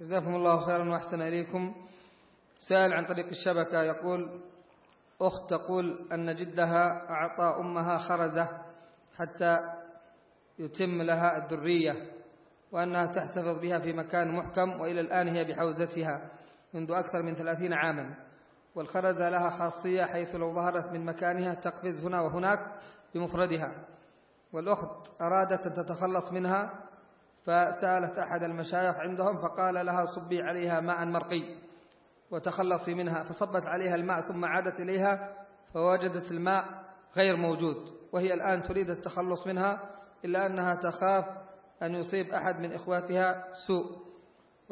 جزاكم 0.00 0.34
الله 0.34 0.66
خيرا 0.66 0.90
وأحسن 0.90 1.22
إليكم. 1.22 1.74
سائل 2.68 2.92
عن 2.92 3.04
طريق 3.06 3.26
الشبكة 3.26 3.82
يقول 3.82 4.40
أخت 5.20 5.50
تقول 5.50 6.08
أن 6.12 6.36
جدها 6.36 7.10
أعطى 7.10 7.60
أمها 7.60 7.98
خرزة 7.98 8.48
حتى 9.18 9.58
يتم 10.58 11.02
لها 11.02 11.36
الذرية 11.36 12.12
وأنها 12.72 13.06
تحتفظ 13.06 13.60
بها 13.60 13.78
في 13.78 13.92
مكان 13.92 14.28
محكم 14.36 14.80
وإلى 14.80 15.00
الآن 15.00 15.28
هي 15.28 15.44
بحوزتها 15.44 16.30
منذ 16.74 16.92
أكثر 16.92 17.22
من 17.22 17.34
ثلاثين 17.34 17.72
عاما. 17.72 18.14
والخرزه 18.74 19.28
لها 19.28 19.50
خاصية 19.50 20.04
حيث 20.04 20.34
لو 20.34 20.54
ظهرت 20.54 20.92
من 20.92 21.04
مكانها 21.04 21.54
تقفز 21.54 22.04
هنا 22.04 22.20
وهناك 22.20 22.66
بمفردها 23.14 23.72
والأخت 24.52 25.22
أرادت 25.22 25.66
أن 25.66 25.74
تتخلص 25.74 26.32
منها 26.32 26.70
فسألت 27.44 28.18
أحد 28.18 28.42
المشايخ 28.42 28.96
عندهم 28.96 29.36
فقال 29.36 29.86
لها 29.86 30.04
صبي 30.04 30.42
عليها 30.42 30.80
ماء 30.80 31.04
مرقي 31.06 31.42
وتخلصي 32.30 32.94
منها. 32.94 33.22
فصبت 33.22 33.66
عليها 33.66 33.94
الماء 33.94 34.20
ثم 34.20 34.44
عادت 34.44 34.80
إليها 34.80 35.34
فوجدت 35.74 36.30
الماء 36.30 36.64
غير 37.16 37.36
موجود 37.36 37.76
وهي 38.12 38.34
الآن 38.34 38.62
تريد 38.62 38.90
التخلص 38.90 39.46
منها 39.46 39.90
إلا 40.24 40.46
أنها 40.46 40.74
تخاف 40.74 41.24
أن 41.82 41.94
يصيب 41.94 42.30
أحد 42.30 42.60
من 42.60 42.72
إخواتها 42.72 43.44
سوء. 43.66 44.11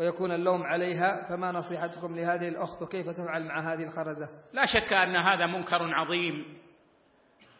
ويكون 0.00 0.32
اللوم 0.32 0.62
عليها 0.62 1.28
فما 1.28 1.52
نصيحتكم 1.52 2.14
لهذه 2.16 2.48
الأخت 2.48 2.82
وكيف 2.82 3.08
تفعل 3.08 3.44
مع 3.44 3.72
هذه 3.72 3.82
الخرزة؟ 3.82 4.28
لا 4.52 4.66
شك 4.66 4.92
أن 4.92 5.16
هذا 5.16 5.46
منكر 5.46 5.94
عظيم 5.94 6.58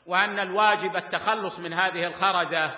وأن 0.06 0.38
الواجب 0.38 0.96
التخلص 0.96 1.58
من 1.58 1.72
هذه 1.72 2.06
الخرزة 2.06 2.74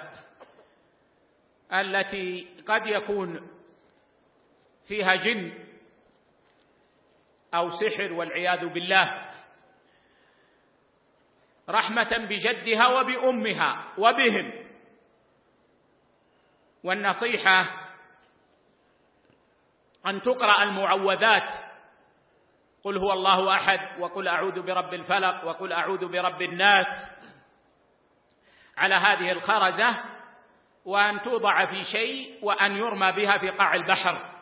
التي 1.73 2.49
قد 2.67 2.87
يكون 2.87 3.49
فيها 4.89 5.15
جن 5.15 5.53
أو 7.55 7.71
سحر 7.71 8.13
والعياذ 8.13 8.67
بالله 8.67 9.31
رحمة 11.69 12.19
بجدها 12.19 12.89
وبأمها 12.89 13.93
وبهم 13.99 14.53
والنصيحة 16.85 17.82
أن 20.07 20.23
تقرأ 20.23 20.63
المعوذات. 20.63 21.51
قل 22.85 22.97
هو 22.97 23.13
الله 23.13 23.55
أحد 23.55 24.01
وقل 24.01 24.29
أعوذ 24.29 24.63
برب 24.63 24.95
الفلق 24.95 25.45
وقل 25.45 25.73
أعوذ 25.73 26.09
برب 26.09 26.43
الناس. 26.43 26.87
على 28.77 28.95
هذه 28.95 29.33
الخرزة 29.33 30.05
وأن 30.85 31.21
توضع 31.21 31.67
في 31.67 31.85
شيء 31.85 32.39
وأن 32.43 32.77
يرمى 32.77 33.13
بها 33.13 33.39
في 33.39 33.51
قاع 33.51 33.75
البحر. 33.75 34.33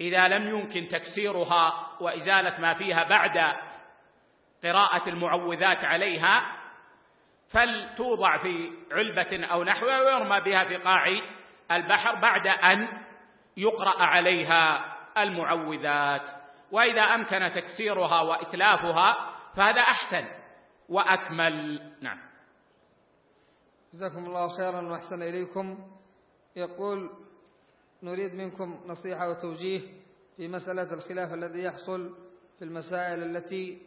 إذا 0.00 0.28
لم 0.28 0.48
يمكن 0.48 0.88
تكسيرها 0.88 1.90
وإزالة 2.00 2.60
ما 2.60 2.74
فيها 2.74 3.04
بعد 3.04 3.56
قراءة 4.64 5.08
المعوذات 5.08 5.84
عليها 5.84 6.56
فلتوضع 7.54 8.36
في 8.36 8.72
علبة 8.92 9.46
أو 9.46 9.64
نحوها 9.64 10.00
ويرمى 10.00 10.40
بها 10.40 10.64
في 10.64 10.76
قاع 10.76 11.20
البحر 11.70 12.14
بعد 12.14 12.46
أن 12.46 13.05
يقرأ 13.56 14.02
عليها 14.02 14.96
المعوذات 15.18 16.30
وإذا 16.72 17.02
أمكن 17.02 17.52
تكسيرها 17.54 18.20
وإتلافها 18.20 19.36
فهذا 19.56 19.80
أحسن 19.80 20.28
وأكمل. 20.88 21.80
نعم. 22.00 22.18
جزاكم 23.94 24.26
الله 24.26 24.48
خيرا 24.48 24.80
وأحسن 24.80 25.22
إليكم. 25.22 25.78
يقول 26.56 27.10
نريد 28.02 28.34
منكم 28.34 28.80
نصيحة 28.86 29.30
وتوجيه 29.30 29.80
في 30.36 30.48
مسألة 30.48 30.94
الخلاف 30.94 31.32
الذي 31.32 31.62
يحصل 31.62 32.14
في 32.58 32.64
المسائل 32.64 33.22
التي 33.22 33.82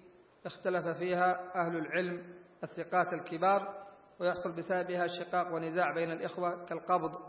اختلف 0.46 0.88
فيها 0.88 1.56
أهل 1.56 1.78
العلم 1.78 2.36
الثقات 2.64 3.14
الكبار 3.14 3.86
ويحصل 4.20 4.52
بسببها 4.52 5.08
شقاق 5.08 5.54
ونزاع 5.54 5.94
بين 5.94 6.12
الإخوة 6.12 6.66
كالقبض. 6.66 7.29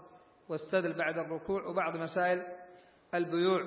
والسدل 0.51 0.93
بعد 0.93 1.19
الركوع 1.19 1.67
وبعض 1.67 1.97
مسائل 1.97 2.43
البيوع 3.15 3.61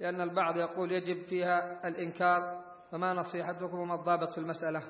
لأن 0.00 0.20
البعض 0.20 0.56
يقول 0.56 0.92
يجب 0.92 1.22
فيها 1.22 1.88
الإنكار 1.88 2.64
فما 2.92 3.14
نصيحتكم 3.14 3.78
وما 3.78 3.94
الضابط 3.94 4.32
في 4.32 4.38
المسألة؟ 4.38 4.82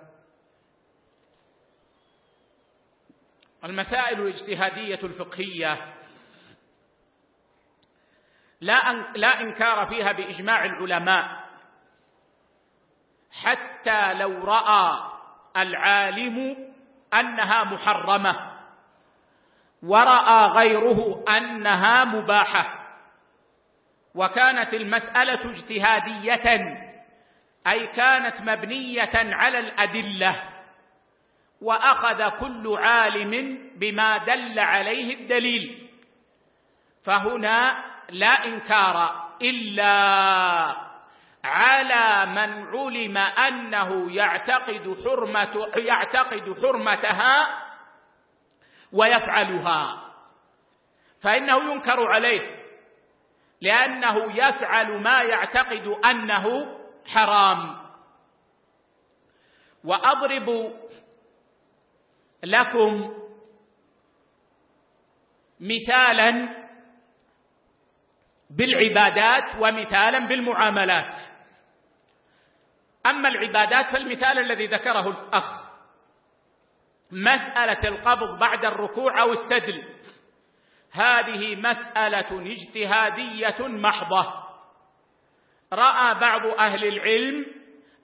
المسائل 3.65 4.21
الاجتهادية 4.21 5.03
الفقهية 5.03 5.95
لا 8.61 8.93
لا 9.17 9.41
إنكار 9.41 9.87
فيها 9.87 10.13
بإجماع 10.13 10.65
العلماء. 10.65 11.49
حتى 13.31 14.15
لو 14.15 14.45
رأى 14.45 15.13
العالم 15.57 16.57
أنها 17.15 17.65
محرمة. 17.65 18.58
وراى 19.83 20.47
غيره 20.47 21.25
انها 21.29 22.05
مباحه 22.05 22.79
وكانت 24.15 24.75
المساله 24.75 25.51
اجتهاديه 25.51 26.79
اي 27.67 27.87
كانت 27.87 28.41
مبنيه 28.41 29.11
على 29.15 29.59
الادله 29.59 30.43
واخذ 31.63 32.29
كل 32.29 32.77
عالم 32.79 33.59
بما 33.77 34.19
دل 34.19 34.59
عليه 34.59 35.15
الدليل 35.15 35.89
فهنا 37.05 37.85
لا 38.11 38.45
انكار 38.47 39.29
الا 39.43 39.89
على 41.45 42.27
من 42.27 42.67
علم 42.77 43.17
انه 43.17 44.13
يعتقد 44.13 44.97
حرمه 45.05 45.69
يعتقد 45.77 46.57
حرمتها 46.63 47.68
ويفعلها. 48.93 50.05
فإنه 51.23 51.73
ينكر 51.73 52.07
عليه 52.07 52.59
لأنه 53.61 54.37
يفعل 54.37 55.03
ما 55.03 55.23
يعتقد 55.23 55.87
أنه 55.87 56.77
حرام. 57.07 57.77
وأضرب 59.85 60.73
لكم 62.45 63.15
مثالا 65.61 66.59
بالعبادات 68.51 69.55
ومثالا 69.61 70.19
بالمعاملات. 70.19 71.19
أما 73.07 73.29
العبادات 73.29 73.93
فالمثال 73.93 74.39
الذي 74.39 74.67
ذكره 74.67 75.09
الأخ 75.09 75.58
مسألة 77.13 77.89
القبض 77.89 78.39
بعد 78.39 78.65
الركوع 78.65 79.21
أو 79.23 79.33
السدل. 79.33 79.83
هذه 80.93 81.57
مسألة 81.57 82.53
اجتهادية 82.53 83.69
محضة. 83.69 84.33
رأى 85.73 86.15
بعض 86.15 86.47
أهل 86.47 86.85
العلم 86.85 87.47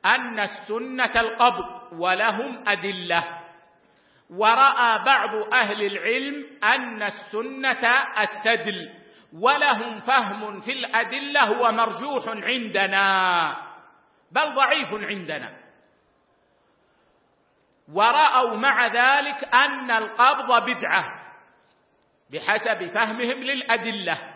أن 0.04 0.40
السنة 0.40 1.20
القبض 1.20 1.92
ولهم 1.92 2.68
أدلة. 2.68 3.24
ورأى 4.30 5.04
بعض 5.04 5.54
أهل 5.54 5.82
العلم 5.86 6.46
أن 6.64 7.02
السنة 7.02 7.88
السدل 8.20 8.90
ولهم 9.32 10.00
فهم 10.00 10.60
في 10.60 10.72
الأدلة 10.72 11.44
هو 11.44 11.72
مرجوح 11.72 12.28
عندنا 12.28 13.56
بل 14.32 14.54
ضعيف 14.54 14.88
عندنا. 14.94 15.63
ورأوا 17.92 18.56
مع 18.56 18.86
ذلك 18.86 19.44
أن 19.54 19.90
القبض 19.90 20.70
بدعة 20.70 21.04
بحسب 22.30 22.90
فهمهم 22.94 23.42
للأدلة. 23.42 24.34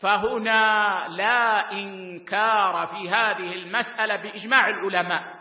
فهنا 0.00 1.04
لا 1.08 1.72
إنكار 1.72 2.86
في 2.86 3.10
هذه 3.10 3.52
المسألة 3.52 4.16
بإجماع 4.16 4.68
العلماء. 4.68 5.38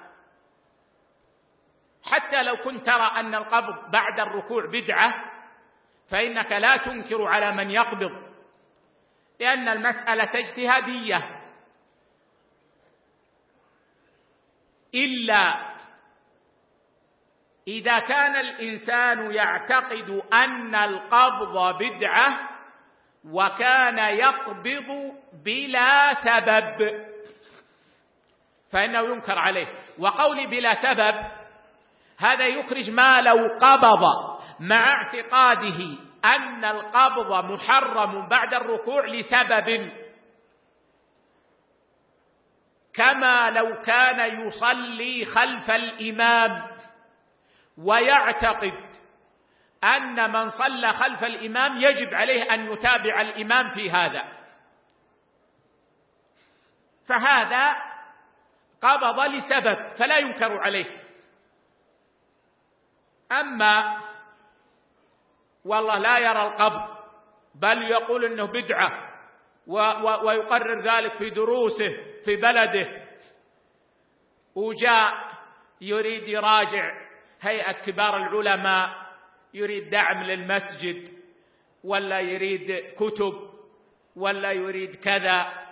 حتى 2.04 2.44
لو 2.44 2.58
كنت 2.58 2.86
ترى 2.86 3.12
أن 3.20 3.36
القبض 3.36 3.92
بعد 3.92 4.20
الركوع 4.20 4.66
بدعة 4.66 5.14
فإنك 6.10 6.52
لا 6.52 6.78
تنكر 6.78 7.24
على 7.26 7.52
من 7.52 7.72
يقبض 7.72 8.12
لأن 9.40 9.68
المسألة 9.68 10.32
اجتهادية. 10.40 11.38
إلا 14.96 15.77
إذا 17.68 18.00
كان 18.00 18.36
الإنسان 18.36 19.32
يعتقد 19.32 20.22
أن 20.34 20.76
القبض 20.76 21.78
بدعة 21.78 22.50
وكان 23.32 23.98
يقبض 23.98 25.14
بلا 25.46 26.14
سبب 26.14 27.08
فإنه 28.72 29.00
ينكر 29.00 29.40
عليه. 29.40 29.68
وقولي 30.00 30.48
بلا 30.48 30.74
سبب 30.74 31.16
هذا 32.18 32.46
يخرج 32.48 32.90
ما 32.90 33.22
لو 33.22 33.58
قبض 33.62 34.04
مع 34.60 34.94
اعتقاده 34.94 35.98
أن 36.26 36.66
القبض 36.66 37.46
محرم 37.52 38.28
بعد 38.28 38.54
الركوع 38.54 39.06
لسبب. 39.06 39.92
كما 42.94 43.50
لو 43.50 43.82
كان 43.82 44.48
يصلي 44.48 45.26
خلف 45.26 45.72
الإمام 45.72 46.67
ويعتقد 47.78 48.88
أن 49.84 50.32
من 50.32 50.50
صلى 50.50 50.94
خلف 50.94 51.24
الإمام 51.24 51.78
يجب 51.82 52.14
عليه 52.14 52.54
أن 52.54 52.72
يتابع 52.72 53.22
الإمام 53.22 53.74
في 53.76 53.92
هذا. 53.92 54.24
فهذا 57.08 57.76
قبض 58.82 59.20
لسبب 59.20 59.94
فلا 60.00 60.18
ينكر 60.18 60.58
عليه. 60.58 61.04
أما 63.32 64.02
والله 65.66 65.98
لا 65.98 66.18
يرى 66.20 66.48
القبض 66.48 66.98
بل 67.56 67.84
يقول 67.92 68.26
إنه 68.26 68.46
بدعة 68.46 69.08
ويقرر 70.24 70.82
ذلك 70.82 71.14
في 71.14 71.30
دروسه 71.30 71.98
في 72.26 72.36
بلده. 72.36 73.08
وجاء 74.56 75.14
يريد 75.82 76.28
يراجع 76.28 77.07
هيئة 77.42 77.72
كبار 77.72 78.18
العلماء 78.18 79.08
يريد 79.54 79.90
دعم 79.90 80.24
للمسجد 80.24 81.18
ولا 81.84 82.20
يريد 82.20 82.94
كتب 82.96 83.34
ولا 84.16 84.52
يريد 84.52 84.96
كذا. 84.96 85.68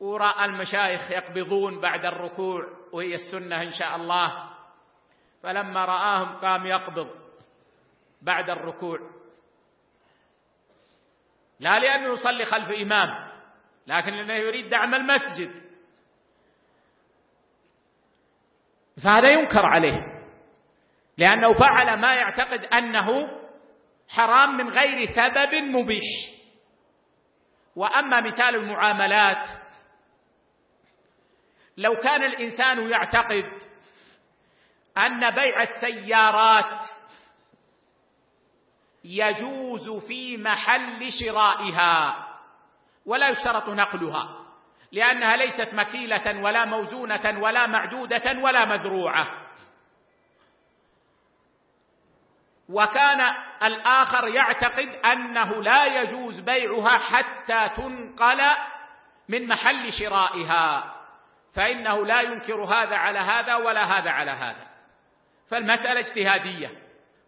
وراى 0.00 0.44
المشايخ 0.44 1.10
يقبضون 1.10 1.80
بعد 1.80 2.04
الركوع 2.04 2.66
وهي 2.92 3.14
السنة 3.14 3.62
إن 3.62 3.70
شاء 3.70 3.96
الله. 3.96 4.50
فلما 5.42 5.84
رآهم 5.84 6.36
قام 6.36 6.66
يقبض 6.66 7.10
بعد 8.22 8.50
الركوع. 8.50 8.98
لا 11.60 11.78
لأنه 11.78 12.12
يصلي 12.12 12.44
خلف 12.44 12.70
إمام 12.70 13.32
لكن 13.86 14.12
لأنه 14.12 14.34
يريد 14.34 14.68
دعم 14.68 14.94
المسجد. 14.94 15.66
فهذا 19.04 19.28
ينكر 19.30 19.66
عليه. 19.66 20.15
لأنه 21.18 21.52
فعل 21.52 22.00
ما 22.00 22.14
يعتقد 22.14 22.64
أنه 22.64 23.28
حرام 24.08 24.56
من 24.56 24.68
غير 24.68 25.04
سبب 25.04 25.54
مبيح. 25.54 26.36
وأما 27.76 28.20
مثال 28.20 28.54
المعاملات 28.54 29.48
لو 31.76 31.96
كان 31.96 32.22
الإنسان 32.22 32.90
يعتقد 32.90 33.44
أن 34.98 35.30
بيع 35.30 35.62
السيارات 35.62 36.80
يجوز 39.04 39.88
في 39.88 40.36
محل 40.36 41.08
شرائها 41.20 42.26
ولا 43.06 43.28
يشترط 43.28 43.68
نقلها 43.68 44.46
لأنها 44.92 45.36
ليست 45.36 45.74
مكيلة 45.74 46.42
ولا 46.42 46.64
موزونة 46.64 47.40
ولا 47.40 47.66
معدودة 47.66 48.42
ولا 48.42 48.64
مذروعة. 48.64 49.45
وكان 52.68 53.20
الآخر 53.62 54.28
يعتقد 54.28 54.88
أنه 55.04 55.62
لا 55.62 55.84
يجوز 55.84 56.40
بيعها 56.40 56.98
حتى 56.98 57.68
تنقل 57.76 58.40
من 59.28 59.48
محل 59.48 59.92
شرائها 59.92 60.94
فإنه 61.54 62.06
لا 62.06 62.20
ينكر 62.20 62.64
هذا 62.64 62.96
على 62.96 63.18
هذا 63.18 63.54
ولا 63.54 63.84
هذا 63.84 64.10
على 64.10 64.30
هذا. 64.30 64.66
فالمسألة 65.50 66.00
اجتهادية 66.00 66.70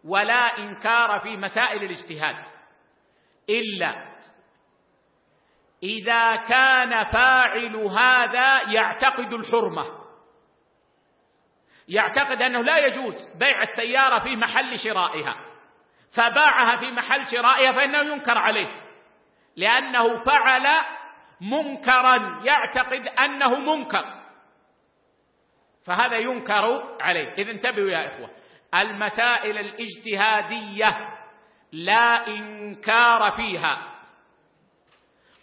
ولا 0.05 0.57
إنكار 0.57 1.19
في 1.19 1.37
مسائل 1.37 1.83
الاجتهاد 1.83 2.45
إلا 3.49 4.09
إذا 5.83 6.35
كان 6.35 7.03
فاعل 7.03 7.75
هذا 7.75 8.71
يعتقد 8.71 9.33
الحرمة. 9.33 9.98
يعتقد 11.89 12.41
أنه 12.41 12.63
لا 12.63 12.77
يجوز 12.77 13.15
بيع 13.39 13.61
السيارة 13.61 14.19
في 14.19 14.35
محل 14.35 14.79
شرائها. 14.79 15.35
فباعها 16.15 16.77
في 16.77 16.91
محل 16.91 17.27
شرائها 17.27 17.71
فإنه 17.71 18.13
ينكر 18.13 18.37
عليه. 18.37 18.81
لأنه 19.55 20.19
فعل 20.19 20.67
منكرا. 21.41 22.41
يعتقد 22.43 23.07
أنه 23.07 23.55
منكر. 23.59 24.05
فهذا 25.85 26.17
ينكر 26.17 26.97
عليه. 27.01 27.33
اذا 27.33 27.51
انتبهوا 27.51 27.91
يا 27.91 28.07
إخوة. 28.07 28.29
المسائل 28.75 29.57
الاجتهادية 29.57 31.09
لا 31.71 32.27
إنكار 32.27 33.31
فيها. 33.31 33.88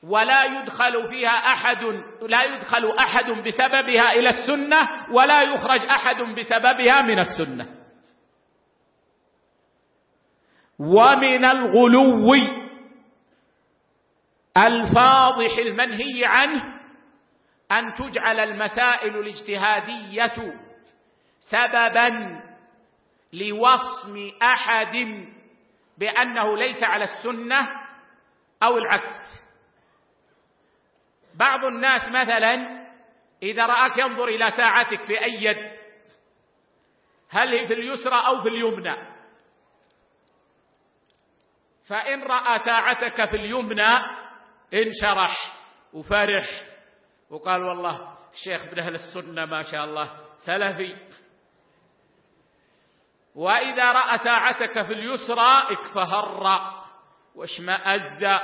ولا 0.02 0.44
يدخل 0.44 1.08
فيها 1.08 1.30
أحد 1.30 1.82
لا 2.22 2.44
يدخل 2.44 2.90
أحد 2.98 3.24
بسببها 3.24 4.12
إلى 4.12 4.28
السنة 4.28 4.88
ولا 5.12 5.42
يخرج 5.42 5.80
أحد 5.80 6.16
بسببها 6.16 7.02
من 7.02 7.18
السنة. 7.18 7.66
ومن 10.78 11.44
الغلو 11.44 12.34
الفاضح 14.56 15.58
المنهي 15.58 16.24
عنه 16.24 16.62
أن 17.72 17.94
تجعل 17.94 18.40
المسائل 18.40 19.16
الاجتهادية 19.16 20.54
سببا 21.50 22.40
لوصم 23.32 24.30
أحد 24.42 25.26
بأنه 25.98 26.56
ليس 26.56 26.82
على 26.82 27.04
السنة 27.04 27.68
أو 28.62 28.78
العكس. 28.78 29.45
بعض 31.38 31.64
الناس 31.64 32.08
مثلا 32.08 32.86
إذا 33.42 33.66
رأك 33.66 33.98
ينظر 33.98 34.28
إلى 34.28 34.50
ساعتك 34.50 35.02
في 35.02 35.24
أي 35.24 35.44
يد 35.44 35.76
هل 37.30 37.48
هي 37.48 37.66
في 37.66 37.74
اليسرى 37.74 38.26
أو 38.26 38.42
في 38.42 38.48
اليمنى؟ 38.48 39.16
فإن 41.88 42.22
رأى 42.22 42.58
ساعتك 42.58 43.30
في 43.30 43.36
اليمنى 43.36 43.96
انشرح 44.74 45.56
وفرح 45.92 46.62
وقال 47.30 47.62
والله 47.62 48.16
الشيخ 48.32 48.62
ابن 48.62 48.78
أهل 48.78 48.94
السنة 48.94 49.44
ما 49.44 49.62
شاء 49.62 49.84
الله 49.84 50.10
سلفي. 50.46 50.96
وإذا 53.34 53.92
رأى 53.92 54.18
ساعتك 54.18 54.82
في 54.82 54.92
اليسرى 54.92 55.62
اكفهر 55.70 56.72
واشمأز 57.34 58.40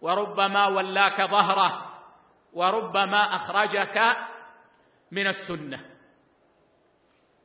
وربما 0.00 0.66
ولاك 0.66 1.22
ظهره. 1.30 1.83
وربما 2.54 3.36
أخرجك 3.36 4.16
من 5.12 5.26
السنة. 5.26 5.84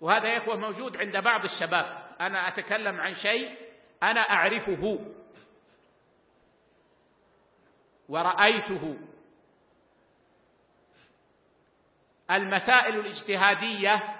وهذا 0.02 0.27
يا 0.27 0.38
إخوة 0.38 0.56
موجود 0.57 0.98
عند 0.98 1.18
بعض 1.18 1.44
الشباب. 1.44 2.15
أنا 2.22 2.48
أتكلم 2.48 3.02
عن 3.02 3.14
شيء 3.14 3.56
أنا 4.03 4.22
أعرفه. 4.22 4.99
ورأيته. 8.10 8.98
المسائل 12.31 12.99
الاجتهادية 12.99 14.15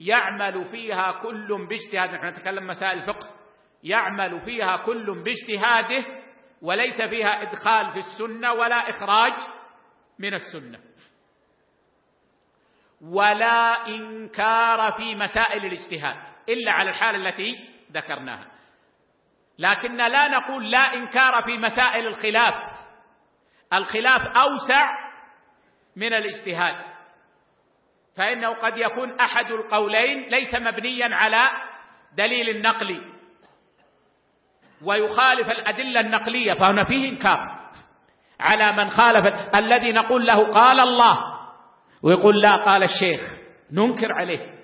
يعمل 0.00 0.64
فيها 0.64 1.12
كل 1.12 1.66
باجتهاد. 1.66 2.10
نحن 2.10 2.26
نتكلم 2.26 2.66
مسائل 2.66 2.98
الفقه. 2.98 3.30
يعمل 3.82 4.40
فيها 4.40 4.76
كل 4.76 5.22
باجتهاده 5.22 6.24
وليس 6.62 7.02
فيها 7.02 7.42
إدخال 7.42 7.92
في 7.92 7.98
السنة 7.98 8.52
ولا 8.52 8.90
إخراج 8.90 9.32
من 10.18 10.34
السنة. 10.34 10.78
ولا 13.00 13.86
إنكار 13.86 14.92
في 14.92 15.14
مسائل 15.14 15.66
الاجتهاد 15.66 16.16
إلا 16.48 16.72
على 16.72 16.90
الحالة 16.90 17.28
التي 17.28 17.68
ذكرناها. 17.92 18.46
لكن 19.58 19.96
لا 19.96 20.28
نقول 20.28 20.70
لا 20.70 20.94
إنكار 20.94 21.42
في 21.42 21.58
مسائل 21.58 22.06
الخلاف. 22.06 22.54
الخلاف 23.72 24.22
أوسع 24.36 24.90
من 25.96 26.14
الاجتهاد. 26.14 26.84
فإنه 28.16 28.54
قد 28.54 28.76
يكون 28.76 29.20
أحد 29.20 29.46
القولين 29.46 30.28
ليس 30.28 30.54
مبنيا 30.54 31.14
على 31.14 31.50
دليل 32.12 32.48
النقل. 32.56 33.14
ويخالف 34.82 35.50
الأدلة 35.50 36.00
النقلية 36.00 36.54
فهنا 36.54 36.84
فيه 36.84 37.08
إنكار. 37.08 37.53
على 38.40 38.72
من 38.72 38.90
خالف 38.90 39.54
الذي 39.54 39.92
نقول 39.92 40.26
له 40.26 40.52
قال 40.52 40.80
الله 40.80 41.34
ويقول 42.02 42.40
لا 42.40 42.56
قال 42.56 42.82
الشيخ. 42.82 43.20
ننكر 43.72 44.12
عليه. 44.12 44.54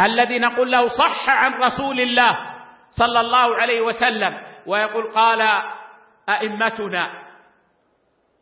الذي 0.00 0.38
نقول 0.38 0.70
له 0.70 0.88
صح 0.88 1.30
عن 1.30 1.52
رسول 1.52 2.00
الله 2.00 2.36
صلى 2.90 3.20
الله 3.20 3.56
عليه 3.56 3.80
وسلم 3.80 4.42
ويقول 4.66 5.12
قال 5.12 5.62
أئمتنا. 6.28 7.22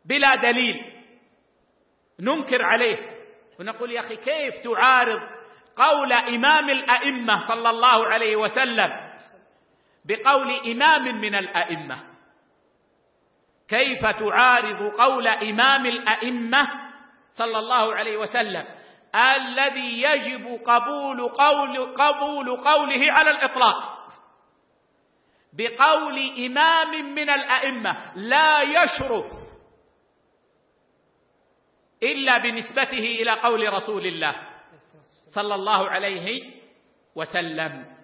بلا 0.05 0.35
دليل. 0.35 0.75
ننكر 2.19 2.61
عليه. 2.61 2.97
ونقول 3.59 3.91
يا 3.91 3.99
أخي 3.99 4.15
كيف 4.15 4.53
تعارض 4.63 5.19
قول 5.75 6.13
إمام 6.13 6.69
الأئمة 6.69 7.47
صلى 7.47 7.69
الله 7.69 8.05
عليه 8.07 8.35
وسلم 8.35 8.89
بقول 10.07 10.51
إمام 10.71 11.21
من 11.21 11.35
الأئمة؟ 11.35 12.14
كيف 13.69 14.01
تعارض 14.05 14.91
قول 14.93 15.27
إمام 15.27 15.85
الأئمة 15.85 16.67
صلى 17.31 17.59
الله 17.59 17.95
عليه 17.95 18.17
وسلم؟ 18.17 18.63
الذي 19.15 20.01
يجب 20.01 20.61
قبول 20.65 21.29
قول 21.29 21.93
قبول 21.93 22.57
قوله 22.57 23.11
على 23.11 23.31
الإطلاق. 23.31 23.95
بقول 25.53 26.17
إمام 26.45 27.13
من 27.15 27.29
الأئمة 27.29 28.11
لا 28.15 28.61
يشرف 28.61 29.25
إلا 32.03 32.37
بنسبته 32.37 33.21
إلى 33.21 33.31
قول 33.31 33.73
رسول 33.73 34.05
الله 34.05 34.35
صلى 35.35 35.55
الله 35.55 35.89
عليه 35.89 36.53
وسلم. 37.15 37.95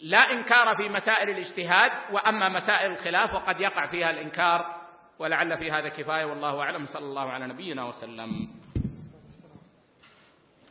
فلا 0.00 0.32
إنكار 0.32 0.76
في 0.76 0.88
مسائل 0.88 1.30
الاجتهاد 1.30 1.92
وأما 2.12 2.48
مسائل 2.48 2.90
الخلاف 2.90 3.34
وقد 3.34 3.60
يقع 3.60 3.86
فيها 3.86 4.10
الإنكار 4.10 4.84
ولعل 5.18 5.58
في 5.58 5.70
هذا 5.70 5.88
كفاية 5.88 6.24
والله 6.24 6.60
أعلم 6.60 6.86
صلى 6.86 7.04
الله 7.04 7.30
على 7.30 7.46
نبينا 7.46 7.84
وسلم. 7.84 8.48